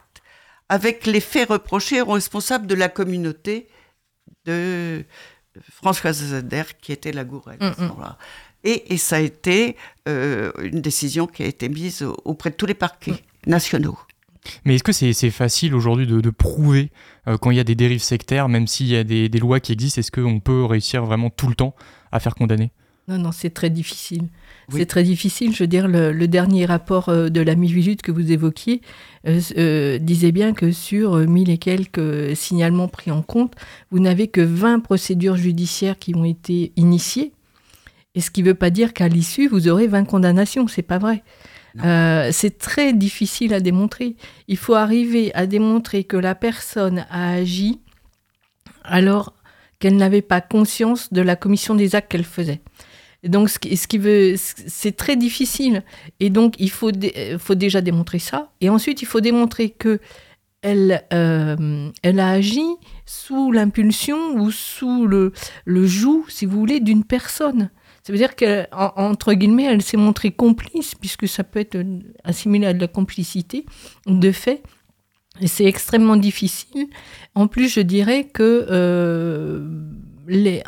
avec 0.69 1.07
les 1.07 1.21
faits 1.21 1.49
reprochés 1.51 2.01
aux 2.03 2.13
responsables 2.13 2.67
de 2.67 2.75
la 2.75 2.89
communauté 2.89 3.69
de 4.45 5.05
Françoise 5.73 6.23
Zader, 6.23 6.65
qui 6.81 6.93
était 6.93 7.13
la 7.13 7.25
gourelle. 7.25 7.59
à 7.61 7.73
ce 7.75 7.81
Mm, 7.81 7.85
mm. 7.85 7.89
moment-là. 7.89 8.19
Et, 8.65 8.93
et 8.95 8.99
ça 8.99 9.17
a 9.17 9.21
été 9.21 9.77
euh, 10.09 10.51
une 10.61 10.81
décision 10.81 11.27
qui 11.27 11.43
a 11.45 11.47
été 11.47 11.69
mise 11.69 12.03
au- 12.03 12.17
auprès 12.25 12.51
de 12.51 12.57
tous 12.57 12.67
les 12.67 12.75
parquets 12.75 13.23
nationaux. 13.47 13.97
Mais 14.65 14.77
est-ce 14.77 14.85
que 14.85 14.93
c'est 14.93 15.31
facile 15.31 15.75
aujourd'hui 15.75 16.07
de, 16.07 16.21
de 16.21 16.31
prouver 16.31 16.91
euh, 17.29 17.37
quand 17.39 17.51
il 17.51 17.57
y 17.57 17.61
a 17.61 17.65
des 17.65 17.75
dérives 17.75 18.03
sectaires, 18.03 18.49
même 18.49 18.67
s'il 18.67 18.87
y 18.89 18.97
a 18.97 19.05
des, 19.05 19.29
des 19.29 19.39
lois 19.39 19.61
qui 19.61 19.73
existent, 19.73 20.01
est-ce 20.01 20.11
qu'on 20.13 20.41
peut 20.41 20.65
réussir 20.65 21.05
vraiment 21.05 21.31
tout 21.31 21.49
le 21.49 21.55
temps 21.55 21.75
à 22.13 22.21
faire 22.21 22.35
condamner? 22.35 22.71
Non 23.09 23.19
non 23.19 23.31
c'est 23.31 23.51
très 23.51 23.71
difficile. 23.71 24.23
Oui. 24.69 24.81
c'est 24.81 24.87
très 24.87 25.05
difficile. 25.05 25.55
Je 25.55 25.63
veux 25.63 25.69
dire 25.69 25.87
le, 25.87 26.13
le 26.13 26.29
dernier 26.29 26.67
rapport 26.67 27.09
euh, 27.09 27.29
de 27.29 27.41
la 27.41 27.55
Mivilude 27.55 28.03
que 28.03 28.11
vous 28.11 28.33
évoquiez 28.33 28.81
euh, 29.29 29.41
euh, 29.57 29.99
disait 29.99 30.33
bien 30.33 30.53
que 30.53 30.73
sur 30.73 31.15
euh, 31.15 31.27
1000 31.27 31.51
et 31.51 31.59
quelques 31.59 32.35
signalements 32.35 32.89
pris 32.89 33.13
en 33.13 33.23
compte 33.23 33.55
vous 33.93 34.01
n'avez 34.01 34.27
que 34.27 34.41
20 34.41 34.81
procédures 34.81 35.37
judiciaires 35.37 35.99
qui 35.99 36.17
ont 36.17 36.25
été 36.25 36.73
initiées. 36.77 37.33
Et 38.17 38.21
ce 38.21 38.31
qui 38.31 38.43
ne 38.43 38.49
veut 38.49 38.55
pas 38.55 38.71
dire 38.71 38.93
qu'à 38.93 39.07
l'issue 39.07 39.47
vous 39.47 39.69
aurez 39.69 39.87
20 39.87 40.05
condamnations. 40.05 40.67
C'est 40.67 40.83
pas 40.83 40.99
vrai. 40.99 41.23
Euh, 41.85 42.31
c'est 42.33 42.59
très 42.59 42.93
difficile 42.93 43.53
à 43.55 43.61
démontrer. 43.61 44.17
Il 44.49 44.57
faut 44.57 44.75
arriver 44.75 45.35
à 45.35 45.47
démontrer 45.47 46.05
que 46.05 46.17
la 46.17 46.35
personne 46.35 47.05
a 47.11 47.33
agi 47.33 47.81
alors 48.85 49.35
qu'elle 49.79 49.97
n'avait 49.97 50.23
pas 50.23 50.41
conscience 50.41 51.13
de 51.13 51.21
la 51.21 51.37
commission 51.37 51.75
des 51.75 51.95
actes 51.95 52.11
qu'elle 52.11 52.25
faisait. 52.25 52.61
Donc, 53.25 53.51
ce 53.51 53.59
qui, 53.59 53.99
veut, 53.99 54.35
c'est 54.37 54.97
très 54.97 55.17
difficile. 55.17 55.83
Et 56.21 56.31
donc, 56.31 56.55
il 56.59 56.71
faut, 56.71 56.93
dé- 56.93 57.37
faut 57.39 57.55
déjà 57.57 57.81
démontrer 57.81 58.21
ça. 58.21 58.53
Et 58.61 58.69
ensuite, 58.69 59.03
il 59.03 59.07
faut 59.07 59.21
démontrer 59.21 59.71
que 59.71 59.99
elle, 60.63 61.05
euh, 61.13 61.91
a 62.05 62.31
agi 62.31 62.65
sous 63.05 63.53
l'impulsion 63.53 64.37
ou 64.37 64.51
sous 64.51 65.07
le 65.07 65.87
joug, 65.87 66.25
si 66.29 66.47
vous 66.47 66.59
voulez, 66.59 66.81
d'une 66.81 67.05
personne. 67.05 67.71
Ça 68.07 68.13
veut 68.13 68.21
dire 68.21 68.37
qu'entre 68.37 69.33
guillemets, 69.33 69.65
elle 69.65 69.83
s'est 69.83 69.97
montrée 69.97 70.31
complice, 70.31 70.95
puisque 70.95 71.27
ça 71.27 71.43
peut 71.43 71.59
être 71.59 71.77
assimilé 72.23 72.69
à 72.69 72.73
de 72.73 72.79
la 72.79 72.87
complicité, 72.87 73.67
de 74.07 74.31
fait. 74.31 74.63
C'est 75.45 75.65
extrêmement 75.65 76.15
difficile. 76.15 76.87
En 77.35 77.49
plus, 77.49 77.69
je 77.69 77.81
dirais 77.81 78.23
que 78.23 78.65
euh, 78.71 79.69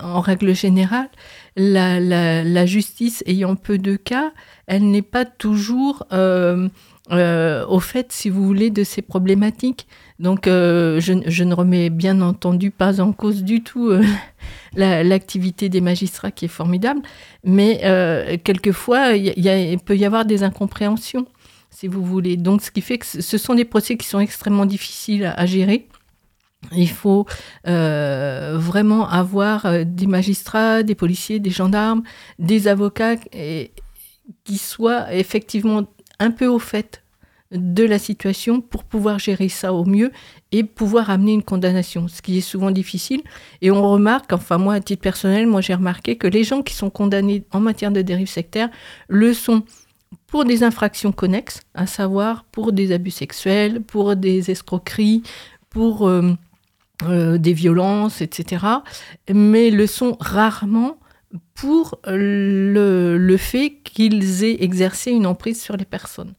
en 0.02 0.20
règle 0.20 0.52
générale, 0.52 1.10
la, 1.54 2.66
justice 2.66 3.22
ayant 3.24 3.54
peu 3.54 3.78
de 3.78 3.94
cas, 3.94 4.32
elle 4.66 4.90
n'est 4.90 5.00
pas 5.00 5.24
toujours 5.24 6.08
euh, 6.12 6.68
euh, 7.12 7.64
au 7.68 7.78
fait, 7.78 8.10
si 8.10 8.30
vous 8.30 8.44
voulez, 8.44 8.70
de 8.70 8.82
ces 8.82 9.00
problématiques. 9.00 9.86
Donc, 10.18 10.48
euh, 10.48 11.00
je, 11.00 11.44
ne 11.44 11.54
remets 11.54 11.90
bien 11.90 12.20
entendu 12.20 12.72
pas 12.72 13.00
en 13.00 13.12
cause 13.12 13.44
du 13.44 13.62
tout 13.62 13.88
euh, 13.88 14.02
l'activité 14.74 15.68
des 15.68 15.80
magistrats 15.80 16.32
qui 16.32 16.46
est 16.46 16.48
formidable, 16.48 17.02
mais 17.44 17.80
euh, 17.84 18.36
quelquefois, 18.42 19.12
il 19.12 19.78
peut 19.78 19.96
y 19.96 20.04
avoir 20.04 20.24
des 20.24 20.42
incompréhensions, 20.42 21.26
si 21.70 21.86
vous 21.86 22.04
voulez. 22.04 22.36
Donc, 22.36 22.62
ce 22.62 22.72
qui 22.72 22.80
fait 22.80 22.98
que 22.98 23.06
ce 23.06 23.38
sont 23.38 23.54
des 23.54 23.64
procès 23.64 23.96
qui 23.96 24.06
sont 24.06 24.18
extrêmement 24.18 24.66
difficiles 24.66 25.32
à, 25.36 25.46
gérer. 25.46 25.86
Il 26.72 26.90
faut 26.90 27.24
vraiment 27.64 29.08
avoir 29.08 29.84
des 29.84 30.08
magistrats, 30.08 30.82
des 30.82 30.96
policiers, 30.96 31.38
des 31.38 31.50
gendarmes, 31.50 32.02
des 32.40 32.66
avocats 32.66 33.14
qui 33.14 34.58
soient 34.58 35.14
effectivement 35.14 35.84
un 36.18 36.32
peu 36.32 36.48
au 36.48 36.58
fait 36.58 37.02
de 37.50 37.84
la 37.84 37.98
situation 37.98 38.60
pour 38.60 38.84
pouvoir 38.84 39.18
gérer 39.18 39.48
ça 39.48 39.72
au 39.72 39.84
mieux 39.84 40.12
et 40.52 40.64
pouvoir 40.64 41.08
amener 41.08 41.32
une 41.32 41.42
condamnation, 41.42 42.06
ce 42.08 42.20
qui 42.20 42.38
est 42.38 42.42
souvent 42.42 42.70
difficile. 42.70 43.22
Et 43.62 43.70
on 43.70 43.88
remarque, 43.88 44.32
enfin 44.32 44.58
moi 44.58 44.74
à 44.74 44.80
titre 44.80 45.02
personnel, 45.02 45.46
moi 45.46 45.60
j'ai 45.60 45.74
remarqué 45.74 46.16
que 46.16 46.26
les 46.26 46.44
gens 46.44 46.62
qui 46.62 46.74
sont 46.74 46.90
condamnés 46.90 47.44
en 47.52 47.60
matière 47.60 47.90
de 47.90 48.02
dérive 48.02 48.28
sectaire 48.28 48.68
le 49.08 49.32
sont 49.32 49.62
pour 50.26 50.44
des 50.44 50.62
infractions 50.62 51.12
connexes, 51.12 51.60
à 51.74 51.86
savoir 51.86 52.44
pour 52.44 52.72
des 52.72 52.92
abus 52.92 53.10
sexuels, 53.10 53.82
pour 53.82 54.14
des 54.14 54.50
escroqueries, 54.50 55.22
pour 55.70 56.06
euh, 56.06 56.32
euh, 57.04 57.38
des 57.38 57.52
violences, 57.52 58.20
etc. 58.20 58.66
Mais 59.32 59.70
le 59.70 59.86
sont 59.86 60.16
rarement 60.20 60.98
pour 61.54 61.98
le, 62.06 63.16
le 63.18 63.36
fait 63.36 63.78
qu'ils 63.84 64.44
aient 64.44 64.62
exercé 64.62 65.10
une 65.10 65.26
emprise 65.26 65.60
sur 65.60 65.76
les 65.76 65.84
personnes. 65.84 66.34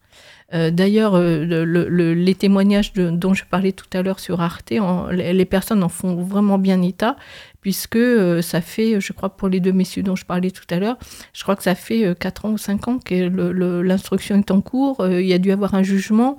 Euh, 0.54 0.72
D'ailleurs, 0.72 1.16
euh, 1.16 1.46
le, 1.46 1.64
le, 1.66 2.14
les 2.14 2.36
témoignages 2.36 2.94
de, 2.94 3.10
dont 3.10 3.34
je 3.34 3.46
parlais 3.46 3.72
tout 3.72 3.86
à 3.94 4.02
l'heure 4.02 4.20
sur 4.20 4.42
Arte, 4.42 4.74
les 5.12 5.46
personnes 5.46 5.84
en 5.84 5.90
font 5.90 6.16
vraiment 6.16 6.58
bien 6.58 6.82
état, 6.82 7.16
puisque 7.62 7.98
euh, 7.98 8.42
ça 8.42 8.62
fait, 8.62 9.00
je 9.00 9.14
crois, 9.14 9.30
pour 9.30 9.48
les 9.48 9.60
deux 9.60 9.72
messieurs 9.72 10.04
dont 10.04 10.16
je 10.16 10.26
parlais 10.26 10.52
tout 10.52 10.66
à 10.70 10.80
l'heure, 10.80 10.98
je 11.34 11.44
crois 11.44 11.56
que 11.56 11.64
ça 11.64 11.76
fait 11.76 12.16
4 12.20 12.46
ans 12.46 12.52
ou 12.52 12.58
5 12.58 12.88
ans 12.88 13.00
que 13.00 13.30
l'instruction 13.84 14.38
est 14.38 14.52
en 14.52 14.62
cours. 14.62 15.06
il 15.08 15.26
y 15.26 15.34
a 15.34 15.40
dû 15.40 15.52
avoir 15.52 15.76
un 15.76 15.84
jugement. 15.84 16.38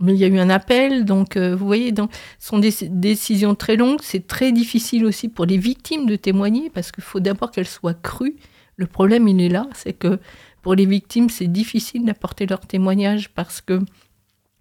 Mais 0.00 0.12
il 0.14 0.18
y 0.20 0.24
a 0.24 0.28
eu 0.28 0.38
un 0.38 0.48
appel, 0.48 1.04
donc 1.04 1.36
vous 1.36 1.66
voyez, 1.66 1.92
ce 1.92 2.04
sont 2.48 2.60
des 2.60 2.72
décisions 2.82 3.56
très 3.56 3.74
longues. 3.74 3.98
C'est 4.00 4.28
très 4.28 4.52
difficile 4.52 5.04
aussi 5.04 5.28
pour 5.28 5.44
les 5.44 5.58
victimes 5.58 6.06
de 6.06 6.14
témoigner 6.14 6.70
parce 6.70 6.92
qu'il 6.92 7.02
faut 7.02 7.18
d'abord 7.18 7.50
qu'elles 7.50 7.66
soient 7.66 7.94
crues. 7.94 8.36
Le 8.76 8.86
problème, 8.86 9.26
il 9.26 9.40
est 9.40 9.48
là, 9.48 9.66
c'est 9.74 9.92
que 9.92 10.20
pour 10.62 10.74
les 10.74 10.86
victimes, 10.86 11.30
c'est 11.30 11.46
difficile 11.46 12.04
d'apporter 12.04 12.46
leur 12.46 12.60
témoignage 12.60 13.30
parce 13.30 13.60
que 13.60 13.80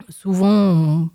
souvent, 0.10 1.10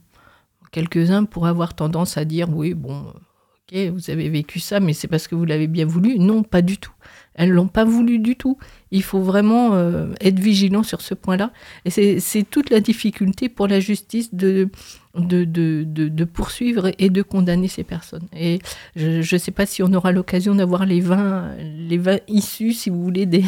quelques-uns 0.70 1.24
pourraient 1.24 1.51
avoir 1.51 1.74
tendance 1.74 2.16
à 2.16 2.24
dire 2.24 2.49
oui, 2.51 2.74
bon, 2.74 3.07
ok, 3.09 3.78
vous 3.93 4.11
avez 4.11 4.28
vécu 4.28 4.61
ça, 4.61 4.80
mais 4.80 4.93
c'est 4.93 5.09
parce 5.09 5.28
que 5.28 5.35
vous 5.35 5.45
l'avez 5.45 5.66
bien 5.66 5.87
voulu. 5.87 6.18
Non, 6.18 6.43
pas 6.43 6.62
du 6.62 6.78
tout. 6.78 6.93
Elles 7.35 7.51
l'ont 7.51 7.68
pas 7.68 7.85
voulu 7.85 8.18
du 8.18 8.37
tout. 8.37 8.59
Il 8.91 9.03
faut 9.03 9.20
vraiment 9.20 9.74
euh, 9.74 10.12
être 10.20 10.39
vigilant 10.39 10.83
sur 10.83 11.01
ce 11.01 11.14
point-là. 11.14 11.51
Et 11.85 12.20
c'est 12.20 12.43
toute 12.43 12.70
la 12.70 12.80
difficulté 12.80 13.49
pour 13.49 13.68
la 13.68 13.80
justice 13.80 14.35
de, 14.35 14.68
de, 15.14 15.45
de, 15.45 16.24
poursuivre 16.24 16.91
et 16.99 17.09
de 17.09 17.22
condamner 17.22 17.68
ces 17.68 17.85
personnes. 17.85 18.26
Et 18.37 18.59
je 18.97 19.35
ne 19.35 19.39
sais 19.39 19.51
pas 19.51 19.66
si 19.66 19.83
on 19.83 19.93
aura 19.95 20.12
l'occasion 20.12 20.55
d'avoir 20.55 20.85
les 20.85 21.01
20, 21.01 21.57
les 21.59 21.99
20 21.99 22.18
issues, 22.28 22.72
si 22.72 22.91
vous 22.91 23.03
voulez, 23.03 23.26
des, 23.26 23.45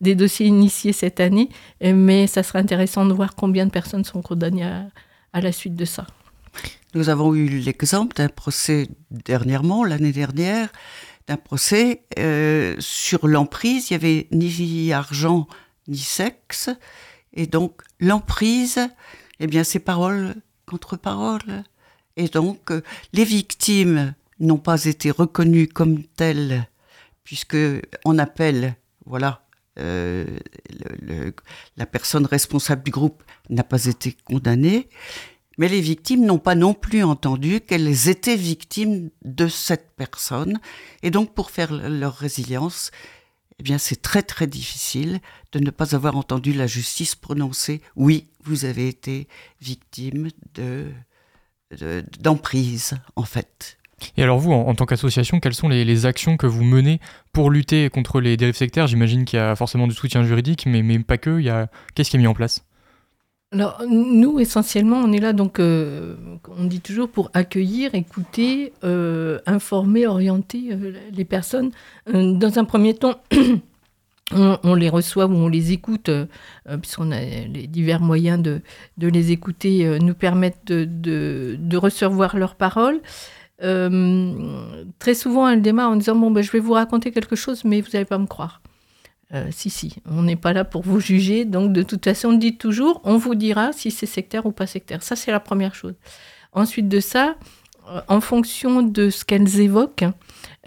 des 0.00 0.14
dossiers 0.14 0.46
initiés 0.46 0.92
cette 0.92 1.20
année, 1.20 1.48
mais 1.82 2.26
ça 2.26 2.42
sera 2.42 2.60
intéressant 2.60 3.06
de 3.06 3.12
voir 3.12 3.34
combien 3.34 3.66
de 3.66 3.70
personnes 3.70 4.04
sont 4.04 4.22
condamnées 4.22 4.64
à 5.32 5.40
la 5.40 5.52
suite 5.52 5.74
de 5.74 5.84
ça. 5.84 6.06
Nous 6.94 7.10
avons 7.10 7.34
eu 7.34 7.46
l'exemple 7.48 8.16
d'un 8.16 8.28
procès 8.28 8.88
dernièrement, 9.10 9.84
l'année 9.84 10.12
dernière, 10.12 10.70
d'un 11.26 11.36
procès 11.36 12.04
euh, 12.18 12.76
sur 12.78 13.26
l'emprise. 13.26 13.90
Il 13.90 13.94
y 13.94 13.96
avait 13.96 14.28
ni 14.30 14.92
argent 14.92 15.46
ni 15.88 15.98
sexe. 15.98 16.70
Et 17.32 17.46
donc, 17.46 17.82
l'emprise, 18.00 18.80
eh 19.40 19.46
bien, 19.46 19.64
c'est 19.64 19.78
parole 19.78 20.34
contre 20.66 20.96
parole. 20.96 21.64
Et 22.16 22.28
donc, 22.28 22.70
euh, 22.70 22.82
les 23.12 23.24
victimes 23.24 24.14
n'ont 24.40 24.58
pas 24.58 24.84
été 24.84 25.10
reconnues 25.10 25.68
comme 25.68 26.02
telles, 26.02 26.68
puisque 27.24 27.56
on 28.04 28.18
appelle, 28.18 28.76
voilà, 29.04 29.46
euh, 29.78 30.24
la 31.76 31.86
personne 31.86 32.24
responsable 32.26 32.82
du 32.82 32.90
groupe 32.90 33.22
n'a 33.50 33.64
pas 33.64 33.84
été 33.84 34.16
condamnée. 34.24 34.88
Mais 35.58 35.68
les 35.68 35.80
victimes 35.80 36.24
n'ont 36.26 36.38
pas 36.38 36.54
non 36.54 36.74
plus 36.74 37.02
entendu 37.02 37.60
qu'elles 37.60 38.08
étaient 38.08 38.36
victimes 38.36 39.10
de 39.24 39.48
cette 39.48 39.90
personne. 39.96 40.58
Et 41.02 41.10
donc, 41.10 41.34
pour 41.34 41.50
faire 41.50 41.72
leur 41.72 42.14
résilience, 42.14 42.90
eh 43.58 43.62
bien, 43.62 43.78
c'est 43.78 44.02
très 44.02 44.22
très 44.22 44.46
difficile 44.46 45.20
de 45.52 45.58
ne 45.58 45.70
pas 45.70 45.94
avoir 45.94 46.16
entendu 46.16 46.52
la 46.52 46.66
justice 46.66 47.14
prononcer 47.14 47.80
oui, 47.96 48.28
vous 48.44 48.64
avez 48.64 48.88
été 48.88 49.28
victime 49.60 50.28
de 50.54 50.92
d'emprise, 52.20 52.94
en 53.16 53.24
fait. 53.24 53.76
Et 54.16 54.22
alors 54.22 54.38
vous, 54.38 54.52
en, 54.52 54.68
en 54.68 54.74
tant 54.74 54.86
qu'association, 54.86 55.40
quelles 55.40 55.54
sont 55.54 55.68
les, 55.68 55.84
les, 55.84 56.06
actions 56.06 56.36
que 56.36 56.46
vous 56.46 56.64
menez 56.64 57.00
pour 57.32 57.50
lutter 57.50 57.88
contre 57.90 58.20
les 58.20 58.36
dérives 58.36 58.56
sectaires? 58.56 58.86
J'imagine 58.86 59.24
qu'il 59.24 59.38
y 59.38 59.42
a 59.42 59.56
forcément 59.56 59.86
du 59.86 59.94
soutien 59.94 60.22
juridique, 60.22 60.66
mais, 60.66 60.82
mais 60.82 60.98
pas 61.00 61.18
que. 61.18 61.40
Il 61.40 61.46
y 61.46 61.50
a... 61.50 61.68
Qu'est-ce 61.94 62.10
qui 62.10 62.16
est 62.16 62.20
mis 62.20 62.26
en 62.26 62.34
place? 62.34 62.64
Alors, 63.52 63.80
nous, 63.88 64.40
essentiellement, 64.40 64.96
on 64.96 65.12
est 65.12 65.20
là, 65.20 65.32
donc, 65.32 65.60
euh, 65.60 66.16
on 66.58 66.64
dit 66.64 66.80
toujours 66.80 67.08
pour 67.08 67.30
accueillir, 67.32 67.94
écouter, 67.94 68.72
euh, 68.82 69.38
informer, 69.46 70.06
orienter 70.06 70.72
euh, 70.72 70.92
les 71.12 71.24
personnes. 71.24 71.70
dans 72.12 72.58
un 72.58 72.64
premier 72.64 72.94
temps, 72.94 73.22
on, 74.32 74.74
les 74.74 74.88
reçoit 74.88 75.26
ou 75.26 75.34
on 75.34 75.46
les 75.46 75.70
écoute, 75.70 76.10
puisqu'on 76.82 77.12
a 77.12 77.20
les 77.20 77.68
divers 77.68 78.00
moyens 78.00 78.42
de, 78.42 78.62
les 78.98 79.30
écouter, 79.30 79.96
nous 80.00 80.14
permettent 80.14 80.66
de, 80.66 81.76
recevoir 81.76 82.36
leurs 82.36 82.56
paroles. 82.56 83.00
très 83.60 85.14
souvent, 85.14 85.48
elles 85.48 85.62
démarrent 85.62 85.92
en 85.92 85.96
disant 85.96 86.16
Bon, 86.16 86.32
ben, 86.32 86.42
je 86.42 86.50
vais 86.50 86.60
vous 86.60 86.72
raconter 86.72 87.12
quelque 87.12 87.36
chose, 87.36 87.64
mais 87.64 87.80
vous 87.80 87.90
n'allez 87.92 88.04
pas 88.04 88.18
me 88.18 88.26
croire. 88.26 88.60
Euh, 89.34 89.48
si, 89.50 89.70
si, 89.70 89.96
on 90.08 90.22
n'est 90.22 90.36
pas 90.36 90.52
là 90.52 90.64
pour 90.64 90.82
vous 90.82 91.00
juger. 91.00 91.44
Donc, 91.44 91.72
de 91.72 91.82
toute 91.82 92.04
façon, 92.04 92.28
on 92.28 92.32
dit 92.34 92.56
toujours, 92.56 93.00
on 93.04 93.16
vous 93.16 93.34
dira 93.34 93.72
si 93.72 93.90
c'est 93.90 94.06
sectaire 94.06 94.46
ou 94.46 94.52
pas 94.52 94.66
sectaire. 94.66 95.02
Ça, 95.02 95.16
c'est 95.16 95.32
la 95.32 95.40
première 95.40 95.74
chose. 95.74 95.94
Ensuite 96.52 96.88
de 96.88 97.00
ça, 97.00 97.34
euh, 97.90 98.00
en 98.06 98.20
fonction 98.20 98.82
de 98.82 99.10
ce 99.10 99.24
qu'elles 99.24 99.60
évoquent, 99.60 100.04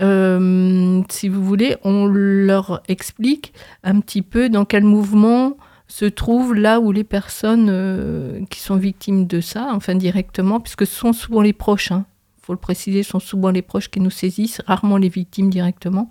euh, 0.01 1.01
si 1.09 1.29
vous 1.29 1.43
voulez, 1.43 1.77
on 1.83 2.05
leur 2.05 2.83
explique 2.89 3.53
un 3.83 4.01
petit 4.01 4.21
peu 4.21 4.49
dans 4.49 4.65
quel 4.65 4.83
mouvement 4.83 5.55
se 5.87 6.05
trouvent 6.05 6.53
là 6.53 6.81
où 6.81 6.91
les 6.91 7.05
personnes 7.05 8.45
qui 8.51 8.59
sont 8.59 8.75
victimes 8.75 9.25
de 9.25 9.41
ça, 9.41 9.69
enfin 9.71 9.95
directement, 9.95 10.59
puisque 10.59 10.85
ce 10.85 10.95
sont 10.95 11.13
souvent 11.13 11.41
les 11.41 11.53
proches, 11.53 11.89
il 11.89 11.93
hein, 11.93 12.05
faut 12.43 12.53
le 12.53 12.59
préciser, 12.59 13.01
ce 13.01 13.09
sont 13.09 13.19
souvent 13.19 13.49
les 13.49 13.63
proches 13.63 13.89
qui 13.89 13.99
nous 13.99 14.11
saisissent, 14.11 14.61
rarement 14.67 14.97
les 14.97 15.09
victimes 15.09 15.49
directement. 15.49 16.07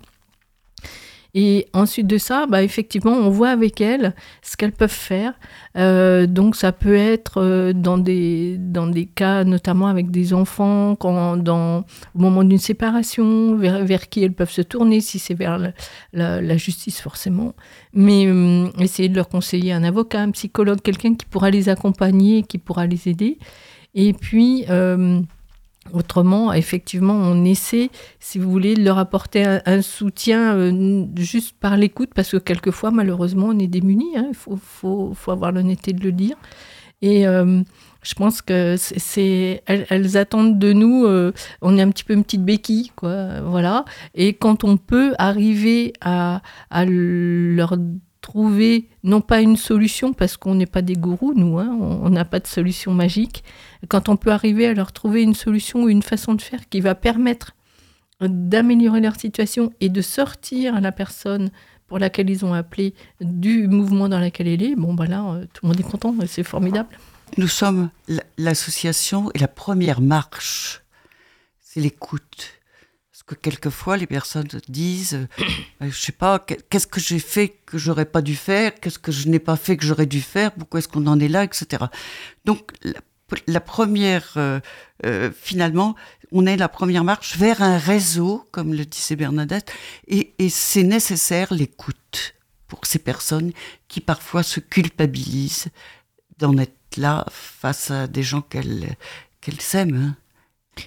Et 1.35 1.67
ensuite 1.73 2.07
de 2.07 2.17
ça, 2.17 2.47
bah, 2.47 2.63
effectivement, 2.63 3.11
on 3.11 3.29
voit 3.29 3.49
avec 3.49 3.81
elles 3.81 4.15
ce 4.41 4.57
qu'elles 4.57 4.71
peuvent 4.71 4.89
faire. 4.89 5.33
Euh, 5.77 6.25
donc 6.25 6.55
ça 6.55 6.71
peut 6.71 6.95
être 6.95 7.39
euh, 7.41 7.71
dans, 7.73 7.99
des, 7.99 8.57
dans 8.57 8.87
des 8.87 9.05
cas, 9.05 9.43
notamment 9.43 9.87
avec 9.87 10.09
des 10.09 10.33
enfants, 10.33 10.95
quand, 10.95 11.37
dans, 11.37 11.79
au 12.15 12.19
moment 12.19 12.43
d'une 12.43 12.57
séparation, 12.57 13.55
vers, 13.55 13.85
vers, 13.85 14.09
qui 14.09 14.23
elles 14.23 14.33
peuvent 14.33 14.49
se 14.49 14.63
tourner, 14.63 15.01
si 15.01 15.19
c'est 15.19 15.35
vers 15.35 15.59
la, 16.13 16.57
justice 16.57 16.99
forcément. 16.99 17.53
Mais 17.93 18.25
euh, 18.25 18.67
essayer 18.79 19.07
de 19.07 19.15
leur 19.15 19.29
conseiller 19.29 19.71
un 19.71 19.83
avocat, 19.83 20.21
un 20.21 20.31
psychologue, 20.31 20.81
quelqu'un 20.81 21.13
qui 21.13 21.25
pourra 21.25 21.51
les 21.51 21.69
accompagner, 21.69 22.41
qui 22.41 22.57
pourra 22.57 22.87
les 22.87 23.07
aider. 23.07 23.37
Et 23.93 24.13
puis... 24.13 24.65
Euh, 24.69 25.21
Autrement, 25.93 26.53
effectivement, 26.53 27.13
on 27.13 27.43
essaie, 27.45 27.89
si 28.19 28.39
vous 28.39 28.49
voulez, 28.49 28.75
de 28.75 28.83
leur 28.83 28.97
apporter 28.97 29.59
un, 29.65 29.81
soutien 29.81 30.55
euh, 30.55 31.05
juste 31.17 31.55
par 31.59 31.77
l'écoute, 31.77 32.11
parce 32.13 32.31
que 32.31 32.37
quelquefois, 32.37 32.91
malheureusement, 32.91 33.47
on 33.47 33.59
est 33.59 33.67
démunis. 33.67 34.11
Il 34.13 34.19
hein, 34.19 34.31
faut, 34.33 34.57
faut, 34.57 35.31
avoir 35.31 35.51
l'honnêteté 35.51 35.93
de 35.93 36.03
le 36.03 36.11
dire. 36.11 36.35
Et 37.01 37.27
euh, 37.27 37.61
je 38.03 38.13
pense 38.13 38.41
que 38.41 38.75
c'est, 38.77 39.63
elles, 39.65 40.17
attendent 40.17 40.59
de 40.59 40.73
nous, 40.73 41.05
euh, 41.05 41.31
on 41.61 41.77
est 41.77 41.81
un 41.81 41.89
petit 41.89 42.03
peu 42.03 42.13
une 42.13 42.23
petite 42.23 42.43
béquille, 42.43 42.91
quoi, 42.95 43.41
voilà. 43.41 43.85
Et 44.15 44.33
quand 44.33 44.63
on 44.63 44.77
peut 44.77 45.13
arriver 45.17 45.93
à 46.01 46.41
leur 46.71 47.77
trouver 48.21 48.89
non 49.03 49.21
pas 49.21 49.41
une 49.41 49.55
solution 49.55 50.13
parce 50.13 50.35
qu'on 50.37 50.55
n'est 50.55 50.65
pas 50.65 50.81
des 50.81 50.95
gourous 50.95 51.33
nous 51.35 51.57
hein, 51.57 51.77
on 51.79 52.09
n'a 52.09 52.25
pas 52.25 52.39
de 52.39 52.47
solution 52.47 52.93
magique 52.93 53.43
quand 53.87 54.09
on 54.09 54.17
peut 54.17 54.31
arriver 54.31 54.67
à 54.67 54.73
leur 54.73 54.91
trouver 54.91 55.23
une 55.23 55.33
solution 55.33 55.83
ou 55.83 55.89
une 55.89 56.03
façon 56.03 56.33
de 56.33 56.41
faire 56.41 56.67
qui 56.67 56.81
va 56.81 56.95
permettre 56.95 57.55
d'améliorer 58.21 58.99
leur 58.99 59.17
situation 59.17 59.71
et 59.79 59.89
de 59.89 60.01
sortir 60.01 60.81
la 60.81 60.91
personne 60.91 61.49
pour 61.87 61.99
laquelle 61.99 62.29
ils 62.29 62.45
ont 62.45 62.53
appelé 62.53 62.93
du 63.19 63.67
mouvement 63.67 64.07
dans 64.09 64.19
lequel 64.19 64.47
elle 64.47 64.61
est, 64.61 64.75
bon, 64.75 64.93
bah 64.93 65.07
là, 65.07 65.25
euh, 65.25 65.45
tout 65.53 65.65
le 65.65 65.69
monde 65.69 65.79
est 65.79 65.89
content, 65.89 66.15
c'est 66.27 66.43
formidable. 66.43 66.89
Nous 67.37 67.47
sommes 67.47 67.89
l'association 68.37 69.31
et 69.33 69.39
la 69.39 69.47
première 69.47 70.01
marche, 70.01 70.83
c'est 71.59 71.79
l'écoute. 71.79 72.58
Que 73.29 73.35
quelquefois, 73.35 73.95
les 73.95 74.07
personnes 74.07 74.47
disent, 74.69 75.27
je 75.37 75.85
euh, 75.85 75.91
je 75.91 76.01
sais 76.01 76.11
pas, 76.11 76.39
qu'est-ce 76.39 76.87
que 76.87 76.99
j'ai 76.99 77.19
fait 77.19 77.49
que 77.67 77.77
j'aurais 77.77 78.05
pas 78.05 78.23
dû 78.23 78.35
faire, 78.35 78.73
qu'est-ce 78.73 78.97
que 78.97 79.11
je 79.11 79.27
n'ai 79.27 79.37
pas 79.37 79.55
fait 79.55 79.77
que 79.77 79.85
j'aurais 79.85 80.07
dû 80.07 80.19
faire, 80.19 80.51
pourquoi 80.51 80.79
est-ce 80.79 80.87
qu'on 80.87 81.05
en 81.05 81.19
est 81.19 81.27
là, 81.27 81.43
etc. 81.43 81.85
Donc, 82.45 82.71
la, 83.45 83.61
première, 83.61 84.33
euh, 84.37 84.59
euh, 85.05 85.29
finalement, 85.39 85.95
on 86.31 86.47
est 86.47 86.57
la 86.57 86.69
première 86.69 87.03
marche 87.03 87.37
vers 87.37 87.61
un 87.61 87.77
réseau, 87.77 88.47
comme 88.49 88.73
le 88.73 88.83
disait 88.83 89.15
Bernadette, 89.15 89.71
et, 90.07 90.33
c'est 90.49 90.81
nécessaire 90.81 91.53
l'écoute 91.53 92.33
pour 92.67 92.87
ces 92.87 92.97
personnes 92.97 93.51
qui 93.87 94.01
parfois 94.01 94.41
se 94.41 94.59
culpabilisent 94.59 95.67
d'en 96.39 96.57
être 96.57 96.97
là 96.97 97.27
face 97.29 97.91
à 97.91 98.07
des 98.07 98.23
gens 98.23 98.41
qu'elles 98.41 98.95
qu'elles 99.39 99.79
aiment. 99.79 100.15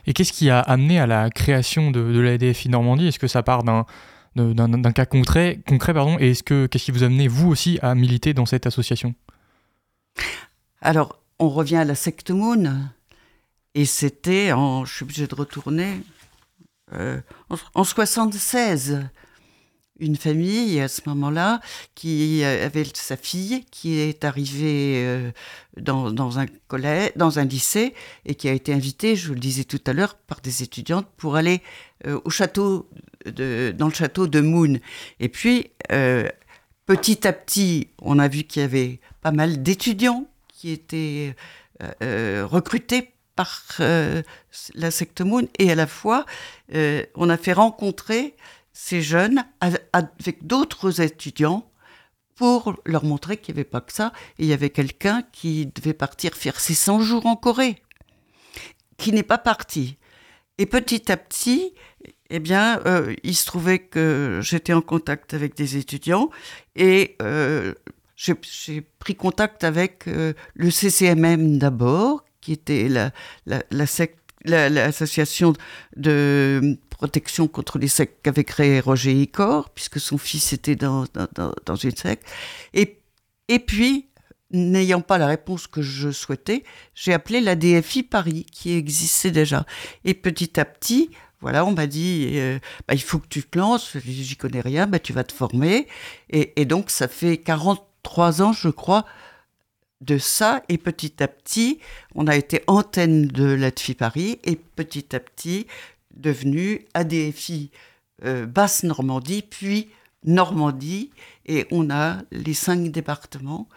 Et 0.07 0.12
qu'est-ce 0.12 0.32
qui 0.32 0.51
a 0.51 0.61
amené 0.61 0.99
à 0.99 1.07
la 1.07 1.30
création 1.30 1.90
de, 1.90 2.12
de 2.12 2.20
la 2.20 2.36
Normandie? 2.68 3.09
Est-ce 3.09 3.18
que 3.18 3.28
ça 3.28 3.43
part 3.43 3.62
d'un 3.62 3.86
d'un 4.34 4.93
cas 4.93 5.05
concret, 5.05 5.61
concret 5.66 5.93
pardon, 5.93 6.16
et 6.18 6.30
est-ce 6.30 6.43
que 6.43 6.66
qu'est-ce 6.66 6.86
qui 6.86 6.90
vous 6.90 7.03
a 7.03 7.07
amené 7.07 7.28
vous 7.28 7.49
aussi 7.49 7.78
à 7.82 7.95
militer 7.95 8.32
dans 8.32 8.47
cette 8.47 8.66
association? 8.66 9.14
Alors, 10.80 11.18
on 11.38 11.51
revient 11.51 11.76
à 11.76 11.84
la 11.84 11.95
secte 11.95 12.30
Moon, 12.30 12.88
et 13.74 13.84
c'était 13.84 14.53
en, 14.53 14.84
je 14.84 14.95
suis 14.95 15.03
obligé 15.05 15.26
de 15.26 15.34
retourner, 15.34 16.01
euh, 16.95 17.20
en, 17.51 17.57
en 17.74 17.84
76 17.84 19.03
une 20.03 20.16
famille 20.16 20.80
à 20.80 20.88
ce 20.88 21.03
moment-là 21.07 21.61
qui 21.94 22.44
avait 22.44 22.84
sa 22.94 23.16
fille 23.16 23.64
qui 23.70 23.98
est 24.00 24.24
arrivée 24.24 24.94
euh, 24.96 25.30
dans, 25.76 26.38
un 26.38 26.46
collège, 26.66 27.12
dans 27.16 27.38
un 27.38 27.44
lycée 27.44 27.94
et 28.26 28.34
qui 28.34 28.48
a 28.48 28.53
été 28.53 28.74
invitée, 28.74 29.16
je 29.16 29.28
vous 29.28 29.34
le 29.34 29.40
disais 29.40 29.64
tout 29.64 29.80
à 29.86 29.92
l'heure, 29.92 30.16
par 30.16 30.40
des 30.40 30.62
étudiantes 30.62 31.07
pour 31.16 31.36
aller 31.36 31.62
euh, 32.07 32.20
au 32.24 32.30
château 32.30 32.88
de, 33.26 33.72
dans 33.76 33.86
le 33.86 33.94
château 33.94 34.26
de 34.26 34.40
Moon. 34.40 34.78
Et 35.20 35.28
puis 35.28 35.70
euh, 35.92 36.28
petit 36.86 37.26
à 37.26 37.32
petit, 37.32 37.88
on 38.00 38.18
a 38.18 38.26
vu 38.26 38.42
qu'il 38.42 38.62
y 38.62 38.64
avait 38.64 39.00
pas 39.20 39.32
mal 39.32 39.62
d'étudiants 39.62 40.26
qui 40.48 40.70
étaient 40.70 41.34
recrutés 42.00 43.12
par 43.34 43.64
la 44.74 44.90
secte 44.92 45.20
Moon 45.20 45.48
et 45.59 45.72
à 45.72 45.74
la 45.74 45.88
fois 45.88 46.26
on 46.72 47.28
a 47.28 47.36
fait 47.36 47.53
rencontrer 47.53 48.36
ces 48.72 49.02
jeunes 49.02 49.44
avec 49.60 50.46
d'autres 50.46 51.00
étudiants 51.00 51.70
pour 52.34 52.74
leur 52.86 53.04
montrer 53.04 53.36
qu'il 53.36 53.54
n'y 53.54 53.60
avait 53.60 53.68
pas 53.68 53.80
que 53.80 53.92
ça. 53.92 54.12
Et 54.38 54.44
il 54.44 54.48
y 54.48 54.52
avait 54.52 54.70
quelqu'un 54.70 55.22
qui 55.32 55.66
devait 55.66 55.94
partir 55.94 56.34
faire 56.34 56.58
ses 56.58 56.74
100 56.74 57.00
jours 57.00 57.26
en 57.26 57.36
Corée, 57.36 57.82
qui 58.96 59.12
n'est 59.12 59.22
pas 59.22 59.38
parti. 59.38 59.96
Et 60.58 60.66
petit 60.66 61.10
à 61.10 61.16
petit, 61.16 61.74
eh 62.30 62.38
bien, 62.38 62.80
euh, 62.86 63.14
il 63.22 63.36
se 63.36 63.46
trouvait 63.46 63.78
que 63.78 64.40
j'étais 64.42 64.72
en 64.72 64.80
contact 64.80 65.34
avec 65.34 65.54
des 65.54 65.76
étudiants 65.76 66.30
et 66.76 67.16
euh, 67.20 67.74
j'ai 68.16 68.80
pris 68.98 69.16
contact 69.16 69.64
avec 69.64 70.06
euh, 70.06 70.32
le 70.54 70.70
CCMM 70.70 71.58
d'abord, 71.58 72.24
qui 72.40 72.52
était 72.52 72.88
la, 72.88 73.12
la, 73.46 73.86
l'association 74.45 75.53
de 75.97 76.78
protection 76.90 77.49
contre 77.49 77.78
les 77.78 77.88
sectes 77.88 78.22
qu'avait 78.22 78.45
créé 78.45 78.78
Roger 78.80 79.12
Icor, 79.12 79.70
puisque 79.70 79.99
son 79.99 80.18
fils 80.18 80.53
était 80.53 80.76
dans, 80.76 81.05
dans, 81.66 81.76
une 81.76 81.97
secte. 81.97 82.24
Et, 82.74 83.01
et 83.49 83.59
puis, 83.59 84.09
n'ayant 84.53 85.01
pas 85.01 85.18
la 85.18 85.26
réponse 85.26 85.66
que 85.66 85.82
je 85.82 86.11
souhaitais, 86.11 86.62
j'ai 86.95 87.12
appelé 87.12 87.40
la 87.40 87.57
DFI 87.57 88.05
Paris, 88.05 88.47
qui 88.53 88.76
existait 88.76 89.32
déjà. 89.32 89.66
Et 90.05 90.14
petit 90.14 90.61
à 90.61 90.64
petit, 90.64 91.11
voilà, 91.40 91.64
on 91.64 91.72
m'a 91.72 91.88
dit, 91.88 92.30
euh, 92.34 92.61
bah, 92.86 92.95
il 92.95 93.03
faut 93.03 93.18
que 93.18 93.26
tu 93.28 93.43
te 93.43 93.59
lances, 93.59 93.97
j'y 94.05 94.36
connais 94.36 94.61
rien, 94.61 94.86
bah, 94.86 95.01
tu 95.01 95.12
vas 95.12 95.24
te 95.24 95.32
former. 95.32 95.88
Et, 96.30 96.53
et 96.61 96.64
donc, 96.66 96.88
ça 96.88 97.09
fait 97.09 97.36
43 97.36 98.43
ans, 98.43 98.53
je 98.53 98.68
crois, 98.68 99.05
de 100.03 100.18
ça 100.18 100.62
et 100.68 100.78
petit 100.78 101.22
à 101.22 101.28
petit, 101.28 101.78
on 102.14 102.26
a 102.26 102.36
été 102.36 102.62
antenne 102.66 103.26
de 103.26 103.44
l'ADFI 103.44 103.94
Paris 103.94 104.38
et 104.44 104.57
petit 104.57 105.14
à 105.14 105.20
petit 105.20 105.66
devenu 106.14 106.86
ADFI 106.94 107.70
euh, 108.24 108.46
Basse-Normandie, 108.46 109.42
puis 109.42 109.88
Normandie, 110.24 111.11
et 111.46 111.66
on 111.70 111.90
a 111.90 112.18
les 112.30 112.55
cinq 112.55 112.90
départements 112.90 113.68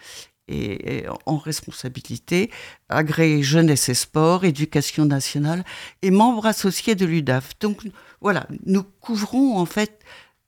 et, 0.48 1.06
en 1.26 1.38
responsabilité, 1.38 2.52
agréé 2.90 3.42
jeunesse 3.42 3.90
et 3.90 3.96
sport, 3.96 4.46
éducation 4.46 5.06
nationale 5.06 5.64
et 6.04 6.12
membre 6.12 6.46
associé 6.46 6.94
de 6.94 7.06
l'UDAF. 7.06 7.58
Donc 7.60 7.82
voilà, 8.22 8.48
nous 8.66 8.84
couvrons 8.84 9.58
en 9.58 9.66
fait 9.66 10.00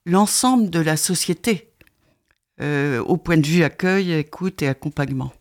l'ensemble 0.06 0.70
de 0.70 0.80
la 0.80 0.98
société 0.98 1.72
euh, 2.62 3.00
au 3.04 3.18
point 3.18 3.38
de 3.38 3.48
vue 3.48 3.64
accueil, 3.64 4.12
écoute 4.14 4.62
et 4.62 4.68
accompagnement. 4.68 5.34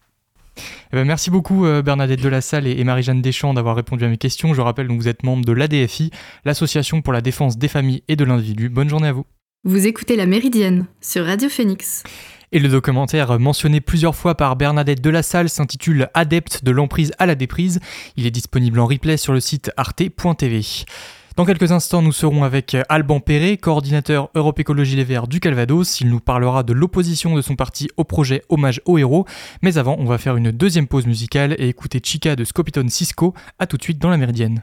Eh 0.93 0.97
ben, 0.97 1.05
merci 1.05 1.31
beaucoup 1.31 1.67
euh, 1.67 1.83
Bernadette 1.83 2.23
Delassalle 2.23 2.67
et, 2.67 2.73
et 2.73 2.85
Marie-Jeanne 2.85 3.23
Deschamps 3.23 3.55
d'avoir 3.55 3.77
répondu 3.77 4.05
à 4.05 4.09
mes 4.09 4.17
questions. 4.17 4.55
Je 4.55 4.61
rappelle 4.61 4.89
que 4.89 4.93
vous 4.93 5.09
êtes 5.09 5.23
membre 5.23 5.45
de 5.45 5.53
l'ADFI, 5.53 6.11
l'Association 6.45 7.03
pour 7.03 7.13
la 7.13 7.21
défense 7.21 7.59
des 7.59 7.69
familles 7.69 8.03
et 8.09 8.17
de 8.17 8.25
l'individu. 8.25 8.69
Bonne 8.69 8.89
journée 8.89 9.09
à 9.09 9.13
vous. 9.13 9.27
Vous 9.65 9.87
écoutez 9.87 10.15
La 10.15 10.27
Méridienne 10.27 10.87
sur 11.01 11.25
Radio 11.25 11.49
Phoenix. 11.49 12.05
Et 12.53 12.61
le 12.61 12.69
documentaire 12.69 13.39
mentionné 13.41 13.81
plusieurs 13.81 14.15
fois 14.15 14.37
par 14.37 14.55
Bernadette 14.55 15.01
Delassalle 15.01 15.49
s'intitule 15.49 16.09
Adepte 16.15 16.63
de 16.63 16.71
l'emprise 16.71 17.13
à 17.19 17.27
la 17.27 17.35
déprise. 17.35 17.81
Il 18.17 18.27
est 18.27 18.31
disponible 18.31 18.79
en 18.79 18.87
replay 18.87 19.17
sur 19.17 19.33
le 19.33 19.41
site 19.41 19.73
arte.tv. 19.77 20.63
Dans 21.37 21.45
quelques 21.45 21.71
instants, 21.71 22.01
nous 22.01 22.13
serons 22.13 22.45
avec 22.45 22.75
Alban 22.89 23.21
Perret, 23.21 23.59
coordinateur 23.59 24.31
Europe 24.35 24.59
Écologie 24.59 24.97
Les 24.97 25.05
Verts 25.05 25.29
du 25.29 25.39
Calvados. 25.39 26.01
Il 26.01 26.09
nous 26.09 26.19
parlera 26.19 26.63
de 26.63 26.73
l'opposition 26.73 27.37
de 27.37 27.43
son 27.43 27.57
parti 27.57 27.89
au 27.99 28.05
projet 28.05 28.43
Hommage 28.49 28.81
aux 28.87 28.97
héros. 28.97 29.27
Mais 29.61 29.77
avant, 29.77 29.97
on 29.99 30.07
va 30.07 30.17
faire 30.17 30.37
une 30.37 30.51
deuxième 30.51 30.87
pause 30.87 31.07
musicale 31.07 31.55
et 31.59 31.69
écouter 31.69 32.01
Chica 32.03 32.37
de 32.37 32.45
Scopitone 32.45 32.89
Cisco. 32.89 33.35
A 33.59 33.67
tout 33.67 33.77
de 33.77 33.83
suite 33.83 33.99
dans 33.99 34.09
la 34.09 34.17
Méridienne. 34.17 34.63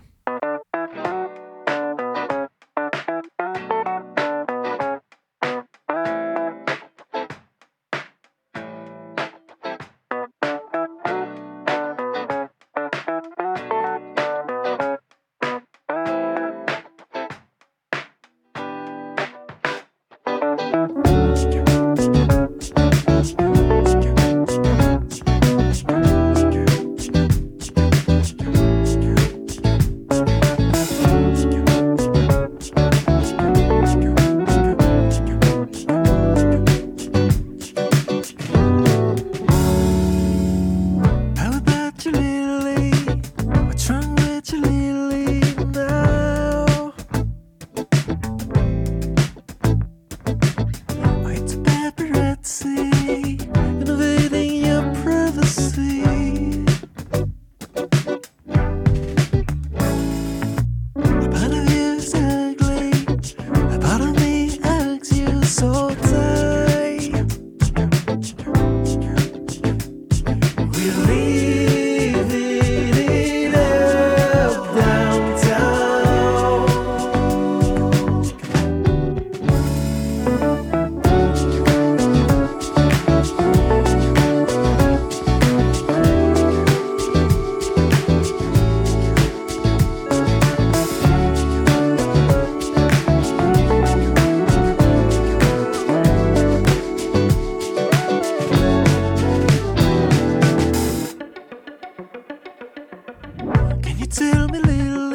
Can 103.93 103.99
you 103.99 104.07
tell 104.07 104.47
me, 104.47 104.57
little? 104.57 105.12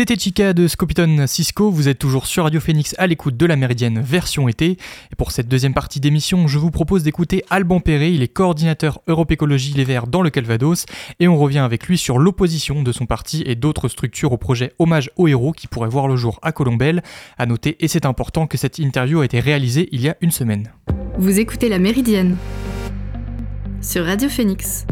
C'était 0.00 0.18
Chica 0.18 0.54
de 0.54 0.66
Scopiton 0.66 1.26
Cisco, 1.26 1.70
vous 1.70 1.86
êtes 1.86 1.98
toujours 1.98 2.24
sur 2.24 2.44
Radio 2.44 2.58
Phoenix 2.58 2.94
à 2.96 3.06
l'écoute 3.06 3.36
de 3.36 3.44
la 3.44 3.54
Méridienne 3.54 4.00
version 4.00 4.48
été. 4.48 4.78
Et 5.12 5.14
pour 5.18 5.30
cette 5.30 5.46
deuxième 5.46 5.74
partie 5.74 6.00
d'émission, 6.00 6.48
je 6.48 6.58
vous 6.58 6.70
propose 6.70 7.02
d'écouter 7.02 7.44
Alban 7.50 7.80
Perret, 7.80 8.10
il 8.10 8.22
est 8.22 8.28
coordinateur 8.28 9.02
Europe 9.08 9.30
Écologie 9.30 9.74
Les 9.74 9.84
Verts 9.84 10.06
dans 10.06 10.22
le 10.22 10.30
Calvados, 10.30 10.86
et 11.18 11.28
on 11.28 11.36
revient 11.36 11.58
avec 11.58 11.86
lui 11.86 11.98
sur 11.98 12.18
l'opposition 12.18 12.82
de 12.82 12.92
son 12.92 13.04
parti 13.04 13.42
et 13.44 13.56
d'autres 13.56 13.88
structures 13.88 14.32
au 14.32 14.38
projet 14.38 14.72
Hommage 14.78 15.10
aux 15.16 15.28
héros 15.28 15.52
qui 15.52 15.66
pourrait 15.66 15.90
voir 15.90 16.08
le 16.08 16.16
jour 16.16 16.38
à 16.40 16.52
Colombelle. 16.52 17.02
À 17.36 17.44
noter, 17.44 17.76
et 17.80 17.86
c'est 17.86 18.06
important, 18.06 18.46
que 18.46 18.56
cette 18.56 18.78
interview 18.78 19.20
a 19.20 19.26
été 19.26 19.38
réalisée 19.38 19.90
il 19.92 20.00
y 20.00 20.08
a 20.08 20.16
une 20.22 20.30
semaine. 20.30 20.72
Vous 21.18 21.38
écoutez 21.38 21.68
La 21.68 21.78
Méridienne 21.78 22.38
sur 23.82 24.06
Radio 24.06 24.30
Phoenix. 24.30 24.86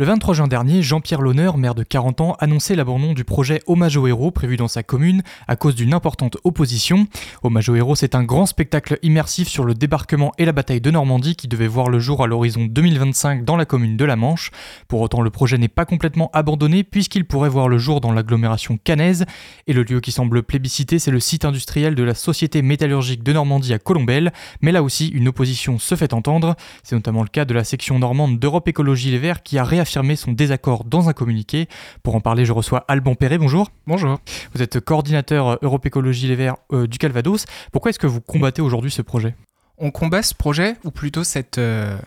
Le 0.00 0.06
23 0.06 0.32
juin 0.32 0.48
dernier, 0.48 0.82
Jean-Pierre 0.82 1.20
Lonneur, 1.20 1.58
maire 1.58 1.74
de 1.74 1.82
40 1.82 2.22
ans, 2.22 2.36
annonçait 2.40 2.74
l'abandon 2.74 3.12
du 3.12 3.22
projet 3.22 3.60
Hommage 3.66 3.98
aux 3.98 4.06
héros 4.06 4.30
prévu 4.30 4.56
dans 4.56 4.66
sa 4.66 4.82
commune 4.82 5.20
à 5.46 5.56
cause 5.56 5.74
d'une 5.74 5.92
importante 5.92 6.38
opposition. 6.42 7.06
Hommage 7.42 7.68
aux 7.68 7.76
héros, 7.76 7.94
c'est 7.94 8.14
un 8.14 8.24
grand 8.24 8.46
spectacle 8.46 8.98
immersif 9.02 9.46
sur 9.46 9.66
le 9.66 9.74
débarquement 9.74 10.32
et 10.38 10.46
la 10.46 10.52
bataille 10.52 10.80
de 10.80 10.90
Normandie 10.90 11.36
qui 11.36 11.48
devait 11.48 11.66
voir 11.66 11.90
le 11.90 11.98
jour 11.98 12.24
à 12.24 12.26
l'horizon 12.26 12.64
2025 12.64 13.44
dans 13.44 13.58
la 13.58 13.66
commune 13.66 13.98
de 13.98 14.04
la 14.06 14.16
Manche. 14.16 14.52
Pour 14.88 15.02
autant, 15.02 15.20
le 15.20 15.28
projet 15.28 15.58
n'est 15.58 15.68
pas 15.68 15.84
complètement 15.84 16.30
abandonné 16.32 16.82
puisqu'il 16.82 17.26
pourrait 17.26 17.50
voir 17.50 17.68
le 17.68 17.76
jour 17.76 18.00
dans 18.00 18.12
l'agglomération 18.12 18.78
cannaise. 18.82 19.26
Et 19.66 19.74
le 19.74 19.82
lieu 19.82 20.00
qui 20.00 20.12
semble 20.12 20.42
plébiscité, 20.42 20.98
c'est 20.98 21.10
le 21.10 21.20
site 21.20 21.44
industriel 21.44 21.94
de 21.94 22.04
la 22.04 22.14
Société 22.14 22.62
métallurgique 22.62 23.22
de 23.22 23.34
Normandie 23.34 23.74
à 23.74 23.78
Colombelle. 23.78 24.32
Mais 24.62 24.72
là 24.72 24.82
aussi, 24.82 25.08
une 25.08 25.28
opposition 25.28 25.78
se 25.78 25.94
fait 25.94 26.14
entendre. 26.14 26.56
C'est 26.84 26.96
notamment 26.96 27.22
le 27.22 27.28
cas 27.28 27.44
de 27.44 27.52
la 27.52 27.64
section 27.64 27.98
normande 27.98 28.38
d'Europe 28.38 28.66
Écologie 28.66 29.10
Les 29.10 29.18
Verts 29.18 29.42
qui 29.42 29.58
a 29.58 29.62
réaffirmé 29.62 29.89
son 30.16 30.32
désaccord 30.32 30.84
dans 30.84 31.08
un 31.08 31.12
communiqué. 31.12 31.68
Pour 32.02 32.14
en 32.14 32.20
parler, 32.20 32.44
je 32.44 32.52
reçois 32.52 32.84
Alban 32.88 33.14
Perret. 33.14 33.38
Bonjour. 33.38 33.70
Bonjour. 33.86 34.20
Vous 34.54 34.62
êtes 34.62 34.80
coordinateur 34.80 35.58
Europe 35.62 35.84
Écologie 35.86 36.28
Les 36.28 36.36
Verts 36.36 36.56
euh, 36.72 36.86
du 36.86 36.98
Calvados. 36.98 37.44
Pourquoi 37.72 37.90
est-ce 37.90 37.98
que 37.98 38.06
vous 38.06 38.20
combattez 38.20 38.62
aujourd'hui 38.62 38.90
ce 38.90 39.02
projet? 39.02 39.34
On 39.78 39.90
combat 39.90 40.22
ce 40.22 40.34
projet, 40.34 40.76
ou 40.84 40.90
plutôt 40.90 41.24
cette, 41.24 41.58
euh, 41.58 41.98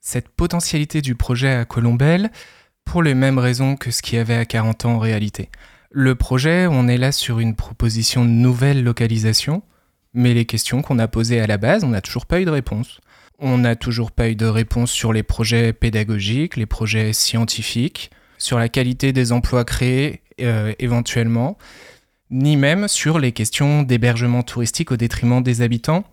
cette 0.00 0.28
potentialité 0.28 1.02
du 1.02 1.14
projet 1.14 1.54
à 1.54 1.64
Colombelle, 1.64 2.30
pour 2.84 3.02
les 3.02 3.14
mêmes 3.14 3.38
raisons 3.38 3.76
que 3.76 3.90
ce 3.90 4.02
qu'il 4.02 4.16
y 4.16 4.20
avait 4.20 4.36
à 4.36 4.44
40 4.44 4.86
ans 4.86 4.94
en 4.94 4.98
réalité. 4.98 5.50
Le 5.90 6.14
projet, 6.14 6.66
on 6.66 6.88
est 6.88 6.98
là 6.98 7.12
sur 7.12 7.38
une 7.38 7.54
proposition 7.54 8.24
de 8.24 8.30
nouvelle 8.30 8.82
localisation, 8.82 9.62
mais 10.12 10.34
les 10.34 10.44
questions 10.44 10.82
qu'on 10.82 10.98
a 10.98 11.08
posées 11.08 11.40
à 11.40 11.46
la 11.46 11.58
base, 11.58 11.84
on 11.84 11.88
n'a 11.88 12.00
toujours 12.00 12.26
pas 12.26 12.40
eu 12.40 12.44
de 12.44 12.50
réponse. 12.50 13.00
On 13.38 13.58
n'a 13.58 13.76
toujours 13.76 14.12
pas 14.12 14.28
eu 14.28 14.36
de 14.36 14.46
réponse 14.46 14.90
sur 14.90 15.12
les 15.12 15.22
projets 15.22 15.72
pédagogiques, 15.72 16.56
les 16.56 16.66
projets 16.66 17.12
scientifiques, 17.12 18.10
sur 18.38 18.58
la 18.58 18.68
qualité 18.68 19.12
des 19.12 19.32
emplois 19.32 19.64
créés 19.64 20.22
euh, 20.40 20.72
éventuellement, 20.78 21.58
ni 22.30 22.56
même 22.56 22.88
sur 22.88 23.18
les 23.18 23.32
questions 23.32 23.82
d'hébergement 23.82 24.42
touristique 24.42 24.92
au 24.92 24.96
détriment 24.96 25.42
des 25.42 25.62
habitants. 25.62 26.04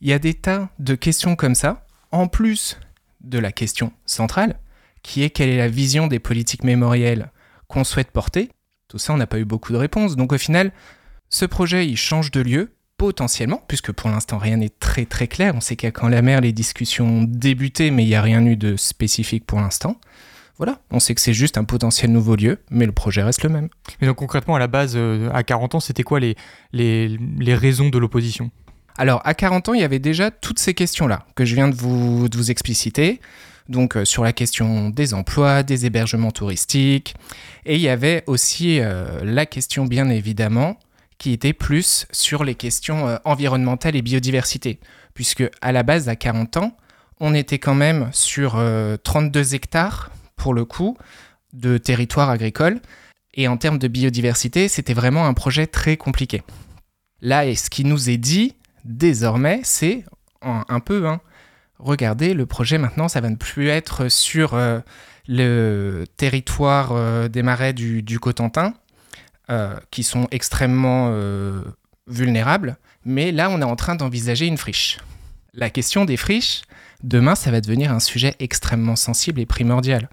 Il 0.00 0.08
y 0.08 0.12
a 0.12 0.18
des 0.18 0.34
tas 0.34 0.68
de 0.78 0.94
questions 0.94 1.36
comme 1.36 1.54
ça, 1.54 1.86
en 2.10 2.28
plus 2.28 2.78
de 3.20 3.38
la 3.38 3.52
question 3.52 3.92
centrale, 4.06 4.58
qui 5.02 5.22
est 5.22 5.30
quelle 5.30 5.48
est 5.48 5.58
la 5.58 5.68
vision 5.68 6.06
des 6.06 6.18
politiques 6.18 6.64
mémorielles 6.64 7.30
qu'on 7.68 7.84
souhaite 7.84 8.10
porter. 8.10 8.50
Tout 8.88 8.98
ça, 8.98 9.12
on 9.14 9.16
n'a 9.16 9.26
pas 9.26 9.38
eu 9.38 9.44
beaucoup 9.44 9.72
de 9.72 9.78
réponses. 9.78 10.16
Donc 10.16 10.32
au 10.32 10.38
final, 10.38 10.72
ce 11.28 11.44
projet, 11.44 11.86
il 11.86 11.96
change 11.96 12.30
de 12.30 12.40
lieu, 12.40 12.72
potentiellement, 13.02 13.60
puisque 13.66 13.90
pour 13.90 14.10
l'instant 14.10 14.38
rien 14.38 14.58
n'est 14.58 14.68
très 14.68 15.06
très 15.06 15.26
clair. 15.26 15.54
On 15.56 15.60
sait 15.60 15.74
qu'à 15.74 15.90
quand 15.90 16.06
la 16.06 16.22
mer, 16.22 16.40
les 16.40 16.52
discussions 16.52 17.04
ont 17.04 17.24
débuté, 17.24 17.90
mais 17.90 18.04
il 18.04 18.06
n'y 18.06 18.14
a 18.14 18.22
rien 18.22 18.46
eu 18.46 18.54
de 18.54 18.76
spécifique 18.76 19.44
pour 19.44 19.60
l'instant. 19.60 19.96
Voilà, 20.56 20.78
on 20.92 21.00
sait 21.00 21.12
que 21.12 21.20
c'est 21.20 21.34
juste 21.34 21.58
un 21.58 21.64
potentiel 21.64 22.12
nouveau 22.12 22.36
lieu, 22.36 22.60
mais 22.70 22.86
le 22.86 22.92
projet 22.92 23.24
reste 23.24 23.42
le 23.42 23.48
même. 23.48 23.70
Mais 24.00 24.06
donc 24.06 24.18
concrètement, 24.18 24.54
à 24.54 24.60
la 24.60 24.68
base, 24.68 24.92
euh, 24.94 25.28
à 25.32 25.42
40 25.42 25.74
ans, 25.74 25.80
c'était 25.80 26.04
quoi 26.04 26.20
les, 26.20 26.36
les, 26.72 27.18
les 27.40 27.54
raisons 27.56 27.88
de 27.88 27.98
l'opposition? 27.98 28.52
Alors, 28.96 29.20
à 29.24 29.34
40 29.34 29.70
ans, 29.70 29.74
il 29.74 29.80
y 29.80 29.84
avait 29.84 29.98
déjà 29.98 30.30
toutes 30.30 30.60
ces 30.60 30.72
questions-là 30.72 31.26
que 31.34 31.44
je 31.44 31.56
viens 31.56 31.66
de 31.66 31.74
vous, 31.74 32.28
de 32.28 32.36
vous 32.36 32.52
expliciter. 32.52 33.20
Donc, 33.68 33.96
euh, 33.96 34.04
sur 34.04 34.22
la 34.22 34.32
question 34.32 34.90
des 34.90 35.12
emplois, 35.12 35.64
des 35.64 35.86
hébergements 35.86 36.30
touristiques. 36.30 37.16
Et 37.66 37.74
il 37.74 37.80
y 37.80 37.88
avait 37.88 38.22
aussi 38.28 38.78
euh, 38.78 39.24
la 39.24 39.44
question, 39.44 39.86
bien 39.86 40.08
évidemment, 40.08 40.78
qui 41.22 41.32
était 41.32 41.52
plus 41.52 42.08
sur 42.10 42.42
les 42.42 42.56
questions 42.56 43.06
euh, 43.06 43.16
environnementales 43.24 43.94
et 43.94 44.02
biodiversité. 44.02 44.80
Puisque 45.14 45.44
à 45.60 45.70
la 45.70 45.84
base, 45.84 46.08
à 46.08 46.16
40 46.16 46.56
ans, 46.56 46.76
on 47.20 47.32
était 47.32 47.60
quand 47.60 47.76
même 47.76 48.10
sur 48.12 48.56
euh, 48.56 48.96
32 48.96 49.54
hectares, 49.54 50.10
pour 50.34 50.52
le 50.52 50.64
coup, 50.64 50.96
de 51.52 51.78
territoire 51.78 52.28
agricole. 52.28 52.80
Et 53.34 53.46
en 53.46 53.56
termes 53.56 53.78
de 53.78 53.86
biodiversité, 53.86 54.66
c'était 54.66 54.94
vraiment 54.94 55.24
un 55.28 55.32
projet 55.32 55.68
très 55.68 55.96
compliqué. 55.96 56.42
Là, 57.20 57.46
et 57.46 57.54
ce 57.54 57.70
qui 57.70 57.84
nous 57.84 58.10
est 58.10 58.16
dit, 58.16 58.56
désormais, 58.84 59.60
c'est 59.62 60.04
un, 60.40 60.80
peu, 60.80 61.06
hein, 61.06 61.20
regardez, 61.78 62.34
le 62.34 62.46
projet 62.46 62.78
maintenant, 62.78 63.06
ça 63.06 63.20
va 63.20 63.30
ne 63.30 63.36
plus 63.36 63.68
être 63.68 64.08
sur 64.10 64.54
euh, 64.54 64.80
le 65.28 66.04
territoire 66.16 66.90
euh, 66.90 67.28
des 67.28 67.44
marais 67.44 67.74
du 67.74 68.18
Cotentin, 68.18 68.74
euh, 69.52 69.76
qui 69.90 70.02
sont 70.02 70.28
extrêmement 70.30 71.10
euh, 71.10 71.62
vulnérables, 72.06 72.78
mais 73.04 73.32
là, 73.32 73.50
on 73.50 73.60
est 73.60 73.64
en 73.64 73.76
train 73.76 73.96
d'envisager 73.96 74.46
une 74.46 74.56
friche. 74.56 74.96
La 75.52 75.68
question 75.68 76.06
des 76.06 76.16
friches, 76.16 76.62
demain, 77.02 77.34
ça 77.34 77.50
va 77.50 77.60
devenir 77.60 77.92
un 77.92 78.00
sujet 78.00 78.34
extrêmement 78.38 78.96
sensible 78.96 79.40
et 79.40 79.44
primordial, 79.44 80.08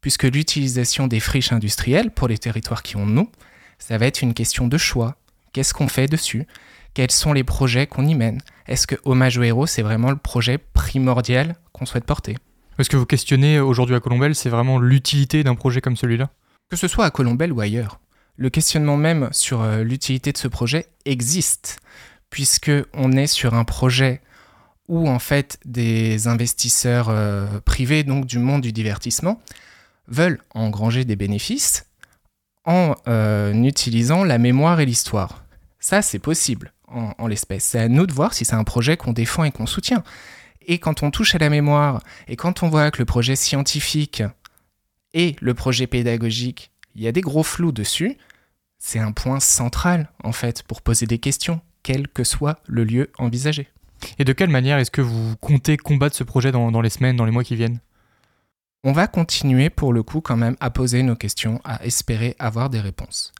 puisque 0.00 0.22
l'utilisation 0.22 1.06
des 1.06 1.20
friches 1.20 1.52
industrielles 1.52 2.10
pour 2.10 2.28
les 2.28 2.38
territoires 2.38 2.82
qui 2.82 2.96
ont 2.96 3.04
nous, 3.04 3.30
ça 3.78 3.98
va 3.98 4.06
être 4.06 4.22
une 4.22 4.32
question 4.32 4.68
de 4.68 4.78
choix. 4.78 5.16
Qu'est-ce 5.52 5.74
qu'on 5.74 5.88
fait 5.88 6.06
dessus? 6.06 6.46
Quels 6.94 7.10
sont 7.10 7.34
les 7.34 7.44
projets 7.44 7.86
qu'on 7.86 8.06
y 8.06 8.14
mène? 8.14 8.40
Est-ce 8.66 8.86
que 8.86 8.96
Hommage 9.04 9.36
aux 9.36 9.42
héros, 9.42 9.66
c'est 9.66 9.82
vraiment 9.82 10.10
le 10.10 10.16
projet 10.16 10.56
primordial 10.56 11.56
qu'on 11.74 11.84
souhaite 11.84 12.04
porter? 12.04 12.38
Ce 12.80 12.88
que 12.88 12.96
vous 12.96 13.04
questionnez 13.04 13.60
aujourd'hui 13.60 13.96
à 13.96 14.00
Colombelle, 14.00 14.34
c'est 14.34 14.48
vraiment 14.48 14.78
l'utilité 14.78 15.44
d'un 15.44 15.56
projet 15.56 15.82
comme 15.82 15.96
celui-là? 15.96 16.30
Que 16.70 16.76
ce 16.76 16.88
soit 16.88 17.04
à 17.04 17.10
Colombelle 17.10 17.52
ou 17.52 17.60
ailleurs. 17.60 18.00
Le 18.38 18.50
questionnement 18.50 18.96
même 18.96 19.28
sur 19.32 19.62
euh, 19.62 19.82
l'utilité 19.82 20.30
de 20.30 20.38
ce 20.38 20.46
projet 20.46 20.86
existe, 21.04 21.80
puisque 22.30 22.70
on 22.94 23.10
est 23.12 23.26
sur 23.26 23.54
un 23.54 23.64
projet 23.64 24.20
où 24.86 25.08
en 25.08 25.18
fait 25.18 25.58
des 25.64 26.28
investisseurs 26.28 27.08
euh, 27.08 27.58
privés, 27.64 28.04
donc 28.04 28.26
du 28.26 28.38
monde 28.38 28.62
du 28.62 28.70
divertissement, 28.70 29.42
veulent 30.06 30.38
engranger 30.54 31.04
des 31.04 31.16
bénéfices 31.16 31.86
en 32.64 32.94
euh, 33.08 33.52
utilisant 33.64 34.22
la 34.22 34.38
mémoire 34.38 34.78
et 34.78 34.86
l'histoire. 34.86 35.42
Ça, 35.80 36.00
c'est 36.00 36.20
possible 36.20 36.72
en, 36.86 37.14
en 37.18 37.26
l'espèce. 37.26 37.64
C'est 37.64 37.80
à 37.80 37.88
nous 37.88 38.06
de 38.06 38.12
voir 38.12 38.34
si 38.34 38.44
c'est 38.44 38.54
un 38.54 38.62
projet 38.62 38.96
qu'on 38.96 39.12
défend 39.12 39.42
et 39.42 39.50
qu'on 39.50 39.66
soutient. 39.66 40.04
Et 40.64 40.78
quand 40.78 41.02
on 41.02 41.10
touche 41.10 41.34
à 41.34 41.38
la 41.38 41.50
mémoire, 41.50 42.04
et 42.28 42.36
quand 42.36 42.62
on 42.62 42.68
voit 42.68 42.92
que 42.92 42.98
le 42.98 43.04
projet 43.04 43.34
scientifique 43.34 44.22
et 45.12 45.34
le 45.40 45.54
projet 45.54 45.88
pédagogique, 45.88 46.70
il 46.98 47.04
y 47.04 47.08
a 47.08 47.12
des 47.12 47.20
gros 47.20 47.44
flous 47.44 47.70
dessus. 47.70 48.18
C'est 48.78 48.98
un 48.98 49.12
point 49.12 49.38
central, 49.38 50.10
en 50.24 50.32
fait, 50.32 50.64
pour 50.64 50.82
poser 50.82 51.06
des 51.06 51.18
questions, 51.18 51.60
quel 51.84 52.08
que 52.08 52.24
soit 52.24 52.60
le 52.66 52.82
lieu 52.82 53.10
envisagé. 53.18 53.68
Et 54.18 54.24
de 54.24 54.32
quelle 54.32 54.50
manière 54.50 54.78
est-ce 54.78 54.90
que 54.90 55.00
vous 55.00 55.36
comptez 55.36 55.76
combattre 55.76 56.16
ce 56.16 56.24
projet 56.24 56.50
dans, 56.50 56.72
dans 56.72 56.80
les 56.80 56.90
semaines, 56.90 57.16
dans 57.16 57.24
les 57.24 57.30
mois 57.30 57.44
qui 57.44 57.54
viennent? 57.54 57.78
On 58.82 58.90
va 58.90 59.06
continuer, 59.06 59.70
pour 59.70 59.92
le 59.92 60.02
coup, 60.02 60.20
quand 60.20 60.36
même, 60.36 60.56
à 60.58 60.70
poser 60.70 61.04
nos 61.04 61.14
questions, 61.14 61.60
à 61.64 61.84
espérer 61.84 62.34
avoir 62.40 62.68
des 62.68 62.80
réponses. 62.80 63.32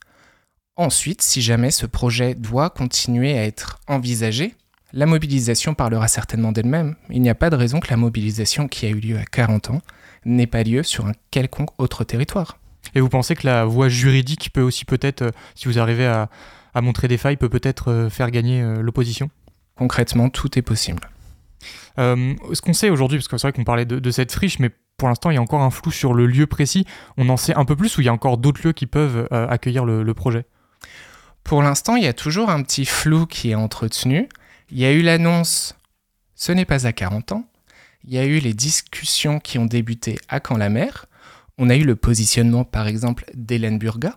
Ensuite, 0.77 1.23
si 1.23 1.43
jamais 1.43 1.73
ce 1.73 1.87
projet 1.87 2.37
doit 2.37 2.71
continuer 2.71 3.37
à 3.37 3.45
être 3.45 3.81
envisagé, 3.89 4.55
la 4.93 5.07
mobilisation 5.07 5.75
parlera 5.75 6.07
certainement 6.07 6.53
d'elle-même. 6.53 6.95
Il 7.11 7.23
n'y 7.23 7.31
a 7.31 7.35
pas 7.35 7.51
de 7.51 7.57
raison 7.57 7.81
que 7.81 7.91
la 7.91 7.97
mobilisation 7.97 8.69
qui 8.69 8.87
a 8.87 8.91
eu 8.91 9.01
lieu 9.01 9.19
à 9.19 9.25
40 9.25 9.71
ans 9.71 9.83
n'ait 10.25 10.47
pas 10.47 10.63
lieu 10.63 10.85
sur 10.85 11.07
un 11.07 11.13
quelconque 11.33 11.71
autre 11.79 12.05
territoire. 12.05 12.58
Et 12.95 13.01
vous 13.01 13.09
pensez 13.09 13.35
que 13.35 13.47
la 13.47 13.65
voie 13.65 13.89
juridique 13.89 14.51
peut 14.53 14.63
aussi 14.63 14.85
peut-être, 14.85 15.23
euh, 15.23 15.31
si 15.55 15.67
vous 15.69 15.79
arrivez 15.79 16.07
à, 16.07 16.29
à 16.75 16.81
montrer 16.81 17.09
des 17.09 17.19
failles, 17.19 17.37
peut 17.37 17.49
peut-être 17.49 17.91
euh, 17.91 18.11
faire 18.11 18.31
gagner 18.31 18.63
euh, 18.63 18.81
l'opposition? 18.83 19.31
Concrètement, 19.77 20.31
tout 20.31 20.59
est 20.59 20.63
possible. 20.63 21.09
Euh, 21.99 22.35
ce 22.53 22.61
qu'on 22.61 22.73
sait 22.73 22.91
aujourd'hui, 22.91 23.19
parce 23.19 23.29
que 23.29 23.37
c'est 23.37 23.49
vrai 23.49 23.53
qu'on 23.53 23.65
parlait 23.65 23.85
de, 23.85 23.99
de 23.99 24.11
cette 24.11 24.33
friche, 24.33 24.59
mais 24.59 24.71
pour 24.97 25.09
l'instant 25.09 25.31
il 25.31 25.35
y 25.35 25.39
a 25.39 25.43
encore 25.43 25.63
un 25.63 25.71
flou 25.71 25.91
sur 25.91 26.15
le 26.15 26.27
lieu 26.27 26.47
précis, 26.47 26.85
on 27.17 27.29
en 27.29 27.37
sait 27.37 27.55
un 27.55 27.65
peu 27.65 27.77
plus 27.77 27.97
ou 27.97 28.01
il 28.01 28.05
y 28.05 28.09
a 28.09 28.13
encore 28.13 28.39
d'autres 28.39 28.61
lieux 28.65 28.73
qui 28.73 28.87
peuvent 28.87 29.29
euh, 29.33 29.49
accueillir 29.49 29.85
le, 29.85 30.03
le 30.03 30.15
projet? 30.15 30.45
Pour 31.45 31.63
l'instant, 31.63 31.97
il 31.97 32.05
y 32.05 32.09
a 32.09 32.13
toujours 32.13 32.51
un 32.51 32.63
petit 32.63 32.85
flou 32.85 33.27
qui 33.27 33.51
est 33.51 33.55
entretenu. 33.55 34.29
Il 34.71 34.79
y 34.79 34.85
a 34.85 34.93
eu 34.93 35.01
l'annonce, 35.01 35.75
ce 36.35 36.53
n'est 36.53 36.67
pas 36.67 36.87
à 36.87 36.93
40 36.93 37.33
ans. 37.33 37.49
Il 38.05 38.13
y 38.13 38.19
a 38.19 38.25
eu 38.25 38.39
les 38.39 38.53
discussions 38.55 39.41
qui 39.41 39.59
ont 39.59 39.65
débuté 39.65 40.19
à 40.29 40.41
Caen-la-Mer. 40.47 41.07
On 41.59 41.69
a 41.71 41.77
eu 41.77 41.85
le 41.85 41.97
positionnement, 41.97 42.65
par 42.65 42.87
exemple, 42.87 43.25
d'Hélène 43.35 43.79
Burga. 43.79 44.17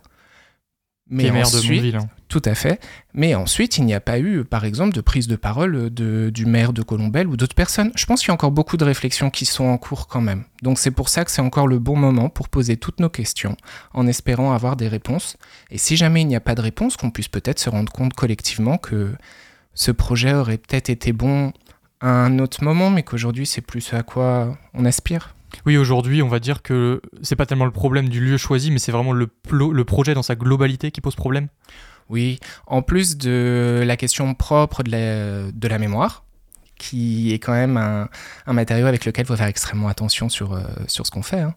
qui 1.08 1.16
Mais 1.16 1.24
est 1.24 1.30
maire 1.32 1.50
de 1.50 1.56
ensuite, 1.56 1.70
Mondeville. 1.82 1.96
hein. 1.96 2.08
tout 2.28 2.40
à 2.44 2.54
fait. 2.54 2.80
Mais 3.12 3.34
ensuite, 3.34 3.76
il 3.76 3.84
n'y 3.84 3.92
a 3.92 4.00
pas 4.00 4.18
eu, 4.18 4.44
par 4.44 4.64
exemple, 4.64 4.94
de 4.94 5.00
prise 5.02 5.26
de 5.26 5.36
parole 5.36 5.92
de- 5.92 6.30
du 6.32 6.46
maire 6.46 6.72
de 6.72 6.80
Colombelle 6.82 7.26
ou 7.26 7.36
d'autres 7.36 7.56
personnes. 7.56 7.90
Je 7.96 8.06
pense 8.06 8.20
qu'il 8.20 8.28
y 8.28 8.30
a 8.30 8.34
encore 8.34 8.52
beaucoup 8.52 8.76
de 8.78 8.84
réflexions 8.84 9.28
qui 9.28 9.44
sont 9.44 9.64
en 9.64 9.76
cours 9.76 10.06
quand 10.06 10.22
même. 10.22 10.44
Donc 10.62 10.78
c'est 10.78 10.92
pour 10.92 11.08
ça 11.10 11.24
que 11.26 11.30
c'est 11.30 11.42
encore 11.42 11.66
le 11.68 11.78
bon 11.80 11.96
moment 11.96 12.30
pour 12.30 12.48
poser 12.48 12.76
toutes 12.78 13.00
nos 13.00 13.10
questions, 13.10 13.56
en 13.92 14.06
espérant 14.06 14.52
avoir 14.52 14.76
des 14.76 14.88
réponses. 14.88 15.36
Et 15.70 15.76
si 15.76 15.96
jamais 15.96 16.22
il 16.22 16.28
n'y 16.28 16.36
a 16.36 16.40
pas 16.40 16.54
de 16.54 16.62
réponse, 16.62 16.96
qu'on 16.96 17.10
puisse 17.10 17.28
peut-être 17.28 17.58
se 17.58 17.68
rendre 17.68 17.92
compte 17.92 18.14
collectivement 18.14 18.78
que 18.78 19.12
ce 19.74 19.90
projet 19.90 20.32
aurait 20.32 20.56
peut-être 20.58 20.88
été 20.88 21.12
bon 21.12 21.52
à 22.00 22.08
un 22.08 22.38
autre 22.38 22.64
moment, 22.64 22.88
mais 22.90 23.02
qu'aujourd'hui 23.02 23.44
c'est 23.44 23.60
plus 23.60 23.80
ce 23.82 23.96
à 23.96 24.02
quoi 24.02 24.56
on 24.72 24.84
aspire. 24.86 25.34
Oui, 25.66 25.76
aujourd'hui, 25.76 26.22
on 26.22 26.28
va 26.28 26.38
dire 26.40 26.62
que 26.62 27.00
c'est 27.22 27.36
pas 27.36 27.46
tellement 27.46 27.64
le 27.66 27.70
problème 27.70 28.08
du 28.08 28.20
lieu 28.24 28.36
choisi, 28.36 28.70
mais 28.70 28.78
c'est 28.78 28.92
vraiment 28.92 29.12
le, 29.12 29.28
le 29.50 29.84
projet 29.84 30.14
dans 30.14 30.22
sa 30.22 30.34
globalité 30.34 30.90
qui 30.90 31.00
pose 31.00 31.14
problème. 31.14 31.48
Oui, 32.08 32.38
en 32.66 32.82
plus 32.82 33.16
de 33.16 33.82
la 33.86 33.96
question 33.96 34.34
propre 34.34 34.82
de 34.82 34.90
la, 34.90 35.52
de 35.52 35.68
la 35.68 35.78
mémoire, 35.78 36.24
qui 36.76 37.32
est 37.32 37.38
quand 37.38 37.52
même 37.52 37.76
un, 37.76 38.08
un 38.46 38.52
matériau 38.52 38.86
avec 38.86 39.04
lequel 39.04 39.24
il 39.24 39.28
faut 39.28 39.36
faire 39.36 39.46
extrêmement 39.46 39.88
attention 39.88 40.28
sur, 40.28 40.52
euh, 40.54 40.62
sur 40.88 41.06
ce 41.06 41.10
qu'on 41.10 41.22
fait. 41.22 41.40
hein. 41.40 41.54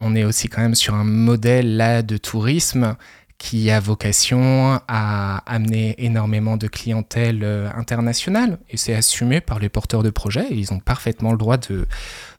On 0.00 0.16
est 0.16 0.24
aussi 0.24 0.48
quand 0.48 0.62
même 0.62 0.74
sur 0.74 0.94
un 0.94 1.04
modèle 1.04 1.76
là 1.76 2.02
de 2.02 2.16
tourisme 2.16 2.96
qui 3.42 3.72
a 3.72 3.80
vocation 3.80 4.80
à 4.86 5.38
amener 5.52 5.96
énormément 5.98 6.56
de 6.56 6.68
clientèle 6.68 7.40
euh, 7.42 7.68
internationale 7.74 8.58
et 8.70 8.76
c'est 8.76 8.94
assumé 8.94 9.40
par 9.40 9.58
les 9.58 9.68
porteurs 9.68 10.04
de 10.04 10.10
projets 10.10 10.46
et 10.48 10.54
ils 10.54 10.72
ont 10.72 10.78
parfaitement 10.78 11.32
le 11.32 11.38
droit 11.38 11.56
de, 11.56 11.88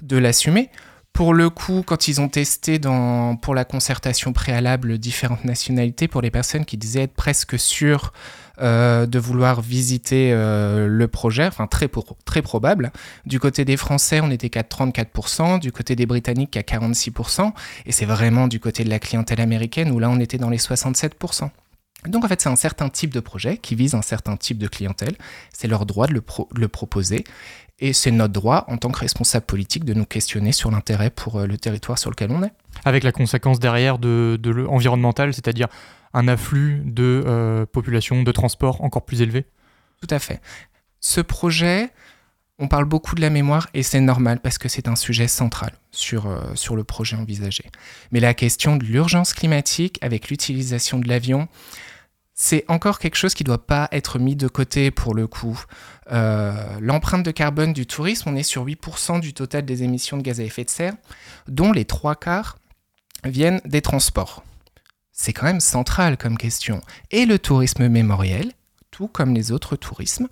de 0.01 0.17
l'assumer. 0.17 0.69
Pour 1.11 1.33
le 1.33 1.49
coup, 1.49 1.83
quand 1.85 2.07
ils 2.07 2.21
ont 2.21 2.29
testé 2.29 2.79
dans, 2.79 3.35
pour 3.35 3.53
la 3.53 3.65
concertation 3.65 4.31
préalable 4.31 4.97
différentes 4.97 5.43
nationalités, 5.43 6.07
pour 6.07 6.21
les 6.21 6.31
personnes 6.31 6.63
qui 6.63 6.77
disaient 6.77 7.03
être 7.03 7.15
presque 7.15 7.59
sûres 7.59 8.13
euh, 8.61 9.05
de 9.07 9.17
vouloir 9.17 9.61
visiter 9.61 10.31
euh, 10.31 10.87
le 10.87 11.07
projet, 11.07 11.47
enfin 11.47 11.65
très, 11.65 11.89
très 12.25 12.41
probable, 12.41 12.91
du 13.25 13.39
côté 13.39 13.65
des 13.65 13.77
Français, 13.77 14.21
on 14.21 14.29
était 14.29 14.49
qu'à 14.49 14.61
34%, 14.61 15.59
du 15.59 15.71
côté 15.71 15.95
des 15.95 16.05
Britanniques 16.05 16.51
qu'à 16.51 16.61
46%, 16.61 17.51
et 17.85 17.91
c'est 17.91 18.05
vraiment 18.05 18.47
du 18.47 18.59
côté 18.59 18.83
de 18.83 18.89
la 18.89 18.99
clientèle 18.99 19.41
américaine 19.41 19.91
où 19.91 19.97
là 19.97 20.09
on 20.09 20.19
était 20.19 20.37
dans 20.37 20.49
les 20.51 20.57
67%. 20.57 21.49
Donc 22.07 22.25
en 22.25 22.27
fait 22.27 22.41
c'est 22.41 22.49
un 22.49 22.55
certain 22.55 22.89
type 22.89 23.13
de 23.13 23.19
projet 23.19 23.57
qui 23.57 23.75
vise 23.75 23.95
un 23.95 24.01
certain 24.01 24.35
type 24.37 24.57
de 24.57 24.67
clientèle, 24.67 25.15
c'est 25.51 25.67
leur 25.67 25.85
droit 25.85 26.05
de 26.05 26.13
le, 26.13 26.67
proposer, 26.67 27.23
et 27.79 27.91
c'est 27.93 28.11
notre 28.11 28.33
droit 28.33 28.65
en 28.67 28.77
tant 28.77 28.91
que 28.91 28.99
responsable 28.99 29.45
politique 29.45 29.83
de 29.83 29.93
nous 29.93 30.05
questionner 30.05 30.51
sur 30.51 30.69
l'intérêt 30.69 31.09
pour 31.09 31.39
euh, 31.39 31.47
le 31.47 31.57
territoire 31.57 31.97
sur 31.97 32.09
lequel 32.11 32.29
on 32.31 32.43
est. 32.43 32.51
Avec 32.85 33.03
la 33.03 33.11
conséquence 33.11 33.59
derrière 33.59 33.97
de, 33.97 34.37
de 34.41 34.51
le- 34.51 34.69
environnementale, 34.69 35.33
c'est-à-dire 35.33 35.69
un 36.13 36.27
afflux 36.27 36.81
de 36.85 37.23
euh, 37.25 37.65
population, 37.65 38.23
de 38.23 38.31
transport 38.31 38.83
encore 38.83 39.05
plus 39.05 39.21
élevé. 39.21 39.45
Tout 40.01 40.13
à 40.13 40.19
fait. 40.19 40.41
Ce 40.99 41.21
projet, 41.21 41.89
on 42.59 42.67
parle 42.67 42.85
beaucoup 42.85 43.15
de 43.15 43.21
la 43.21 43.29
mémoire 43.29 43.67
et 43.73 43.83
c'est 43.83 43.99
normal 43.99 44.39
parce 44.39 44.57
que 44.57 44.69
c'est 44.69 44.87
un 44.87 44.95
sujet 44.95 45.27
central 45.27 45.71
sur, 45.91 46.27
euh, 46.27 46.75
le 46.75 46.83
projet 46.83 47.15
envisagé. 47.15 47.65
Mais 48.11 48.19
la 48.19 48.33
question 48.33 48.77
de 48.77 48.85
l'urgence 48.85 49.33
climatique 49.33 49.97
avec 50.01 50.29
l'utilisation 50.29 50.99
de 50.99 51.07
l'avion, 51.07 51.47
c'est 52.33 52.65
encore 52.67 52.99
quelque 52.99 53.15
chose 53.15 53.33
qui 53.33 53.43
ne 53.43 53.47
doit 53.47 53.65
pas 53.65 53.87
être 53.91 54.19
mis 54.19 54.35
de 54.35 54.47
côté 54.47 54.91
pour 54.91 55.13
le 55.13 55.27
coup. 55.27 55.59
Euh, 56.11 56.53
L'empreinte 56.79 57.23
de 57.23 57.31
carbone 57.31 57.73
du 57.73 57.85
tourisme, 57.85 58.29
on 58.29 58.35
est 58.35 58.43
sur 58.43 58.65
8% 58.65 59.19
du 59.19 59.33
total 59.33 59.65
des 59.65 59.83
émissions 59.83 60.17
de 60.17 60.23
gaz 60.23 60.39
à 60.39 60.43
effet 60.43 60.63
de 60.63 60.69
serre, 60.69 60.93
dont 61.47 61.71
les 61.71 61.85
trois 61.85 62.15
quarts 62.15 62.57
viennent 63.23 63.61
des 63.65 63.81
transports. 63.81 64.43
C'est 65.13 65.31
quand 65.31 65.45
même 65.45 65.59
central 65.59 66.17
comme 66.17 66.37
question. 66.37 66.81
Et 67.11 67.25
le 67.25 67.37
tourisme 67.37 67.87
mémoriel, 67.87 68.51
tout 68.91 69.07
comme 69.07 69.33
les 69.33 69.51
autres 69.51 69.75
tourismes, 69.75 70.27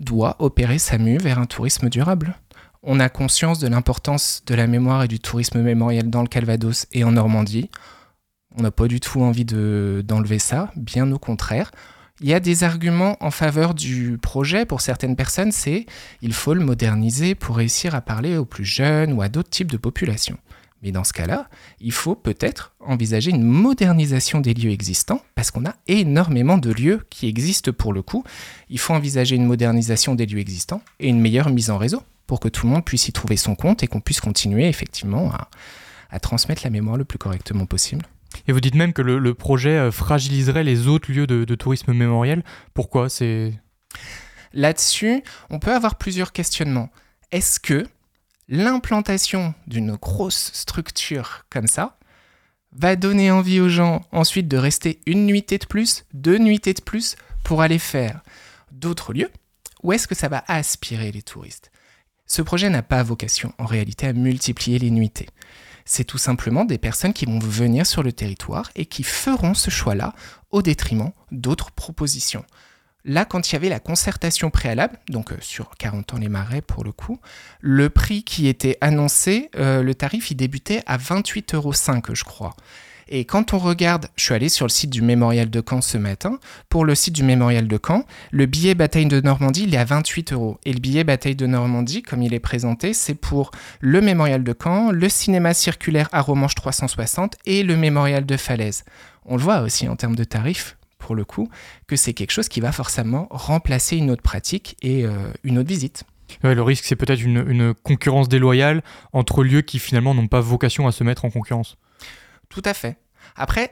doit 0.00 0.36
opérer 0.40 0.78
sa 0.78 0.98
mue 0.98 1.18
vers 1.18 1.38
un 1.38 1.46
tourisme 1.46 1.88
durable. 1.88 2.34
On 2.82 3.00
a 3.00 3.08
conscience 3.08 3.60
de 3.60 3.68
l'importance 3.68 4.42
de 4.46 4.54
la 4.54 4.66
mémoire 4.66 5.04
et 5.04 5.08
du 5.08 5.20
tourisme 5.20 5.62
mémoriel 5.62 6.10
dans 6.10 6.22
le 6.22 6.28
Calvados 6.28 6.86
et 6.92 7.04
en 7.04 7.12
Normandie. 7.12 7.70
On 8.56 8.62
n'a 8.62 8.70
pas 8.70 8.88
du 8.88 9.00
tout 9.00 9.22
envie 9.22 9.44
de- 9.44 10.02
d'enlever 10.06 10.38
ça, 10.38 10.70
bien 10.76 11.10
au 11.12 11.18
contraire. 11.18 11.70
Il 12.20 12.28
y 12.28 12.34
a 12.34 12.40
des 12.40 12.62
arguments 12.62 13.16
en 13.20 13.30
faveur 13.30 13.74
du 13.74 14.18
projet 14.18 14.66
pour 14.66 14.80
certaines 14.80 15.16
personnes, 15.16 15.50
c'est 15.50 15.86
il 16.22 16.32
faut 16.32 16.54
le 16.54 16.64
moderniser 16.64 17.34
pour 17.34 17.56
réussir 17.56 17.94
à 17.94 18.00
parler 18.00 18.36
aux 18.36 18.44
plus 18.44 18.64
jeunes 18.64 19.12
ou 19.12 19.22
à 19.22 19.28
d'autres 19.28 19.50
types 19.50 19.72
de 19.72 19.76
populations. 19.76 20.38
Mais 20.84 20.92
dans 20.92 21.02
ce 21.02 21.14
cas-là, 21.14 21.48
il 21.80 21.92
faut 21.92 22.14
peut-être 22.14 22.74
envisager 22.78 23.30
une 23.30 23.42
modernisation 23.42 24.40
des 24.40 24.52
lieux 24.52 24.70
existants, 24.70 25.22
parce 25.34 25.50
qu'on 25.50 25.64
a 25.64 25.74
énormément 25.88 26.58
de 26.58 26.70
lieux 26.70 27.04
qui 27.08 27.26
existent 27.26 27.72
pour 27.72 27.94
le 27.94 28.02
coup. 28.02 28.22
Il 28.68 28.78
faut 28.78 28.92
envisager 28.92 29.34
une 29.34 29.46
modernisation 29.46 30.14
des 30.14 30.26
lieux 30.26 30.38
existants 30.38 30.82
et 31.00 31.08
une 31.08 31.20
meilleure 31.20 31.48
mise 31.48 31.70
en 31.70 31.78
réseau, 31.78 32.02
pour 32.26 32.38
que 32.38 32.48
tout 32.48 32.66
le 32.66 32.72
monde 32.72 32.84
puisse 32.84 33.08
y 33.08 33.12
trouver 33.12 33.38
son 33.38 33.54
compte 33.54 33.82
et 33.82 33.86
qu'on 33.86 34.00
puisse 34.00 34.20
continuer 34.20 34.68
effectivement 34.68 35.32
à, 35.32 35.48
à 36.10 36.20
transmettre 36.20 36.62
la 36.64 36.70
mémoire 36.70 36.98
le 36.98 37.04
plus 37.04 37.18
correctement 37.18 37.64
possible. 37.64 38.04
Et 38.46 38.52
vous 38.52 38.60
dites 38.60 38.74
même 38.74 38.92
que 38.92 39.02
le, 39.02 39.18
le 39.18 39.32
projet 39.32 39.78
euh, 39.78 39.90
fragiliserait 39.90 40.64
les 40.64 40.86
autres 40.86 41.10
lieux 41.10 41.26
de, 41.26 41.44
de 41.44 41.54
tourisme 41.54 41.94
mémoriel. 41.94 42.44
Pourquoi? 42.74 43.08
C'est 43.08 43.54
Là-dessus, 44.52 45.22
on 45.50 45.58
peut 45.58 45.72
avoir 45.72 45.96
plusieurs 45.96 46.32
questionnements. 46.32 46.90
Est-ce 47.32 47.58
que 47.58 47.86
l'implantation 48.48 49.54
d'une 49.66 49.96
grosse 49.96 50.50
structure 50.52 51.44
comme 51.50 51.66
ça 51.66 51.98
va 52.72 52.96
donner 52.96 53.30
envie 53.30 53.60
aux 53.60 53.68
gens 53.68 54.04
ensuite 54.12 54.48
de 54.48 54.56
rester 54.56 55.00
une 55.06 55.26
nuitée 55.26 55.58
de 55.58 55.66
plus, 55.66 56.04
deux 56.12 56.38
nuitées 56.38 56.74
de 56.74 56.82
plus 56.82 57.16
pour 57.44 57.62
aller 57.62 57.78
faire 57.78 58.20
d'autres 58.72 59.12
lieux 59.12 59.30
Ou 59.82 59.92
est-ce 59.92 60.08
que 60.08 60.14
ça 60.14 60.28
va 60.28 60.44
aspirer 60.48 61.12
les 61.12 61.22
touristes? 61.22 61.70
Ce 62.26 62.42
projet 62.42 62.70
n'a 62.70 62.82
pas 62.82 63.02
vocation 63.02 63.52
en 63.58 63.66
réalité 63.66 64.06
à 64.06 64.12
multiplier 64.12 64.78
les 64.78 64.90
nuitées. 64.90 65.28
C'est 65.84 66.04
tout 66.04 66.18
simplement 66.18 66.64
des 66.64 66.78
personnes 66.78 67.12
qui 67.12 67.26
vont 67.26 67.38
venir 67.38 67.86
sur 67.86 68.02
le 68.02 68.12
territoire 68.12 68.70
et 68.74 68.86
qui 68.86 69.02
feront 69.02 69.54
ce 69.54 69.70
choix-là 69.70 70.14
au 70.50 70.62
détriment 70.62 71.12
d'autres 71.30 71.70
propositions. 71.70 72.44
Là, 73.06 73.26
quand 73.26 73.50
il 73.50 73.52
y 73.52 73.56
avait 73.56 73.68
la 73.68 73.80
concertation 73.80 74.48
préalable, 74.48 74.98
donc 75.10 75.32
euh, 75.32 75.36
sur 75.40 75.70
40 75.76 76.14
ans 76.14 76.18
les 76.18 76.30
marais 76.30 76.62
pour 76.62 76.84
le 76.84 76.92
coup, 76.92 77.20
le 77.60 77.90
prix 77.90 78.22
qui 78.22 78.48
était 78.48 78.78
annoncé, 78.80 79.50
euh, 79.56 79.82
le 79.82 79.94
tarif, 79.94 80.30
il 80.30 80.36
débutait 80.36 80.82
à 80.86 80.96
28,5 80.96 81.54
euros, 81.54 81.72
je 82.14 82.24
crois. 82.24 82.56
Et 83.08 83.26
quand 83.26 83.52
on 83.52 83.58
regarde, 83.58 84.06
je 84.16 84.24
suis 84.24 84.34
allé 84.34 84.48
sur 84.48 84.64
le 84.64 84.70
site 84.70 84.88
du 84.88 85.02
Mémorial 85.02 85.50
de 85.50 85.62
Caen 85.68 85.82
ce 85.82 85.98
matin, 85.98 86.38
pour 86.70 86.86
le 86.86 86.94
site 86.94 87.14
du 87.14 87.22
Mémorial 87.22 87.68
de 87.68 87.78
Caen, 87.84 88.04
le 88.30 88.46
billet 88.46 88.74
Bataille 88.74 89.04
de 89.04 89.20
Normandie, 89.20 89.64
il 89.64 89.74
est 89.74 89.78
à 89.78 89.84
28 89.84 90.32
euros. 90.32 90.58
Et 90.64 90.72
le 90.72 90.80
billet 90.80 91.04
Bataille 91.04 91.36
de 91.36 91.46
Normandie, 91.46 92.02
comme 92.02 92.22
il 92.22 92.32
est 92.32 92.40
présenté, 92.40 92.94
c'est 92.94 93.14
pour 93.14 93.50
le 93.80 94.00
Mémorial 94.00 94.42
de 94.42 94.54
Caen, 94.58 94.90
le 94.90 95.10
cinéma 95.10 95.52
circulaire 95.52 96.08
à 96.12 96.22
Romanche 96.22 96.54
360 96.54 97.36
et 97.44 97.62
le 97.62 97.76
Mémorial 97.76 98.24
de 98.24 98.36
Falaise. 98.38 98.84
On 99.26 99.36
le 99.36 99.42
voit 99.42 99.60
aussi 99.60 99.88
en 99.88 99.96
termes 99.96 100.16
de 100.16 100.24
tarifs, 100.24 100.76
pour 101.04 101.14
le 101.14 101.24
coup, 101.24 101.48
que 101.86 101.96
c'est 101.96 102.14
quelque 102.14 102.30
chose 102.32 102.48
qui 102.48 102.60
va 102.60 102.72
forcément 102.72 103.28
remplacer 103.30 103.96
une 103.96 104.10
autre 104.10 104.22
pratique 104.22 104.76
et 104.80 105.04
euh, 105.04 105.10
une 105.44 105.58
autre 105.58 105.68
visite. 105.68 106.04
Ouais, 106.42 106.54
le 106.54 106.62
risque, 106.62 106.84
c'est 106.86 106.96
peut-être 106.96 107.20
une, 107.22 107.44
une 107.48 107.74
concurrence 107.74 108.28
déloyale 108.28 108.82
entre 109.12 109.44
lieux 109.44 109.60
qui 109.60 109.78
finalement 109.78 110.14
n'ont 110.14 110.26
pas 110.28 110.40
vocation 110.40 110.86
à 110.88 110.92
se 110.92 111.04
mettre 111.04 111.24
en 111.26 111.30
concurrence. 111.30 111.76
Tout 112.48 112.62
à 112.64 112.72
fait. 112.72 112.96
Après, 113.36 113.70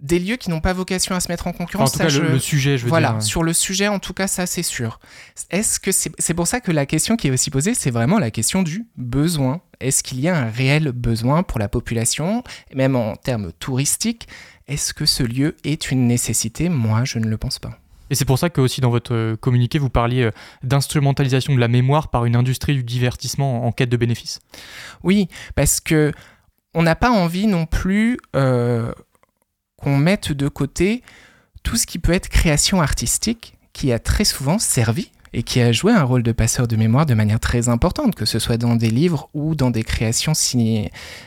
des 0.00 0.18
lieux 0.18 0.36
qui 0.36 0.50
n'ont 0.50 0.60
pas 0.60 0.72
vocation 0.72 1.14
à 1.14 1.20
se 1.20 1.28
mettre 1.30 1.46
en 1.46 1.50
Enfin, 1.50 1.58
concurrence. 1.64 1.90
en 1.90 1.92
tout 1.92 1.98
cas, 1.98 2.04
ça, 2.04 2.08
je- 2.08 2.22
le 2.22 2.38
sujet, 2.38 2.76
je 2.78 2.84
veux 2.84 2.88
voilà, 2.88 3.12
dire. 3.12 3.22
sur 3.22 3.42
le 3.44 3.52
sujet, 3.52 3.86
en 3.88 3.98
tout 4.00 4.12
cas, 4.14 4.26
ça 4.26 4.46
c'est 4.46 4.62
sûr. 4.64 4.98
Est-ce 5.50 5.78
que 5.78 5.92
c'est 5.92 6.10
c'est 6.18 6.34
pour 6.34 6.46
ça 6.48 6.60
que 6.60 6.72
la 6.72 6.86
question 6.86 7.16
qui 7.16 7.28
est 7.28 7.30
aussi 7.30 7.50
posée, 7.50 7.74
c'est 7.74 7.90
vraiment 7.92 8.18
la 8.18 8.30
question 8.32 8.62
du 8.62 8.86
besoin. 8.96 9.60
Est-ce 9.80 10.02
qu'il 10.02 10.18
y 10.20 10.28
a 10.28 10.36
un 10.36 10.50
réel 10.50 10.90
besoin 10.92 11.42
pour 11.44 11.58
la 11.60 11.68
population, 11.68 12.42
même 12.74 12.96
en 12.96 13.14
termes 13.16 13.52
touristiques 13.52 14.26
Est-ce 14.72 14.94
que 14.94 15.04
ce 15.04 15.22
lieu 15.22 15.54
est 15.64 15.90
une 15.90 16.06
nécessité? 16.06 16.70
Moi, 16.70 17.04
je 17.04 17.18
ne 17.18 17.26
le 17.26 17.36
pense 17.36 17.58
pas. 17.58 17.78
Et 18.08 18.14
c'est 18.14 18.24
pour 18.24 18.38
ça 18.38 18.48
que 18.48 18.62
aussi 18.62 18.80
dans 18.80 18.88
votre 18.88 19.12
euh, 19.12 19.36
communiqué, 19.36 19.78
vous 19.78 19.90
parliez 19.90 20.22
euh, 20.22 20.30
d'instrumentalisation 20.62 21.54
de 21.54 21.60
la 21.60 21.68
mémoire 21.68 22.08
par 22.08 22.24
une 22.24 22.34
industrie 22.34 22.74
du 22.74 22.82
divertissement 22.82 23.66
en 23.66 23.72
quête 23.72 23.90
de 23.90 23.98
bénéfices. 23.98 24.40
Oui, 25.02 25.28
parce 25.56 25.78
que 25.80 26.14
on 26.72 26.82
n'a 26.82 26.96
pas 26.96 27.10
envie 27.10 27.46
non 27.46 27.66
plus 27.66 28.18
euh, 28.34 28.92
qu'on 29.76 29.98
mette 29.98 30.32
de 30.32 30.48
côté 30.48 31.02
tout 31.62 31.76
ce 31.76 31.84
qui 31.84 31.98
peut 31.98 32.12
être 32.12 32.30
création 32.30 32.80
artistique, 32.80 33.58
qui 33.74 33.92
a 33.92 33.98
très 33.98 34.24
souvent 34.24 34.58
servi 34.58 35.10
et 35.32 35.42
qui 35.42 35.60
a 35.60 35.72
joué 35.72 35.92
un 35.92 36.02
rôle 36.02 36.22
de 36.22 36.32
passeur 36.32 36.68
de 36.68 36.76
mémoire 36.76 37.06
de 37.06 37.14
manière 37.14 37.40
très 37.40 37.68
importante, 37.68 38.14
que 38.14 38.24
ce 38.24 38.38
soit 38.38 38.56
dans 38.56 38.76
des 38.76 38.90
livres 38.90 39.28
ou 39.34 39.54
dans 39.54 39.70
des 39.70 39.82
créations 39.82 40.32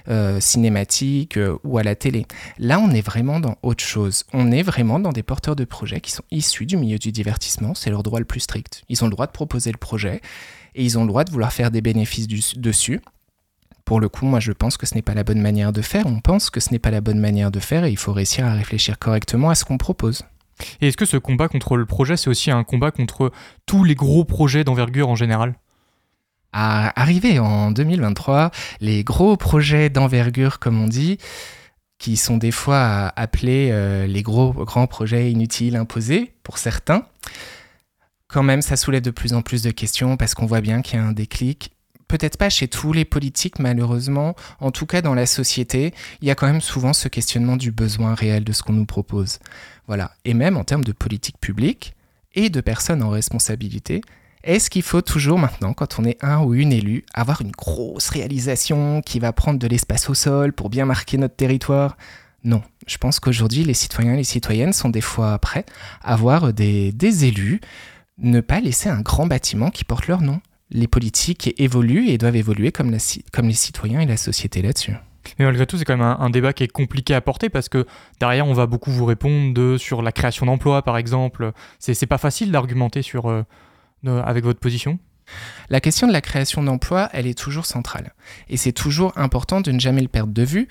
euh, 0.08 0.40
cinématiques 0.40 1.38
euh, 1.38 1.58
ou 1.64 1.78
à 1.78 1.84
la 1.84 1.96
télé. 1.96 2.26
Là, 2.60 2.80
on 2.80 2.92
est 2.92 3.02
vraiment 3.02 3.40
dans 3.40 3.58
autre 3.64 3.84
chose. 3.84 4.24
On 4.34 4.52
est 4.52 4.64
vraiment 4.64 5.00
dans 5.00 5.12
des 5.12 5.24
porteurs 5.24 5.56
de 5.56 5.66
projets 5.66 6.02
qui 6.02 6.12
sont 6.12 6.24
issus 6.32 6.66
du 6.66 6.78
milieu 6.78 6.98
du 6.98 7.12
divertissement. 7.12 7.74
C'est 7.74 7.90
leur 7.90 8.04
droit 8.04 8.20
le 8.20 8.26
plus 8.26 8.42
strict. 8.42 8.84
Ils 8.90 9.04
ont 9.04 9.08
le 9.08 9.12
droit 9.12 9.28
de 9.28 9.32
proposer 9.32 9.72
le 9.72 9.78
projet 9.78 10.22
et 10.76 10.84
ils 10.84 10.98
ont 10.98 11.02
le 11.02 11.08
droit 11.08 11.24
de 11.24 11.32
vouloir 11.32 11.52
faire 11.52 11.72
des 11.72 11.82
bénéfices 11.82 12.28
dessus. 12.28 13.02
Pour 13.86 14.00
le 14.00 14.10
coup, 14.10 14.26
moi 14.26 14.40
je 14.40 14.52
pense 14.52 14.78
que 14.78 14.86
ce 14.86 14.96
n'est 14.96 15.04
pas 15.04 15.14
la 15.14 15.24
bonne 15.24 15.42
manière 15.42 15.72
de 15.72 15.82
faire. 15.82 16.06
On 16.08 16.20
pense 16.20 16.50
que 16.50 16.60
ce 16.60 16.72
n'est 16.72 16.80
pas 16.80 16.92
la 16.92 17.02
bonne 17.02 17.20
manière 17.20 17.52
de 17.52 17.60
faire 17.60 17.86
et 17.86 17.92
il 17.92 17.98
faut 17.98 18.14
réussir 18.14 18.46
à 18.46 18.54
réfléchir 18.54 18.98
correctement 18.98 19.50
à 19.50 19.56
ce 19.56 19.64
qu'on 19.64 19.78
propose. 19.78 20.24
Et 20.82 20.88
est-ce 20.88 20.98
que 20.98 21.06
ce 21.06 21.18
combat 21.18 21.48
contre 21.48 21.78
le 21.78 21.86
projet, 21.86 22.18
c'est 22.18 22.30
aussi 22.30 22.52
un 22.52 22.64
combat 22.64 22.92
contre 22.92 23.32
tous 23.66 23.84
les 23.84 23.96
gros 23.96 24.26
projets 24.26 24.64
d'envergure 24.64 25.10
en 25.10 25.16
général? 25.16 25.56
À 26.54 27.00
arriver 27.00 27.40
en 27.40 27.72
2023, 27.72 28.52
les 28.80 29.04
gros 29.04 29.36
projets 29.36 29.90
d'envergure, 29.90 30.60
comme 30.60 30.82
on 30.82 30.88
dit, 30.88 31.18
qui 31.98 32.18
sont 32.18 32.38
des 32.38 32.52
fois 32.52 33.12
appelés 33.16 33.70
euh, 33.72 34.08
les 34.08 34.22
gros 34.22 34.54
grands 34.54 34.88
projets 34.88 35.32
inutiles 35.32 35.76
imposés 35.76 36.34
pour 36.44 36.58
certains, 36.58 37.06
quand 38.28 38.44
même 38.44 38.62
ça 38.62 38.76
soulève 38.76 39.02
de 39.02 39.12
plus 39.12 39.34
en 39.34 39.42
plus 39.42 39.64
de 39.64 39.72
questions 39.72 40.18
parce 40.18 40.34
qu'on 40.34 40.46
voit 40.46 40.62
bien 40.62 40.82
qu'il 40.82 41.00
y 41.00 41.02
a 41.02 41.06
un 41.06 41.12
déclic. 41.12 41.75
Peut-être 42.16 42.38
pas 42.38 42.50
chez 42.50 42.70
tous 42.70 42.94
les 42.94 43.04
politiques, 43.04 43.60
malheureusement, 43.60 44.38
en 44.62 44.72
tout 44.72 44.86
cas 44.86 45.02
dans 45.02 45.16
la 45.16 45.26
société, 45.26 45.94
il 46.22 46.30
y 46.30 46.32
a 46.32 46.36
quand 46.36 46.48
même 46.48 46.62
souvent 46.62 46.94
ce 46.94 47.10
questionnement 47.10 47.58
du 47.58 47.74
besoin 47.74 48.16
réel 48.16 48.46
de 48.46 48.54
ce 48.54 48.64
qu'on 48.64 48.72
nous 48.72 48.86
propose. 48.86 49.40
Voilà. 49.88 50.12
Et 50.24 50.34
même 50.34 50.56
en 50.56 50.64
termes 50.64 50.86
de 50.86 50.94
politique 50.94 51.38
publique 51.42 51.94
et 52.34 52.50
de 52.50 52.62
personnes 52.62 53.04
en 53.04 53.10
responsabilité, 53.10 54.00
est-ce 54.46 54.70
qu'il 54.70 54.82
faut 54.82 55.02
toujours 55.02 55.38
maintenant, 55.38 55.74
quand 55.74 56.00
on 56.00 56.06
est 56.06 56.18
un 56.24 56.42
ou 56.42 56.54
une 56.54 56.72
élu, 56.72 57.04
avoir 57.14 57.42
une 57.42 57.52
grosse 57.52 58.08
réalisation 58.08 59.02
qui 59.02 59.20
va 59.20 59.34
prendre 59.34 59.60
de 59.60 59.68
l'espace 59.68 60.10
au 60.10 60.14
sol 60.14 60.54
pour 60.54 60.70
bien 60.70 60.86
marquer 60.86 61.18
notre 61.18 61.36
territoire? 61.36 61.98
Non. 62.46 62.64
Je 62.88 62.98
pense 62.98 63.20
qu'aujourd'hui, 63.20 63.66
les 63.66 63.74
citoyens 63.74 64.14
et 64.14 64.18
les 64.18 64.24
citoyennes 64.24 64.72
sont 64.72 64.90
des 64.90 65.02
fois 65.02 65.38
prêts 65.40 65.66
à 66.02 66.16
voir 66.16 66.54
des, 66.54 66.94
des 66.94 67.26
élus 67.26 67.60
ne 68.20 68.40
pas 68.40 68.62
laisser 68.62 68.88
un 68.88 69.02
grand 69.02 69.28
bâtiment 69.28 69.70
qui 69.70 69.84
porte 69.84 70.08
leur 70.08 70.22
nom. 70.22 70.40
Les 70.72 70.88
politiques 70.88 71.54
évoluent 71.58 72.08
et 72.10 72.18
doivent 72.18 72.36
évoluer 72.36 72.72
comme, 72.72 72.92
la 72.92 73.00
ci- 73.00 73.24
comme 73.32 73.48
les 73.48 73.54
citoyens 73.54 74.00
et 74.02 74.06
la 74.06 74.18
société 74.18 74.62
là-dessus. 74.62 74.94
Mais 75.40 75.46
malgré 75.46 75.66
tout, 75.66 75.78
c'est 75.78 75.86
quand 75.86 75.98
même 75.98 76.06
un, 76.06 76.18
un 76.20 76.30
débat 76.30 76.54
qui 76.54 76.64
est 76.64 76.68
compliqué 76.72 77.14
à 77.16 77.22
porter 77.22 77.50
parce 77.50 77.68
que 77.70 77.86
derrière, 78.20 78.48
on 78.48 78.54
va 78.54 78.68
beaucoup 78.68 78.92
vous 78.92 79.06
répondre 79.06 79.54
de, 79.54 79.78
sur 79.78 80.02
la 80.02 80.12
création 80.12 80.46
d'emplois, 80.46 80.82
par 80.84 80.98
exemple. 80.98 81.52
C'est 81.80 81.94
c'est 81.94 82.06
pas 82.06 82.18
facile 82.20 82.52
d'argumenter 82.52 83.02
sur 83.02 83.30
euh, 83.30 83.44
de- 84.04 84.12
avec 84.12 84.44
votre 84.44 84.60
position. 84.60 85.00
La 85.70 85.82
question 85.82 86.06
de 86.08 86.14
la 86.14 86.22
création 86.22 86.62
d'emplois, 86.62 87.10
elle 87.12 87.26
est 87.26 87.38
toujours 87.38 87.66
centrale. 87.66 88.14
Et 88.50 88.58
c'est 88.58 88.72
toujours 88.72 89.14
important 89.16 89.62
de 89.62 89.72
ne 89.72 89.80
jamais 89.80 90.02
le 90.02 90.08
perdre 90.08 90.34
de 90.34 90.44
vue. 90.44 90.68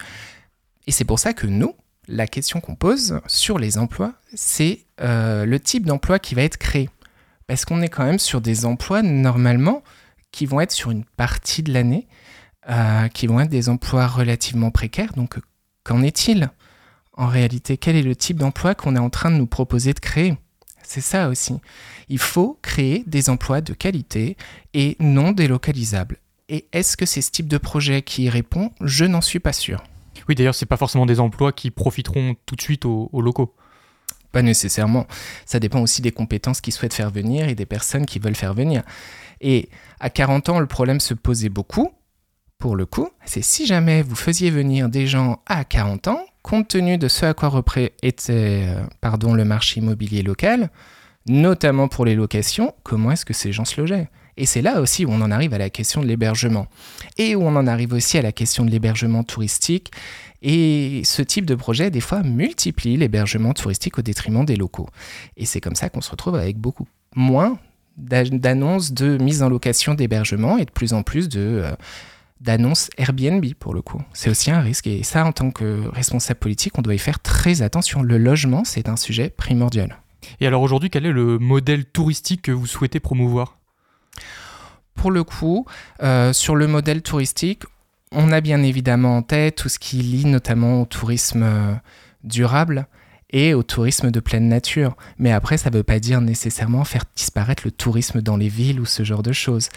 Et 0.86 0.92
c'est 0.92 1.04
pour 1.04 1.18
ça 1.18 1.32
que 1.32 1.48
nous, 1.48 1.74
la 2.06 2.28
question 2.28 2.60
qu'on 2.60 2.76
pose 2.76 3.20
sur 3.26 3.58
les 3.58 3.78
emplois, 3.78 4.12
c'est 4.34 4.84
euh, 5.00 5.44
le 5.46 5.58
type 5.58 5.86
d'emploi 5.86 6.20
qui 6.20 6.36
va 6.36 6.42
être 6.42 6.58
créé. 6.58 6.88
Parce 7.46 7.64
qu'on 7.64 7.82
est 7.82 7.88
quand 7.88 8.04
même 8.04 8.18
sur 8.18 8.40
des 8.40 8.64
emplois, 8.64 9.02
normalement, 9.02 9.82
qui 10.32 10.46
vont 10.46 10.60
être 10.60 10.72
sur 10.72 10.90
une 10.90 11.04
partie 11.04 11.62
de 11.62 11.72
l'année, 11.72 12.08
euh, 12.68 13.08
qui 13.08 13.26
vont 13.26 13.40
être 13.40 13.50
des 13.50 13.68
emplois 13.68 14.06
relativement 14.06 14.70
précaires. 14.70 15.12
Donc, 15.14 15.38
qu'en 15.82 16.02
est-il? 16.02 16.50
En 17.12 17.26
réalité 17.26 17.76
Quel 17.76 17.96
est 17.96 18.02
le 18.02 18.16
type 18.16 18.38
d'emploi 18.38 18.74
qu'on 18.74 18.96
est 18.96 19.00
en 19.00 19.10
train 19.10 19.30
de 19.30 19.36
nous 19.36 19.46
proposer 19.46 19.92
de 19.92 20.00
créer? 20.00 20.36
C'est 20.82 21.00
ça 21.00 21.28
aussi. 21.28 21.54
Il 22.08 22.18
faut 22.18 22.58
créer 22.62 23.04
des 23.06 23.30
emplois 23.30 23.60
de 23.60 23.72
qualité 23.72 24.36
et 24.74 24.96
non 24.98 25.32
délocalisables. 25.32 26.18
Et 26.48 26.66
est-ce 26.72 26.96
que 26.96 27.06
c'est 27.06 27.22
ce 27.22 27.30
type 27.30 27.48
de 27.48 27.56
projet 27.58 28.02
qui 28.02 28.24
y 28.24 28.30
répond? 28.30 28.70
Je 28.80 29.04
n'en 29.04 29.20
suis 29.20 29.40
pas 29.40 29.52
sûr. 29.52 29.82
Oui, 30.28 30.34
d'ailleurs, 30.34 30.54
c'est 30.54 30.66
pas 30.66 30.76
forcément 30.76 31.06
des 31.06 31.20
emplois 31.20 31.52
qui 31.52 31.70
profiteront 31.70 32.34
tout 32.46 32.56
de 32.56 32.60
suite 32.60 32.84
aux 32.84 33.20
locaux. 33.20 33.54
Pas 34.34 34.42
nécessairement. 34.42 35.06
Ça 35.46 35.60
dépend 35.60 35.80
aussi 35.80 36.02
des 36.02 36.10
compétences 36.10 36.60
qu'ils 36.60 36.72
souhaitent 36.72 36.92
faire 36.92 37.10
venir 37.10 37.48
et 37.48 37.54
des 37.54 37.66
personnes 37.66 38.04
qui 38.04 38.18
veulent 38.18 38.34
faire 38.34 38.52
venir. 38.52 38.82
Et 39.40 39.68
à 40.00 40.10
40 40.10 40.48
ans, 40.48 40.58
le 40.58 40.66
problème 40.66 40.98
se 40.98 41.14
posait 41.14 41.48
beaucoup. 41.48 41.92
Pour 42.58 42.74
le 42.74 42.84
coup, 42.84 43.08
c'est 43.24 43.44
si 43.44 43.64
jamais 43.64 44.02
vous 44.02 44.16
faisiez 44.16 44.50
venir 44.50 44.88
des 44.88 45.06
gens 45.06 45.40
à 45.46 45.64
40 45.64 46.08
ans, 46.08 46.18
compte 46.42 46.66
tenu 46.66 46.98
de 46.98 47.06
ce 47.06 47.26
à 47.26 47.34
quoi 47.34 47.62
était 48.02 48.66
euh, 48.68 49.34
le 49.36 49.44
marché 49.44 49.80
immobilier 49.80 50.22
local, 50.22 50.70
notamment 51.26 51.86
pour 51.86 52.04
les 52.04 52.16
locations, 52.16 52.74
comment 52.82 53.12
est-ce 53.12 53.24
que 53.24 53.34
ces 53.34 53.52
gens 53.52 53.64
se 53.64 53.80
logeaient? 53.80 54.08
Et 54.36 54.46
c'est 54.46 54.62
là 54.62 54.80
aussi 54.80 55.04
où 55.04 55.10
on 55.10 55.20
en 55.20 55.30
arrive 55.30 55.54
à 55.54 55.58
la 55.58 55.70
question 55.70 56.02
de 56.02 56.06
l'hébergement. 56.06 56.66
Et 57.18 57.36
où 57.36 57.42
on 57.42 57.54
en 57.56 57.66
arrive 57.66 57.92
aussi 57.92 58.18
à 58.18 58.22
la 58.22 58.32
question 58.32 58.64
de 58.64 58.70
l'hébergement 58.70 59.22
touristique. 59.22 59.90
Et 60.42 61.02
ce 61.04 61.22
type 61.22 61.46
de 61.46 61.54
projet, 61.54 61.90
des 61.90 62.00
fois, 62.00 62.22
multiplie 62.22 62.96
l'hébergement 62.96 63.52
touristique 63.52 63.98
au 63.98 64.02
détriment 64.02 64.44
des 64.44 64.56
locaux. 64.56 64.88
Et 65.36 65.46
c'est 65.46 65.60
comme 65.60 65.76
ça 65.76 65.88
qu'on 65.88 66.00
se 66.00 66.10
retrouve 66.10 66.34
avec 66.36 66.58
beaucoup 66.58 66.86
moins 67.14 67.58
d'a- 67.96 68.24
d'annonces 68.24 68.92
de 68.92 69.16
mise 69.18 69.42
en 69.42 69.48
location 69.48 69.94
d'hébergement 69.94 70.58
et 70.58 70.64
de 70.64 70.70
plus 70.70 70.92
en 70.92 71.02
plus 71.02 71.28
de... 71.28 71.40
euh, 71.40 71.72
d'annonces 72.40 72.90
Airbnb 72.98 73.42
pour 73.58 73.72
le 73.72 73.80
coup. 73.80 74.02
C'est 74.12 74.28
aussi 74.28 74.50
un 74.50 74.60
risque 74.60 74.86
et 74.86 75.02
ça 75.02 75.24
en 75.24 75.32
tant 75.32 75.50
que 75.50 75.88
responsable 75.88 76.40
politique, 76.40 76.76
on 76.76 76.82
doit 76.82 76.94
y 76.94 76.98
faire 76.98 77.20
très 77.20 77.62
attention. 77.62 78.02
Le 78.02 78.18
logement, 78.18 78.64
c'est 78.64 78.90
un 78.90 78.96
sujet 78.96 79.30
primordial. 79.30 79.96
Et 80.40 80.46
alors 80.46 80.60
aujourd'hui, 80.60 80.90
quel 80.90 81.06
est 81.06 81.12
le 81.12 81.38
modèle 81.38 81.86
touristique 81.86 82.42
que 82.42 82.52
vous 82.52 82.66
souhaitez 82.66 83.00
promouvoir? 83.00 83.58
Pour 84.94 85.10
le 85.10 85.24
coup, 85.24 85.66
euh, 86.02 86.32
sur 86.32 86.56
le 86.56 86.66
modèle 86.66 87.02
touristique, 87.02 87.64
on 88.12 88.32
a 88.32 88.40
bien 88.40 88.62
évidemment 88.62 89.18
en 89.18 89.22
tête 89.22 89.56
tout 89.56 89.68
ce 89.68 89.78
qui 89.78 89.96
lie 89.96 90.24
notamment 90.24 90.82
au 90.82 90.84
tourisme 90.84 91.42
euh, 91.42 91.74
durable 92.22 92.86
et 93.30 93.54
au 93.54 93.62
tourisme 93.62 94.10
de 94.10 94.20
pleine 94.20 94.48
nature. 94.48 94.96
Mais 95.18 95.32
après, 95.32 95.58
ça 95.58 95.70
ne 95.70 95.76
veut 95.76 95.82
pas 95.82 95.98
dire 95.98 96.20
nécessairement 96.20 96.84
faire 96.84 97.04
disparaître 97.16 97.64
le 97.64 97.72
tourisme 97.72 98.22
dans 98.22 98.36
les 98.36 98.48
villes 98.48 98.80
ou 98.80 98.86
ce 98.86 99.02
genre 99.02 99.22
de 99.22 99.32
choses. 99.32 99.68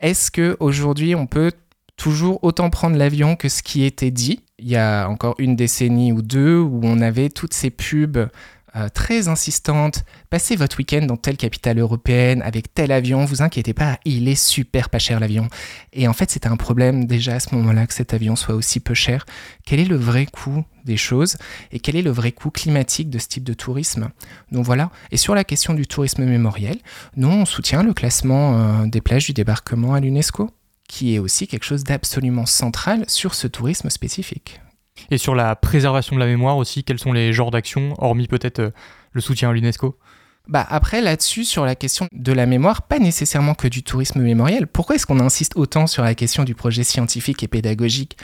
Est-ce 0.00 0.30
que 0.30 0.56
aujourd'hui 0.60 1.14
on 1.14 1.26
peut 1.26 1.52
toujours 1.96 2.44
autant 2.44 2.68
prendre 2.68 2.96
l'avion 2.96 3.34
que 3.34 3.48
ce 3.48 3.62
qui 3.62 3.84
était 3.84 4.10
dit? 4.10 4.42
Il 4.58 4.68
y 4.68 4.76
a 4.76 5.08
encore 5.08 5.34
une 5.38 5.56
décennie 5.56 6.12
ou 6.12 6.20
deux 6.20 6.58
où 6.58 6.80
on 6.82 7.00
avait 7.00 7.30
toutes 7.30 7.54
ces 7.54 7.70
pubs 7.70 8.28
euh, 8.76 8.88
très 8.88 9.28
insistantes. 9.28 10.04
Passez 10.30 10.56
votre 10.56 10.78
week-end 10.78 11.02
dans 11.02 11.16
telle 11.16 11.36
capitale 11.36 11.78
européenne 11.78 12.42
avec 12.42 12.74
tel 12.74 12.92
avion, 12.92 13.24
vous 13.24 13.42
inquiétez 13.42 13.72
pas, 13.72 13.98
il 14.04 14.28
est 14.28 14.34
super 14.34 14.90
pas 14.90 14.98
cher 14.98 15.18
l'avion. 15.18 15.48
Et 15.92 16.08
en 16.08 16.12
fait, 16.12 16.30
c'était 16.30 16.48
un 16.48 16.56
problème 16.56 17.06
déjà 17.06 17.36
à 17.36 17.40
ce 17.40 17.54
moment-là 17.54 17.86
que 17.86 17.94
cet 17.94 18.12
avion 18.12 18.36
soit 18.36 18.54
aussi 18.54 18.80
peu 18.80 18.94
cher. 18.94 19.24
Quel 19.64 19.80
est 19.80 19.84
le 19.84 19.96
vrai 19.96 20.26
coût 20.26 20.64
des 20.84 20.96
choses 20.96 21.36
et 21.72 21.80
quel 21.80 21.96
est 21.96 22.02
le 22.02 22.10
vrai 22.10 22.32
coût 22.32 22.50
climatique 22.50 23.10
de 23.10 23.18
ce 23.18 23.28
type 23.28 23.44
de 23.44 23.54
tourisme? 23.54 24.10
Donc 24.52 24.64
voilà. 24.64 24.90
Et 25.10 25.16
sur 25.16 25.34
la 25.34 25.44
question 25.44 25.74
du 25.74 25.86
tourisme 25.86 26.24
mémoriel, 26.24 26.78
nous, 27.16 27.28
on 27.28 27.46
soutient 27.46 27.82
le 27.82 27.94
classement 27.94 28.58
euh, 28.58 28.86
des 28.86 29.00
plages 29.00 29.26
du 29.26 29.32
débarquement 29.32 29.94
à 29.94 30.00
l'UNESCO, 30.00 30.50
qui 30.88 31.14
est 31.14 31.18
aussi 31.18 31.46
quelque 31.46 31.64
chose 31.64 31.84
d'absolument 31.84 32.46
central 32.46 33.04
sur 33.08 33.34
ce 33.34 33.46
tourisme 33.46 33.90
spécifique. 33.90 34.60
Et 35.10 35.18
sur 35.18 35.34
la 35.34 35.56
préservation 35.56 36.16
de 36.16 36.20
la 36.20 36.26
mémoire 36.26 36.56
aussi, 36.56 36.84
quels 36.84 36.98
sont 36.98 37.12
les 37.12 37.32
genres 37.32 37.50
d'actions, 37.50 37.94
hormis 37.98 38.28
peut-être 38.28 38.60
euh, 38.60 38.70
le 39.12 39.20
soutien 39.20 39.50
à 39.50 39.52
l'UNESCO? 39.52 39.98
Bah 40.48 40.64
après 40.68 41.00
là-dessus 41.00 41.44
sur 41.44 41.64
la 41.64 41.74
question 41.74 42.06
de 42.12 42.32
la 42.32 42.46
mémoire, 42.46 42.82
pas 42.82 43.00
nécessairement 43.00 43.54
que 43.54 43.66
du 43.66 43.82
tourisme 43.82 44.20
mémoriel. 44.20 44.68
Pourquoi 44.68 44.94
est-ce 44.94 45.04
qu'on 45.04 45.18
insiste 45.18 45.56
autant 45.56 45.88
sur 45.88 46.04
la 46.04 46.14
question 46.14 46.44
du 46.44 46.54
projet 46.54 46.84
scientifique 46.84 47.42
et 47.42 47.48
pédagogique? 47.48 48.16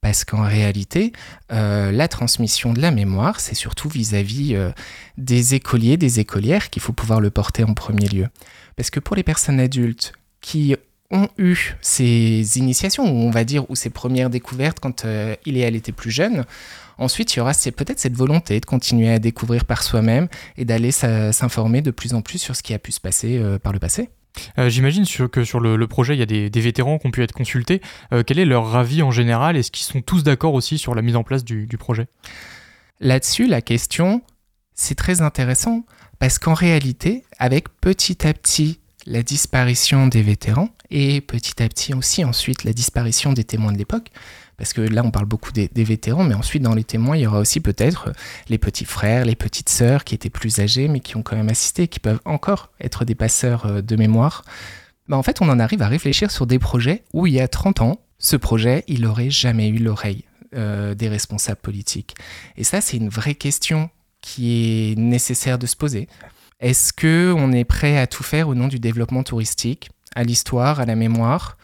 Parce 0.00 0.24
qu'en 0.24 0.42
réalité, 0.42 1.12
euh, 1.52 1.90
la 1.92 2.08
transmission 2.08 2.72
de 2.72 2.80
la 2.80 2.90
mémoire, 2.90 3.40
c'est 3.40 3.54
surtout 3.54 3.88
vis-à-vis 3.88 4.54
euh, 4.54 4.70
des 5.16 5.54
écoliers, 5.54 5.96
des 5.96 6.20
écolières 6.20 6.70
qu'il 6.70 6.82
faut 6.82 6.92
pouvoir 6.92 7.20
le 7.20 7.30
porter 7.30 7.64
en 7.64 7.74
premier 7.74 8.08
lieu. 8.08 8.26
Parce 8.76 8.90
que 8.90 9.00
pour 9.00 9.16
les 9.16 9.24
personnes 9.24 9.58
adultes 9.58 10.12
qui 10.40 10.76
ont 11.10 11.28
eu 11.38 11.74
ces 11.80 12.58
initiations, 12.58 13.04
ou 13.04 13.26
on 13.26 13.30
va 13.30 13.44
dire, 13.44 13.68
ou 13.70 13.76
ces 13.76 13.90
premières 13.90 14.30
découvertes 14.30 14.78
quand 14.80 15.04
euh, 15.04 15.34
il 15.46 15.56
et 15.56 15.60
elle 15.60 15.76
étaient 15.76 15.92
plus 15.92 16.10
jeunes. 16.10 16.44
Ensuite, 16.98 17.34
il 17.34 17.38
y 17.38 17.40
aura 17.40 17.52
peut-être 17.52 17.98
cette 17.98 18.16
volonté 18.16 18.60
de 18.60 18.66
continuer 18.66 19.10
à 19.10 19.18
découvrir 19.18 19.64
par 19.64 19.82
soi-même 19.82 20.28
et 20.56 20.64
d'aller 20.64 20.90
s'informer 20.90 21.80
de 21.80 21.90
plus 21.90 22.12
en 22.12 22.22
plus 22.22 22.38
sur 22.38 22.56
ce 22.56 22.62
qui 22.62 22.74
a 22.74 22.78
pu 22.78 22.92
se 22.92 23.00
passer 23.00 23.38
euh, 23.38 23.58
par 23.58 23.72
le 23.72 23.78
passé. 23.78 24.10
Euh, 24.58 24.68
J'imagine 24.68 25.04
que 25.30 25.44
sur 25.44 25.60
le, 25.60 25.76
le 25.76 25.86
projet, 25.86 26.14
il 26.14 26.18
y 26.18 26.22
a 26.22 26.26
des, 26.26 26.50
des 26.50 26.60
vétérans 26.60 26.98
qui 26.98 27.06
ont 27.06 27.10
pu 27.10 27.22
être 27.22 27.32
consultés. 27.32 27.80
Quel 28.26 28.38
est 28.38 28.44
leur 28.44 28.76
avis 28.76 29.02
en 29.02 29.10
général? 29.10 29.56
Est-ce 29.56 29.70
qu'ils 29.70 29.86
sont 29.86 30.02
tous 30.02 30.22
d'accord 30.22 30.54
aussi 30.54 30.76
sur 30.76 30.94
la 30.94 31.02
mise 31.02 31.16
en 31.16 31.22
place 31.22 31.44
du, 31.44 31.66
du 31.66 31.78
projet? 31.78 32.06
Là-dessus, 33.00 33.46
la 33.46 33.62
question, 33.62 34.22
c'est 34.74 34.94
très 34.96 35.22
intéressant 35.22 35.84
parce 36.18 36.38
qu'en 36.38 36.54
réalité, 36.54 37.24
avec 37.38 37.68
petit 37.80 38.26
à 38.26 38.34
petit 38.34 38.80
la 39.08 39.22
disparition 39.22 40.06
des 40.06 40.22
vétérans 40.22 40.68
et 40.90 41.20
petit 41.20 41.62
à 41.62 41.68
petit 41.68 41.94
aussi 41.94 42.24
ensuite 42.24 42.64
la 42.64 42.72
disparition 42.72 43.32
des 43.32 43.42
témoins 43.42 43.72
de 43.72 43.78
l'époque, 43.78 44.10
parce 44.56 44.72
que 44.72 44.82
là 44.82 45.02
on 45.02 45.10
parle 45.10 45.26
beaucoup 45.26 45.50
des, 45.50 45.68
vétérans, 45.76 46.24
mais 46.24 46.34
ensuite 46.34 46.62
dans 46.62 46.74
les 46.74 46.84
témoins 46.84 47.16
il 47.16 47.22
y 47.22 47.26
aura 47.26 47.40
aussi 47.40 47.60
peut-être 47.60 48.12
les 48.48 48.58
petits 48.58 48.84
frères, 48.84 49.24
les 49.24 49.34
petites 49.34 49.70
sœurs 49.70 50.04
qui 50.04 50.14
étaient 50.14 50.30
plus 50.30 50.60
âgés 50.60 50.88
mais 50.88 51.00
qui 51.00 51.16
ont 51.16 51.22
quand 51.22 51.36
même 51.36 51.48
assisté, 51.48 51.88
qui 51.88 52.00
peuvent 52.00 52.20
encore 52.24 52.70
être 52.80 53.04
des 53.04 53.14
passeurs 53.14 53.66
euh, 53.66 53.82
de 53.82 53.96
mémoire. 53.96 54.44
Bah, 55.08 55.16
en 55.16 55.22
fait 55.22 55.40
on 55.40 55.48
en 55.48 55.58
arrive 55.58 55.82
à 55.82 55.88
réfléchir 55.88 56.30
sur 56.30 56.46
des 56.46 56.58
projets 56.58 57.02
où 57.14 57.26
il 57.26 57.32
y 57.32 57.40
a 57.40 57.48
30 57.48 57.80
ans, 57.80 58.00
ce 58.18 58.36
projet 58.36 58.84
il 58.88 59.06
aurait 59.06 59.30
jamais 59.30 59.68
eu 59.68 59.78
l'oreille 59.78 60.24
euh, 60.54 60.94
des 60.94 61.08
responsables 61.08 61.60
politiques. 61.60 62.14
Et 62.56 62.64
ça, 62.64 62.80
c'est 62.80 62.96
une 62.96 63.10
vraie 63.10 63.34
question 63.34 63.90
qui 64.22 64.92
est 64.92 64.98
nécessaire 64.98 65.58
de 65.58 65.66
se 65.66 65.76
poser. 65.76 66.08
Est-ce 66.60 66.92
que 66.92 67.32
on 67.36 67.52
est 67.52 67.64
prêt 67.64 67.98
à 67.98 68.06
tout 68.06 68.24
faire 68.24 68.48
au 68.48 68.54
nom 68.54 68.68
du 68.68 68.80
développement 68.80 69.22
touristique, 69.22 69.90
à 70.14 70.24
l'histoire, 70.24 70.80
à 70.80 70.86
la 70.86 70.96
mémoire, 70.96 71.56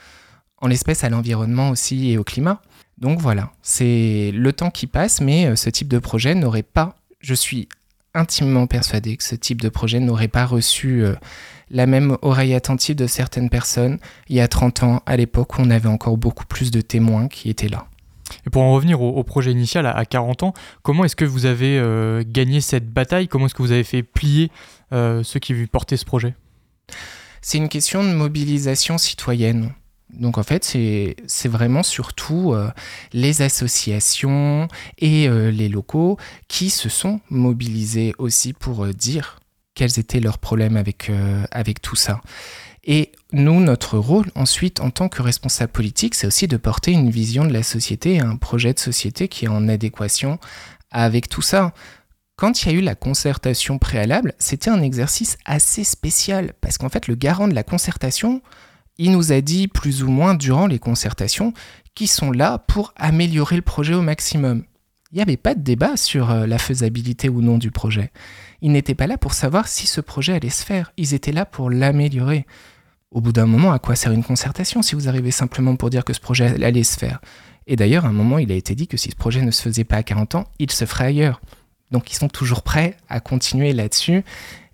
en 0.61 0.69
l'espèce 0.69 1.03
à 1.03 1.09
l'environnement 1.09 1.71
aussi 1.71 2.11
et 2.11 2.19
au 2.19 2.25
climat? 2.25 2.63
Donc 2.99 3.19
voilà, 3.19 3.51
c'est 3.63 4.31
le 4.33 4.53
temps 4.53 4.71
qui 4.71 4.87
passe, 4.87 5.21
mais 5.21 5.47
euh, 5.47 5.57
ce 5.57 5.69
type 5.69 5.89
de 5.89 5.99
projet 5.99 6.35
n'aurait 6.35 6.63
pas, 6.63 6.95
je 7.21 7.35
suis 7.35 7.69
intimement 8.15 8.69
persuadé 8.69 9.17
que 9.17 9.25
ce 9.25 9.35
type 9.35 9.61
de 9.61 9.69
projet 9.69 9.99
n'aurait 9.99 10.29
pas 10.29 10.47
reçu 10.47 11.03
euh, 11.03 11.15
la 11.71 11.87
même 11.87 12.17
oreille 12.23 12.55
attentive 12.55 12.95
de 12.95 13.09
certaines 13.09 13.51
personnes 13.51 13.99
il 14.29 14.37
y 14.37 14.41
a 14.41 14.47
30 14.47 14.83
ans, 14.85 15.03
à 15.07 15.17
l'époque 15.17 15.59
où 15.59 15.63
on 15.63 15.71
avait 15.71 15.89
encore 15.89 16.17
beaucoup 16.17 16.47
plus 16.47 16.71
de 16.71 16.81
témoins 16.81 17.27
qui 17.27 17.51
étaient 17.51 17.69
là. 17.69 17.89
Et 18.47 18.51
pour 18.51 18.63
en 18.63 18.73
revenir 18.73 19.03
au, 19.03 19.23
projet 19.23 19.51
initial 19.51 19.87
à, 19.87 19.91
à 19.91 20.05
40 20.05 20.45
ans, 20.45 20.55
comment 20.83 21.05
est-ce 21.05 21.17
que 21.17 21.25
vous 21.25 21.47
avez 21.47 21.79
euh, 21.79 22.23
gagné 22.27 22.61
cette 22.61 22.89
bataille? 22.89 23.29
Comment 23.29 23.47
est-ce 23.47 23.55
que 23.55 23.63
vous 23.63 23.73
avez 23.73 23.85
fait 23.85 24.03
plier 24.03 24.51
ceux 24.95 25.41
qui 25.41 25.55
portaient 25.67 25.97
ce 25.97 26.05
projet 26.05 26.35
C'est 27.43 27.59
une 27.59 27.69
question 27.69 28.05
de 28.05 28.13
mobilisation 28.15 28.97
citoyenne. 28.97 29.73
Donc 30.19 30.39
en 30.39 30.43
fait, 30.43 30.65
c'est 30.65 31.49
vraiment 31.49 31.83
surtout 31.83 32.53
euh, 32.53 32.71
les 33.13 33.43
associations 33.43 34.69
et 34.99 35.29
euh, 35.29 35.51
les 35.51 35.69
locaux 35.69 36.19
qui 36.49 36.71
se 36.71 36.89
sont 36.89 37.21
mobilisés 37.31 38.15
aussi 38.19 38.53
pour 38.53 38.85
euh, 38.85 38.93
dire 38.93 39.41
quels 39.75 39.99
étaient 39.99 40.21
leurs 40.21 40.39
problèmes 40.39 40.77
avec, 40.77 41.11
euh, 41.11 41.45
avec 41.51 41.81
tout 41.83 41.97
ça. 41.97 42.21
Et 42.85 43.13
nous, 43.33 43.61
notre 43.61 43.99
rôle 43.99 44.27
ensuite 44.35 44.81
en 44.81 44.91
tant 44.91 45.09
que 45.09 45.23
responsable 45.23 45.73
politique, 45.73 46.15
c'est 46.15 46.27
aussi 46.27 46.47
de 46.47 46.57
porter 46.57 46.93
une 46.93 47.11
vision 47.11 47.45
de 47.45 47.53
la 47.53 47.63
société, 47.63 48.21
un 48.21 48.37
projet 48.37 48.73
de 48.73 48.79
société 48.79 49.27
qui 49.27 49.47
est 49.47 49.49
en 49.49 49.69
adéquation 49.69 50.39
avec 50.91 51.29
tout 51.29 51.43
ça. 51.43 51.73
Quand 52.37 52.63
il 52.63 52.73
y 52.73 52.75
a 52.75 52.79
eu 52.79 52.81
la 52.81 52.97
concertation 52.97 53.79
préalable, 53.79 54.35
c'était 54.39 54.71
un 54.71 54.83
exercice 54.83 55.39
assez 55.45 55.85
spécial 55.85 56.53
parce 56.61 56.79
qu'en 56.79 56.89
fait, 56.89 57.07
le 57.07 57.15
garant 57.15 57.47
de 57.47 57.55
la 57.55 57.63
concertation, 57.63 58.43
il 58.99 59.13
nous 59.13 59.33
a 59.33 59.41
dit 59.41 59.69
plus 59.69 60.03
ou 60.03 60.11
moins 60.11 60.35
durant 60.35 60.67
les 60.67 60.81
concertations 60.81 61.53
qu'ils 61.95 62.09
sont 62.09 62.33
là 62.33 62.59
pour 62.59 62.93
améliorer 62.97 63.55
le 63.55 63.63
projet 63.63 63.95
au 63.95 64.03
maximum. 64.03 64.65
Il 65.13 65.17
n'y 65.17 65.23
avait 65.23 65.37
pas 65.37 65.55
de 65.55 65.63
débat 65.63 65.97
sur 65.97 66.33
euh, 66.33 66.45
la 66.45 66.59
faisabilité 66.59 67.29
ou 67.29 67.41
non 67.41 67.57
du 67.57 67.71
projet. 67.71 68.11
Ils 68.63 68.73
n'étaient 68.73 68.97
pas 68.97 69.07
là 69.07 69.17
pour 69.17 69.33
savoir 69.33 69.69
si 69.69 69.87
ce 69.87 70.01
projet 70.01 70.33
allait 70.33 70.51
se 70.51 70.65
faire. 70.65 70.93
Ils 70.97 71.15
étaient 71.15 71.31
là 71.31 71.45
pour 71.47 71.71
l'améliorer. 71.71 72.47
Au 73.13 73.21
bout 73.21 73.33
d'un 73.33 73.47
moment, 73.47 73.71
à 73.71 73.79
quoi 73.79 73.95
sert 73.95 74.11
une 74.11 74.25
concertation 74.25 74.83
si 74.83 74.97
vous 74.97 75.09
arrivez 75.09 75.31
simplement 75.31 75.77
pour 75.77 75.89
dire 75.89 76.05
que 76.05 76.13
ce 76.13 76.21
projet 76.21 76.61
allait 76.65 76.83
se 76.83 76.99
faire? 76.99 77.21
Et 77.69 77.77
d'ailleurs, 77.77 78.07
à 78.07 78.09
un 78.09 78.13
moment, 78.13 78.39
il 78.39 78.51
a 78.51 78.57
été 78.57 78.75
dit 78.75 78.89
que 78.89 78.97
si 78.97 79.11
ce 79.13 79.17
projet 79.17 79.43
ne 79.43 79.53
se 79.53 79.63
faisait 79.63 79.85
pas 79.85 79.99
à 79.99 80.03
40 80.03 80.35
ans, 80.35 80.45
il 80.59 80.73
se 80.73 80.85
ferait 80.85 81.07
ailleurs. 81.07 81.41
Donc 81.95 82.11
ils 82.11 82.17
sont 82.17 82.29
toujours 82.29 82.63
prêts 82.63 82.97
à 83.09 83.21
continuer 83.21 83.73
là-dessus 83.73 84.25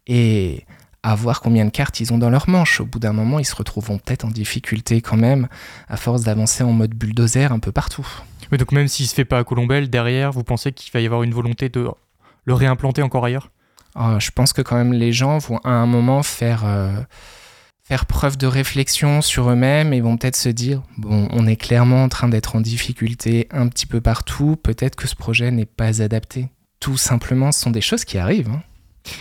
et 0.06 0.64
à 1.02 1.14
voir 1.14 1.42
combien 1.42 1.66
de 1.66 1.70
cartes 1.70 2.00
ils 2.00 2.14
ont 2.14 2.18
dans 2.18 2.30
leur 2.30 2.48
manche. 2.48 2.80
Au 2.80 2.86
bout 2.86 2.98
d'un 2.98 3.12
moment, 3.12 3.38
ils 3.38 3.44
se 3.44 3.54
retrouveront 3.54 3.98
peut-être 3.98 4.24
en 4.24 4.30
difficulté 4.30 5.02
quand 5.02 5.18
même, 5.18 5.46
à 5.90 5.98
force 5.98 6.22
d'avancer 6.22 6.64
en 6.64 6.72
mode 6.72 6.94
bulldozer 6.94 7.52
un 7.52 7.58
peu 7.58 7.72
partout. 7.72 8.08
Mais 8.50 8.56
donc 8.56 8.72
même 8.72 8.88
s'il 8.88 9.06
se 9.06 9.14
fait 9.14 9.26
pas 9.26 9.38
à 9.38 9.44
Colombelle, 9.44 9.90
derrière, 9.90 10.32
vous 10.32 10.44
pensez 10.44 10.72
qu'il 10.72 10.90
va 10.94 11.00
y 11.00 11.04
avoir 11.04 11.22
une 11.22 11.34
volonté 11.34 11.68
de 11.68 11.90
le 12.46 12.54
réimplanter 12.54 13.02
encore 13.02 13.26
ailleurs? 13.26 13.50
Oh, 13.96 14.18
je 14.18 14.30
pense 14.30 14.54
que 14.54 14.62
quand 14.62 14.76
même 14.76 14.94
les 14.94 15.12
gens 15.12 15.36
vont 15.36 15.58
à 15.58 15.72
un 15.72 15.84
moment 15.84 16.22
faire, 16.22 16.64
euh, 16.64 17.02
faire 17.82 18.06
preuve 18.06 18.38
de 18.38 18.46
réflexion 18.46 19.20
sur 19.20 19.50
eux-mêmes 19.50 19.92
et 19.92 20.00
vont 20.00 20.16
peut-être 20.16 20.36
se 20.36 20.48
dire, 20.48 20.80
bon, 20.96 21.28
on 21.32 21.46
est 21.46 21.56
clairement 21.56 22.02
en 22.02 22.08
train 22.08 22.28
d'être 22.28 22.56
en 22.56 22.62
difficulté 22.62 23.46
un 23.50 23.68
petit 23.68 23.84
peu 23.84 24.00
partout, 24.00 24.56
peut-être 24.56 24.96
que 24.96 25.06
ce 25.06 25.16
projet 25.16 25.50
n'est 25.50 25.66
pas 25.66 26.00
adapté. 26.00 26.48
Tout 26.80 26.96
simplement, 26.96 27.52
ce 27.52 27.60
sont 27.60 27.70
des 27.70 27.80
choses 27.80 28.04
qui 28.04 28.18
arrivent. 28.18 28.48
hein. 28.50 28.62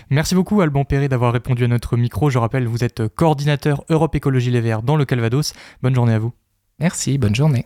Merci 0.10 0.36
beaucoup 0.36 0.60
Alban 0.62 0.84
Perret 0.86 1.08
d'avoir 1.10 1.32
répondu 1.34 1.64
à 1.64 1.68
notre 1.68 1.96
micro. 1.98 2.30
Je 2.30 2.38
rappelle, 2.38 2.68
vous 2.68 2.84
êtes 2.84 3.08
coordinateur 3.10 3.84
Europe 3.90 4.16
Écologie 4.16 4.52
Les 4.52 4.62
Verts 4.62 4.82
dans 4.82 4.96
le 4.98 5.06
Calvados. 5.06 5.54
Bonne 5.82 5.96
journée 5.96 6.14
à 6.14 6.20
vous. 6.20 6.34
Merci, 6.80 7.18
bonne 7.18 7.36
journée. 7.36 7.66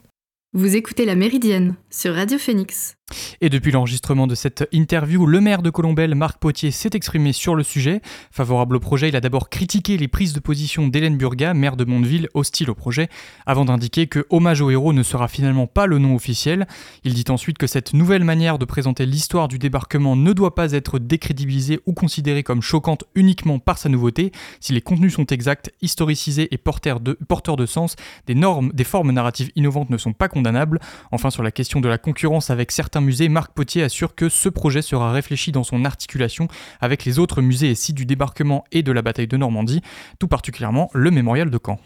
Vous 0.54 0.76
écoutez 0.76 1.06
La 1.06 1.16
Méridienne 1.16 1.76
sur 1.90 2.14
Radio 2.14 2.38
Phoenix. 2.38 2.96
Et 3.42 3.50
depuis 3.50 3.72
l'enregistrement 3.72 4.28
de 4.28 4.36
cette 4.36 4.68
interview, 4.72 5.26
le 5.26 5.42
maire 5.42 5.62
de 5.62 5.70
Colombelle, 5.70 6.16
Marc 6.16 6.40
Potier, 6.40 6.72
s'est 6.72 6.92
exprimé 6.94 7.34
sur 7.34 7.56
le 7.56 7.64
sujet. 7.64 8.02
Favorable 8.32 8.78
au 8.78 8.80
projet, 8.80 9.10
il 9.10 9.16
a 9.16 9.22
d'abord 9.22 9.50
critiqué 9.50 9.98
les 9.98 10.08
prises 10.08 10.34
de 10.34 10.40
position 10.40 10.88
d'Hélène 10.88 11.18
Burga, 11.18 11.54
maire 11.54 11.76
de 11.76 11.84
Mondeville, 11.84 12.30
hostile 12.34 12.70
au 12.70 12.76
projet, 12.76 13.10
avant 13.46 13.66
d'indiquer 13.66 14.08
que 14.08 14.26
Hommage 14.30 14.62
aux 14.62 14.72
héros 14.72 14.94
ne 14.94 15.04
sera 15.04 15.28
finalement 15.28 15.68
pas 15.68 15.86
le 15.86 15.98
nom 15.98 16.16
officiel. 16.16 16.68
Il 17.04 17.14
dit 17.14 17.26
ensuite 17.30 17.58
que 17.58 17.68
cette 17.68 17.94
nouvelle 17.94 18.24
manière 18.24 18.58
de 18.58 18.66
présenter 18.66 19.06
l'histoire 19.06 19.48
du 19.50 19.60
débarquement 19.60 20.16
ne 20.16 20.32
doit 20.32 20.56
pas 20.56 20.72
être 20.72 20.98
décrédibilisée 20.98 21.82
ou 21.86 21.94
considérée 21.94 22.44
comme 22.44 22.62
choquante 22.62 23.04
uniquement 23.16 23.60
par 23.60 23.78
sa 23.78 23.90
nouveauté. 23.90 24.32
Si 24.62 24.72
les 24.72 24.82
contenus 24.82 25.14
sont 25.14 25.26
exacts, 25.26 25.74
historicisés 25.82 26.48
et 26.52 26.58
porteurs 26.58 27.02
de, 27.02 27.18
porteurs 27.28 27.58
de 27.58 27.66
sens, 27.66 27.96
des 28.28 28.36
normes, 28.36 28.72
des 28.74 28.86
formes 28.86 29.12
narratives 29.12 29.52
innovantes 29.56 29.90
ne 29.90 29.98
sont 29.98 30.14
pas 30.14 30.30
condamnables. 30.30 30.80
Enfin, 31.12 31.30
sur 31.30 31.44
la 31.44 31.52
question 31.52 31.82
de 31.82 31.90
la 31.90 31.98
concurrence 31.98 32.50
avec 32.50 32.72
certains 32.72 32.93
musées, 33.02 33.30
Marc 33.30 33.54
Potier 33.54 33.84
assure 33.84 34.16
que 34.16 34.30
ce 34.30 34.50
projet 34.50 34.82
sera 34.82 35.12
réfléchi 35.12 35.52
dans 35.52 35.64
son 35.64 35.86
articulation 35.86 36.48
avec 36.82 37.06
les 37.06 37.20
autres 37.20 37.42
musées 37.42 37.70
et 37.70 37.76
sites 37.76 37.96
du 37.96 38.06
débarquement 38.06 38.64
et 38.72 38.84
de 38.84 38.92
la 38.92 39.02
bataille 39.02 39.28
de 39.28 39.38
Normandie, 39.38 39.82
tout 40.20 40.28
particulièrement 40.28 40.90
le 40.94 41.12
mémorial 41.12 41.50
de 41.50 41.60
Caen. 41.64 41.80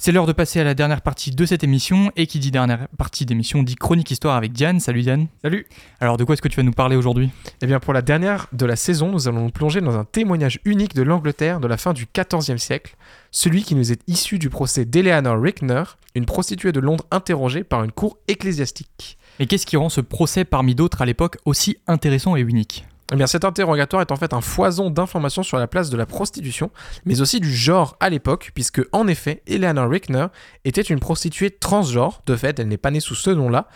C'est 0.00 0.12
l'heure 0.12 0.26
de 0.26 0.32
passer 0.32 0.60
à 0.60 0.64
la 0.64 0.74
dernière 0.74 1.00
partie 1.00 1.32
de 1.32 1.44
cette 1.44 1.64
émission, 1.64 2.12
et 2.14 2.28
qui 2.28 2.38
dit 2.38 2.52
dernière 2.52 2.86
partie 2.96 3.26
d'émission 3.26 3.64
dit 3.64 3.74
chronique 3.74 4.10
histoire 4.12 4.36
avec 4.36 4.52
Diane. 4.52 4.78
Salut 4.78 5.02
Diane. 5.02 5.26
Salut 5.42 5.66
Alors 6.00 6.16
de 6.16 6.22
quoi 6.22 6.34
est-ce 6.34 6.42
que 6.42 6.46
tu 6.46 6.56
vas 6.56 6.62
nous 6.62 6.70
parler 6.70 6.94
aujourd'hui? 6.94 7.30
Eh 7.62 7.66
bien, 7.66 7.80
pour 7.80 7.92
la 7.92 8.02
dernière 8.02 8.46
de 8.52 8.64
la 8.64 8.76
saison, 8.76 9.10
nous 9.10 9.26
allons 9.26 9.42
nous 9.42 9.50
plonger 9.50 9.80
dans 9.80 9.98
un 9.98 10.04
témoignage 10.04 10.60
unique 10.64 10.94
de 10.94 11.02
l'Angleterre 11.02 11.58
de 11.58 11.66
la 11.66 11.76
fin 11.76 11.94
du 11.94 12.06
XIVe 12.14 12.58
siècle, 12.58 12.96
celui 13.32 13.64
qui 13.64 13.74
nous 13.74 13.90
est 13.90 14.00
issu 14.06 14.38
du 14.38 14.50
procès 14.50 14.84
d'Eleanor 14.84 15.42
Rickner, 15.42 15.82
une 16.14 16.26
prostituée 16.26 16.70
de 16.70 16.78
Londres 16.78 17.04
interrogée 17.10 17.64
par 17.64 17.82
une 17.82 17.90
cour 17.90 18.18
ecclésiastique. 18.28 19.17
Et 19.40 19.46
qu'est-ce 19.46 19.66
qui 19.66 19.76
rend 19.76 19.88
ce 19.88 20.00
procès 20.00 20.44
parmi 20.44 20.74
d'autres 20.74 21.02
à 21.02 21.06
l'époque 21.06 21.38
aussi 21.44 21.78
intéressant 21.86 22.36
et 22.36 22.40
unique 22.40 22.86
Eh 23.12 23.16
bien, 23.16 23.28
cet 23.28 23.44
interrogatoire 23.44 24.02
est 24.02 24.10
en 24.10 24.16
fait 24.16 24.32
un 24.32 24.40
foison 24.40 24.90
d'informations 24.90 25.44
sur 25.44 25.58
la 25.58 25.68
place 25.68 25.90
de 25.90 25.96
la 25.96 26.06
prostitution, 26.06 26.70
mais 27.04 27.20
aussi 27.20 27.38
du 27.38 27.52
genre 27.52 27.96
à 28.00 28.10
l'époque, 28.10 28.50
puisque 28.54 28.82
en 28.92 29.06
effet, 29.06 29.42
Eleanor 29.46 29.88
Rickner 29.88 30.26
était 30.64 30.82
une 30.82 30.98
prostituée 30.98 31.50
transgenre. 31.50 32.22
De 32.26 32.34
fait, 32.34 32.58
elle 32.58 32.68
n'est 32.68 32.76
pas 32.76 32.90
née 32.90 33.00
sous 33.00 33.14
ce 33.14 33.30
nom-là, 33.30 33.68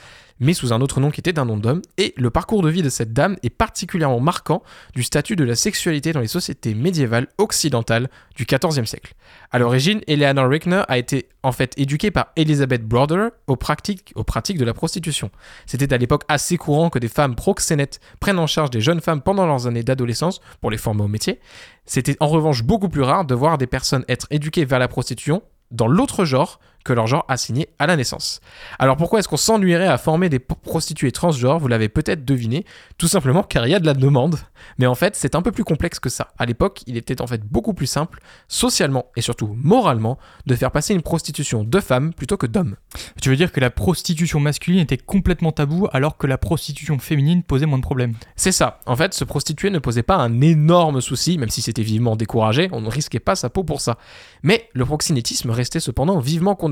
mais 0.43 0.55
sous 0.55 0.72
un 0.72 0.80
autre 0.80 1.01
nom 1.01 1.11
qui 1.11 1.20
était 1.20 1.38
un 1.38 1.45
nom 1.45 1.57
d'homme. 1.57 1.80
Et 1.97 2.12
le 2.16 2.28
parcours 2.30 2.62
de 2.62 2.68
vie 2.68 2.82
de 2.82 2.88
cette 2.88 3.12
dame 3.12 3.36
est 3.43 3.51
particulièrement 3.51 4.20
marquant 4.20 4.62
du 4.95 5.05
statut 5.05 5.36
de 5.36 5.45
la 5.45 5.55
sexualité 5.55 6.12
dans 6.12 6.20
les 6.20 6.26
sociétés 6.26 6.74
médiévales 6.74 7.28
occidentales 7.38 8.11
du 8.36 8.45
XIVe 8.45 8.84
siècle. 8.84 9.14
À 9.53 9.59
l'origine, 9.59 10.01
Eleanor 10.09 10.49
Rickner 10.49 10.82
a 10.88 10.99
été 10.99 11.28
en 11.45 11.53
fait 11.53 11.72
éduquée 11.76 12.11
par 12.11 12.32
Elizabeth 12.36 12.84
Broder 12.84 13.28
aux 13.47 13.57
pratiques, 13.57 14.12
aux 14.16 14.24
pratiques 14.24 14.59
de 14.59 14.64
la 14.64 14.74
prostitution. 14.74 15.30
C'était 15.64 15.95
à 15.95 15.99
l'époque 15.99 16.24
assez 16.28 16.57
courant 16.57 16.90
que 16.90 16.99
des 16.99 17.09
femmes 17.09 17.36
proxénètes 17.36 18.01
prennent 18.18 18.38
en 18.40 18.49
charge 18.49 18.70
des 18.70 18.80
jeunes 18.80 19.01
femmes 19.01 19.22
pendant 19.22 19.47
leurs 19.47 19.68
années 19.68 19.84
d'adolescence 19.84 20.40
pour 20.61 20.72
les 20.72 20.76
former 20.76 21.05
au 21.05 21.09
métier. 21.09 21.38
C'était 21.86 22.16
en 22.18 22.28
revanche 22.28 22.64
beaucoup 22.64 22.88
plus 22.88 23.03
rare 23.03 23.24
de 23.24 23.34
voir 23.34 23.59
des 23.59 23.68
personnes 23.68 24.05
être 24.09 24.26
éduquées 24.30 24.64
vers 24.64 24.80
la 24.80 24.88
prostitution 24.88 25.43
dans 25.72 25.88
l'autre 25.88 26.24
genre 26.24 26.61
que 26.85 26.93
leur 26.93 27.07
genre 27.07 27.24
assigné 27.28 27.68
à 27.78 27.87
la 27.87 27.97
naissance. 27.97 28.41
Alors 28.78 28.97
pourquoi 28.97 29.18
est-ce 29.18 29.28
qu'on 29.28 29.37
s'ennuierait 29.37 29.89
à 29.89 29.99
former 29.99 30.28
des 30.28 30.39
prostituées 30.39 31.12
transgenres 31.12 31.59
Vous 31.59 31.68
l'avez 31.68 31.89
peut-être 31.89 32.24
deviné, 32.24 32.64
tout 32.99 33.09
simplement 33.09 33.43
car 33.43 33.66
il 33.66 33.70
y 33.70 33.74
a 33.74 33.80
de 33.80 33.87
la 33.87 33.95
demande. 33.95 34.39
Mais 34.78 34.87
en 34.87 34.95
fait, 34.95 35.16
c'est 35.16 35.35
un 35.35 35.43
peu 35.43 35.53
plus 35.53 35.64
complexe 35.64 35.99
que 35.99 36.09
ça. 36.09 36.28
À 36.39 36.47
l'époque, 36.47 36.83
il 36.87 36.97
était 36.97 37.20
en 37.20 37.26
fait 37.26 37.43
beaucoup 37.45 37.74
plus 37.74 37.87
simple, 37.87 38.20
socialement 38.49 39.07
et 39.16 39.20
surtout 39.20 39.55
moralement, 39.57 40.18
de 40.47 40.55
faire 40.55 40.70
passer 40.70 40.95
une 40.95 41.03
prostitution 41.03 41.64
de 41.64 41.80
femmes 41.80 42.12
plutôt 42.14 42.37
que 42.37 42.47
d'hommes. 42.47 42.76
Tu 43.20 43.28
veux 43.28 43.37
dire 43.37 43.53
que 43.53 43.61
la 43.61 43.70
prostitution 43.70 44.41
masculine 44.41 44.80
était 44.80 44.97
complètement 44.97 45.53
tabou 45.53 45.89
alors 45.93 46.16
que 46.16 46.26
la 46.26 46.39
prostitution 46.39 46.99
féminine 46.99 47.43
posait 47.43 47.66
moins 47.66 47.78
de 47.78 47.83
problèmes? 47.83 48.14
C'est 48.37 48.53
ça. 48.53 48.80
En 48.87 48.97
fait, 48.97 49.14
se 49.14 49.24
prostituer 49.24 49.70
ne 49.70 49.78
posait 49.78 50.03
pas 50.03 50.16
un 50.16 50.41
énorme 50.41 51.01
souci, 51.01 51.39
même 51.39 51.51
si 51.51 51.62
c'était 51.62 51.83
vivement 51.83 52.16
découragé, 52.16 52.68
on 52.72 52.80
ne 52.80 52.91
risquait 52.91 53.20
pas 53.20 53.35
sa 53.35 53.51
peau 53.51 53.64
pour 53.64 53.80
ça. 53.80 53.99
Mais 54.43 54.68
le 54.72 54.85
proxénétisme 54.85 55.51
restait 55.51 55.80
cependant 55.80 56.18
vivement 56.18 56.55
condamné. 56.55 56.71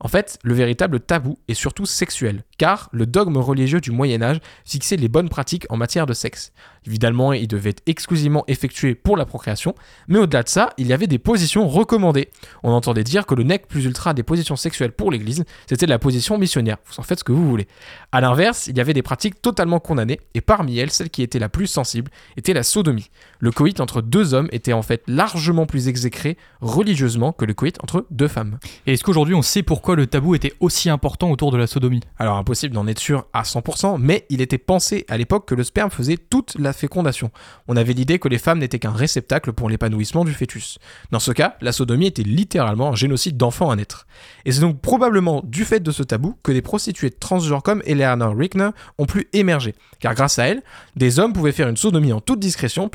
En 0.00 0.08
fait, 0.08 0.38
le 0.42 0.54
véritable 0.54 1.00
tabou 1.00 1.38
est 1.48 1.54
surtout 1.54 1.86
sexuel, 1.86 2.44
car 2.58 2.88
le 2.92 3.06
dogme 3.06 3.38
religieux 3.38 3.80
du 3.80 3.90
Moyen 3.90 4.22
Âge 4.22 4.40
fixait 4.64 4.96
les 4.96 5.08
bonnes 5.08 5.28
pratiques 5.28 5.66
en 5.70 5.76
matière 5.76 6.06
de 6.06 6.12
sexe. 6.12 6.52
Évidemment, 6.86 7.32
il 7.32 7.46
devait 7.46 7.70
être 7.70 7.82
exclusivement 7.86 8.44
effectué 8.48 8.94
pour 8.94 9.16
la 9.16 9.24
procréation, 9.24 9.74
mais 10.08 10.18
au-delà 10.18 10.42
de 10.42 10.48
ça, 10.48 10.70
il 10.78 10.86
y 10.86 10.92
avait 10.92 11.06
des 11.06 11.18
positions 11.18 11.68
recommandées. 11.68 12.28
On 12.62 12.72
entendait 12.72 13.04
dire 13.04 13.26
que 13.26 13.34
le 13.34 13.44
nec 13.44 13.68
plus 13.68 13.84
ultra 13.84 14.14
des 14.14 14.22
positions 14.22 14.56
sexuelles 14.56 14.92
pour 14.92 15.10
l'Église, 15.10 15.44
c'était 15.68 15.86
la 15.86 15.98
position 15.98 16.38
missionnaire. 16.38 16.78
Vous 16.86 16.98
en 16.98 17.02
faites 17.02 17.20
ce 17.20 17.24
que 17.24 17.32
vous 17.32 17.48
voulez. 17.48 17.68
À 18.10 18.20
l'inverse, 18.20 18.66
il 18.66 18.76
y 18.76 18.80
avait 18.80 18.94
des 18.94 19.02
pratiques 19.02 19.40
totalement 19.40 19.80
condamnées, 19.80 20.20
et 20.34 20.40
parmi 20.40 20.78
elles, 20.78 20.90
celle 20.90 21.10
qui 21.10 21.22
était 21.22 21.38
la 21.38 21.48
plus 21.48 21.66
sensible 21.66 22.10
était 22.36 22.54
la 22.54 22.62
sodomie. 22.62 23.10
Le 23.38 23.50
coït 23.50 23.80
entre 23.80 24.02
deux 24.02 24.34
hommes 24.34 24.48
était 24.52 24.72
en 24.72 24.82
fait 24.82 25.02
largement 25.06 25.66
plus 25.66 25.88
exécré 25.88 26.36
religieusement 26.60 27.32
que 27.32 27.44
le 27.44 27.54
coït 27.54 27.78
entre 27.82 28.06
deux 28.10 28.28
femmes. 28.28 28.58
Et 28.86 28.94
est-ce 28.94 29.04
qu'aujourd'hui 29.04 29.34
on 29.34 29.42
sait 29.42 29.62
pourquoi 29.62 29.96
le 29.96 30.06
tabou 30.06 30.34
était 30.34 30.54
aussi 30.60 30.90
important 30.90 31.30
autour 31.30 31.50
de 31.50 31.56
la 31.56 31.66
sodomie? 31.66 32.00
Alors 32.18 32.36
impossible 32.36 32.74
d'en 32.74 32.86
être 32.86 32.98
sûr 32.98 33.26
à 33.32 33.42
100%, 33.42 33.98
mais 33.98 34.26
il 34.30 34.40
était 34.40 34.58
pensé 34.58 35.04
à 35.08 35.16
l'époque 35.16 35.46
que 35.46 35.54
le 35.54 35.64
sperme 35.64 35.90
faisait 35.90 36.16
toute 36.16 36.54
la 36.58 36.71
fécondation. 36.72 37.30
On 37.68 37.76
avait 37.76 37.92
l'idée 37.92 38.18
que 38.18 38.28
les 38.28 38.38
femmes 38.38 38.58
n'étaient 38.58 38.78
qu'un 38.78 38.90
réceptacle 38.90 39.52
pour 39.52 39.68
l'épanouissement 39.68 40.24
du 40.24 40.32
fœtus. 40.32 40.78
Dans 41.10 41.20
ce 41.20 41.32
cas, 41.32 41.56
la 41.60 41.72
sodomie 41.72 42.06
était 42.06 42.22
littéralement 42.22 42.90
un 42.90 42.94
génocide 42.94 43.36
d'enfants 43.36 43.70
à 43.70 43.76
naître. 43.76 44.06
Et 44.44 44.52
c'est 44.52 44.60
donc 44.60 44.80
probablement 44.80 45.42
du 45.44 45.64
fait 45.64 45.80
de 45.80 45.90
ce 45.90 46.02
tabou 46.02 46.36
que 46.42 46.52
des 46.52 46.62
prostituées 46.62 47.10
transgenres 47.10 47.62
comme 47.62 47.82
Eleanor 47.86 48.36
Rickner 48.36 48.70
ont 48.98 49.06
pu 49.06 49.28
émerger. 49.32 49.74
Car 50.00 50.14
grâce 50.14 50.38
à 50.38 50.46
elle, 50.46 50.62
des 50.96 51.18
hommes 51.18 51.32
pouvaient 51.32 51.52
faire 51.52 51.68
une 51.68 51.76
sodomie 51.76 52.12
en 52.12 52.20
toute 52.20 52.40
discrétion 52.40 52.88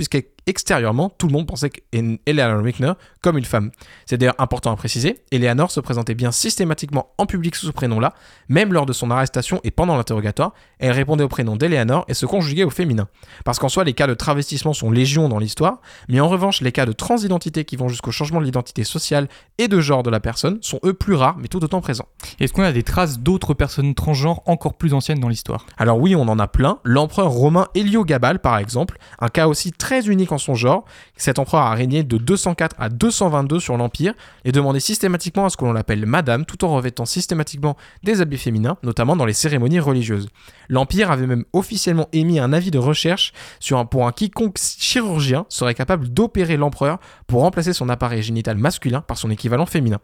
puisqu'extérieurement, 0.48 1.10
tout 1.10 1.28
le 1.28 1.34
monde 1.34 1.46
pensait 1.46 1.70
qu'Eleanor 1.70 2.64
Rickner 2.64 2.94
comme 3.22 3.38
une 3.38 3.44
femme. 3.44 3.72
C'est 4.06 4.18
d'ailleurs 4.18 4.36
important 4.38 4.72
à 4.72 4.78
préciser, 4.78 5.20
Eleanor 5.32 5.72
se 5.72 5.82
présentait 5.82 6.16
bien 6.16 6.32
systématiquement 6.32 7.10
en 7.18 7.26
public 7.26 7.54
sous 7.56 7.66
ce 7.66 7.72
prénom-là, 7.72 8.14
même 8.48 8.72
lors 8.72 8.86
de 8.86 8.94
son 8.94 9.12
arrestation 9.12 9.60
et 9.66 9.72
pendant 9.72 9.98
l'interrogatoire, 9.98 10.54
elle 10.80 10.92
répondait 10.92 11.26
au 11.26 11.28
prénom 11.28 11.58
d'Eleanor 11.58 12.06
et 12.08 12.14
se 12.14 12.26
conjuguait 12.26 12.64
au 12.64 12.70
féminin. 12.70 13.10
Parce 13.44 13.60
qu'en 13.60 13.68
soi, 13.68 13.84
les 13.84 13.92
cas 13.94 14.08
de 14.08 14.14
travestissement 14.14 14.72
sont 14.72 14.90
légion 14.90 15.28
dans 15.28 15.40
l'histoire, 15.40 15.82
mais 16.08 16.22
en 16.22 16.30
revanche, 16.30 16.62
les 16.62 16.72
cas 16.72 16.86
de 16.86 16.94
transidentité 16.94 17.66
qui 17.66 17.76
vont 17.76 17.90
jusqu'au 17.90 18.12
changement 18.12 18.40
de 18.40 18.46
l'identité 18.46 18.86
sociale 18.86 19.28
et 19.58 19.68
de 19.68 19.82
genre 19.82 20.04
de 20.04 20.10
la 20.10 20.22
personne 20.22 20.60
sont 20.62 20.80
eux 20.86 20.94
plus 20.94 21.16
rares, 21.16 21.38
mais 21.40 21.50
tout 21.50 21.62
autant 21.62 21.82
présents. 21.82 22.08
Est-ce 22.40 22.54
qu'on 22.54 22.64
a 22.64 22.72
des 22.72 22.84
traces 22.84 23.20
d'autres 23.20 23.54
personnes 23.54 23.94
transgenres 23.96 24.44
encore 24.46 24.76
plus 24.76 24.94
anciennes 24.94 25.20
dans 25.20 25.30
l'histoire? 25.30 25.66
Alors 25.78 26.00
oui, 26.00 26.16
on 26.16 26.28
en 26.30 26.40
a 26.40 26.48
plein. 26.48 26.80
L'empereur 26.86 27.32
romain 27.32 27.68
Héliogabal, 27.76 28.40
par 28.40 28.58
exemple, 28.58 28.98
un 29.20 29.28
cas 29.28 29.48
aussi 29.48 29.74
très 29.74 30.08
unique 30.08 30.32
en 30.32 30.37
son 30.38 30.56
genre. 30.56 30.86
Cet 31.16 31.40
empereur 31.40 31.64
a 31.64 31.74
régné 31.74 32.04
de 32.04 32.18
204 32.18 32.76
à 32.80 32.90
222 32.90 33.60
sur 33.60 33.78
l'Empire 33.78 34.14
et 34.46 34.52
demandait 34.52 34.80
systématiquement 34.80 35.46
à 35.46 35.50
ce 35.50 35.58
que 35.58 35.66
l'on 35.66 35.74
l'appelle 35.74 36.06
Madame, 36.06 36.46
tout 36.46 36.66
en 36.66 36.74
revêtant 36.74 37.06
systématiquement 37.06 37.76
des 38.04 38.22
habits 38.22 38.38
féminins, 38.38 38.78
notamment 38.84 39.16
dans 39.16 39.26
les 39.26 39.34
cérémonies 39.34 39.80
religieuses. 39.80 40.30
L'Empire 40.70 41.12
avait 41.12 41.28
même 41.28 41.46
officiellement 41.54 42.08
émis 42.14 42.40
un 42.40 42.54
avis 42.54 42.72
de 42.72 42.78
recherche 42.78 43.34
sur 43.60 43.78
un, 43.78 43.86
pour 43.86 44.08
un 44.08 44.12
quiconque 44.12 44.58
chirurgien 44.58 45.46
serait 45.50 45.74
capable 45.74 46.10
d'opérer 46.10 46.58
l'empereur 46.58 47.00
pour 47.28 47.42
remplacer 47.42 47.74
son 47.74 47.90
appareil 47.90 48.22
génital 48.22 48.58
masculin 48.58 49.02
par 49.02 49.18
son 49.18 49.30
équivalent 49.30 49.66
féminin. 49.66 50.00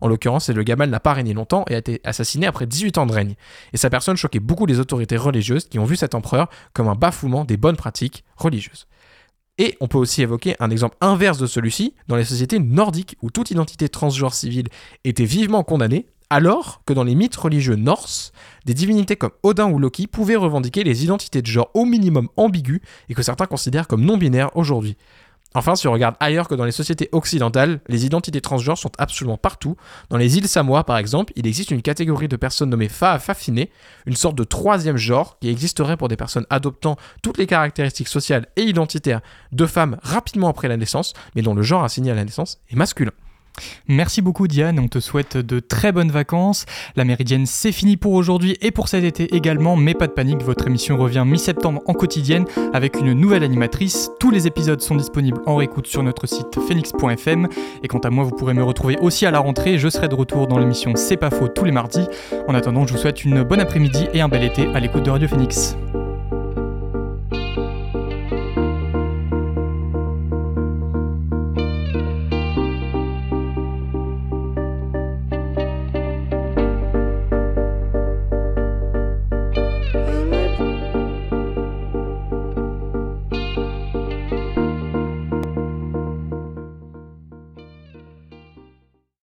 En 0.00 0.08
l'occurrence, 0.08 0.48
le 0.50 0.62
Gabal 0.62 0.90
n'a 0.90 1.00
pas 1.00 1.12
régné 1.12 1.34
longtemps 1.34 1.64
et 1.68 1.74
a 1.74 1.78
été 1.78 2.00
assassiné 2.04 2.46
après 2.46 2.66
18 2.66 2.98
ans 2.98 3.06
de 3.06 3.12
règne. 3.12 3.34
Et 3.72 3.76
sa 3.76 3.90
personne 3.90 4.16
choquait 4.16 4.40
beaucoup 4.40 4.66
les 4.66 4.80
autorités 4.80 5.16
religieuses 5.16 5.68
qui 5.68 5.78
ont 5.78 5.84
vu 5.84 5.96
cet 5.96 6.14
empereur 6.14 6.48
comme 6.72 6.88
un 6.88 6.94
bafouement 6.94 7.44
des 7.44 7.56
bonnes 7.56 7.76
pratiques 7.76 8.24
religieuses. 8.36 8.86
Et 9.58 9.76
on 9.80 9.88
peut 9.88 9.98
aussi 9.98 10.22
évoquer 10.22 10.54
un 10.60 10.70
exemple 10.70 10.96
inverse 11.00 11.38
de 11.38 11.46
celui-ci 11.46 11.94
dans 12.06 12.16
les 12.16 12.24
sociétés 12.24 12.60
nordiques 12.60 13.16
où 13.22 13.30
toute 13.30 13.50
identité 13.50 13.88
transgenre 13.88 14.32
civile 14.32 14.68
était 15.04 15.24
vivement 15.24 15.64
condamnée, 15.64 16.06
alors 16.30 16.82
que 16.86 16.92
dans 16.92 17.04
les 17.04 17.16
mythes 17.16 17.36
religieux 17.36 17.74
norses, 17.74 18.32
des 18.66 18.74
divinités 18.74 19.16
comme 19.16 19.32
Odin 19.42 19.70
ou 19.70 19.78
Loki 19.78 20.06
pouvaient 20.06 20.36
revendiquer 20.36 20.84
les 20.84 21.02
identités 21.02 21.42
de 21.42 21.46
genre 21.46 21.70
au 21.74 21.84
minimum 21.84 22.28
ambiguës 22.36 22.80
et 23.08 23.14
que 23.14 23.22
certains 23.22 23.46
considèrent 23.46 23.88
comme 23.88 24.04
non-binaires 24.04 24.56
aujourd'hui. 24.56 24.96
Enfin, 25.54 25.76
si 25.76 25.88
on 25.88 25.92
regarde 25.92 26.14
ailleurs 26.20 26.46
que 26.46 26.54
dans 26.54 26.64
les 26.64 26.72
sociétés 26.72 27.08
occidentales, 27.12 27.80
les 27.88 28.04
identités 28.04 28.40
transgenres 28.40 28.76
sont 28.76 28.92
absolument 28.98 29.38
partout. 29.38 29.76
Dans 30.10 30.18
les 30.18 30.36
îles 30.36 30.46
Samoa, 30.46 30.84
par 30.84 30.98
exemple, 30.98 31.32
il 31.36 31.46
existe 31.46 31.70
une 31.70 31.80
catégorie 31.80 32.28
de 32.28 32.36
personnes 32.36 32.68
nommées 32.68 32.88
Fa 32.88 33.18
Fafine, 33.18 33.66
une 34.06 34.16
sorte 34.16 34.36
de 34.36 34.44
troisième 34.44 34.98
genre 34.98 35.38
qui 35.38 35.48
existerait 35.48 35.96
pour 35.96 36.08
des 36.08 36.16
personnes 36.16 36.46
adoptant 36.50 36.96
toutes 37.22 37.38
les 37.38 37.46
caractéristiques 37.46 38.08
sociales 38.08 38.46
et 38.56 38.62
identitaires 38.62 39.20
de 39.52 39.66
femmes 39.66 39.98
rapidement 40.02 40.48
après 40.48 40.68
la 40.68 40.76
naissance, 40.76 41.14
mais 41.34 41.42
dont 41.42 41.54
le 41.54 41.62
genre 41.62 41.82
assigné 41.82 42.10
à 42.10 42.14
la 42.14 42.24
naissance 42.24 42.58
est 42.70 42.76
masculin. 42.76 43.12
Merci 43.88 44.22
beaucoup 44.22 44.48
Diane, 44.48 44.78
on 44.78 44.88
te 44.88 45.00
souhaite 45.00 45.36
de 45.36 45.60
très 45.60 45.92
bonnes 45.92 46.10
vacances. 46.10 46.66
La 46.96 47.04
Méridienne 47.04 47.46
c'est 47.46 47.72
fini 47.72 47.96
pour 47.96 48.12
aujourd'hui 48.12 48.56
et 48.60 48.70
pour 48.70 48.88
cet 48.88 49.04
été 49.04 49.34
également, 49.34 49.76
mais 49.76 49.94
pas 49.94 50.06
de 50.06 50.12
panique, 50.12 50.42
votre 50.42 50.66
émission 50.66 50.96
revient 50.96 51.24
mi-septembre 51.26 51.82
en 51.86 51.92
quotidienne 51.92 52.44
avec 52.72 53.00
une 53.00 53.12
nouvelle 53.12 53.44
animatrice. 53.44 54.10
Tous 54.20 54.30
les 54.30 54.46
épisodes 54.46 54.80
sont 54.80 54.96
disponibles 54.96 55.40
en 55.46 55.56
réécoute 55.56 55.86
sur 55.86 56.02
notre 56.02 56.26
site 56.26 56.58
phoenix.fm 56.66 57.48
et 57.82 57.88
quant 57.88 57.98
à 57.98 58.10
moi 58.10 58.24
vous 58.24 58.30
pourrez 58.30 58.54
me 58.54 58.64
retrouver 58.64 58.96
aussi 59.00 59.26
à 59.26 59.30
la 59.30 59.38
rentrée, 59.38 59.78
je 59.78 59.88
serai 59.88 60.08
de 60.08 60.14
retour 60.14 60.46
dans 60.46 60.58
l'émission 60.58 60.92
C'est 60.96 61.16
pas 61.16 61.30
faux 61.30 61.48
tous 61.48 61.64
les 61.64 61.72
mardis. 61.72 62.06
En 62.46 62.54
attendant, 62.54 62.86
je 62.86 62.92
vous 62.92 62.98
souhaite 62.98 63.24
une 63.24 63.42
bonne 63.42 63.60
après-midi 63.60 64.08
et 64.12 64.20
un 64.20 64.28
bel 64.28 64.44
été 64.44 64.68
à 64.74 64.80
l'écoute 64.80 65.04
de 65.04 65.10
Radio 65.10 65.28
Phoenix. 65.28 65.76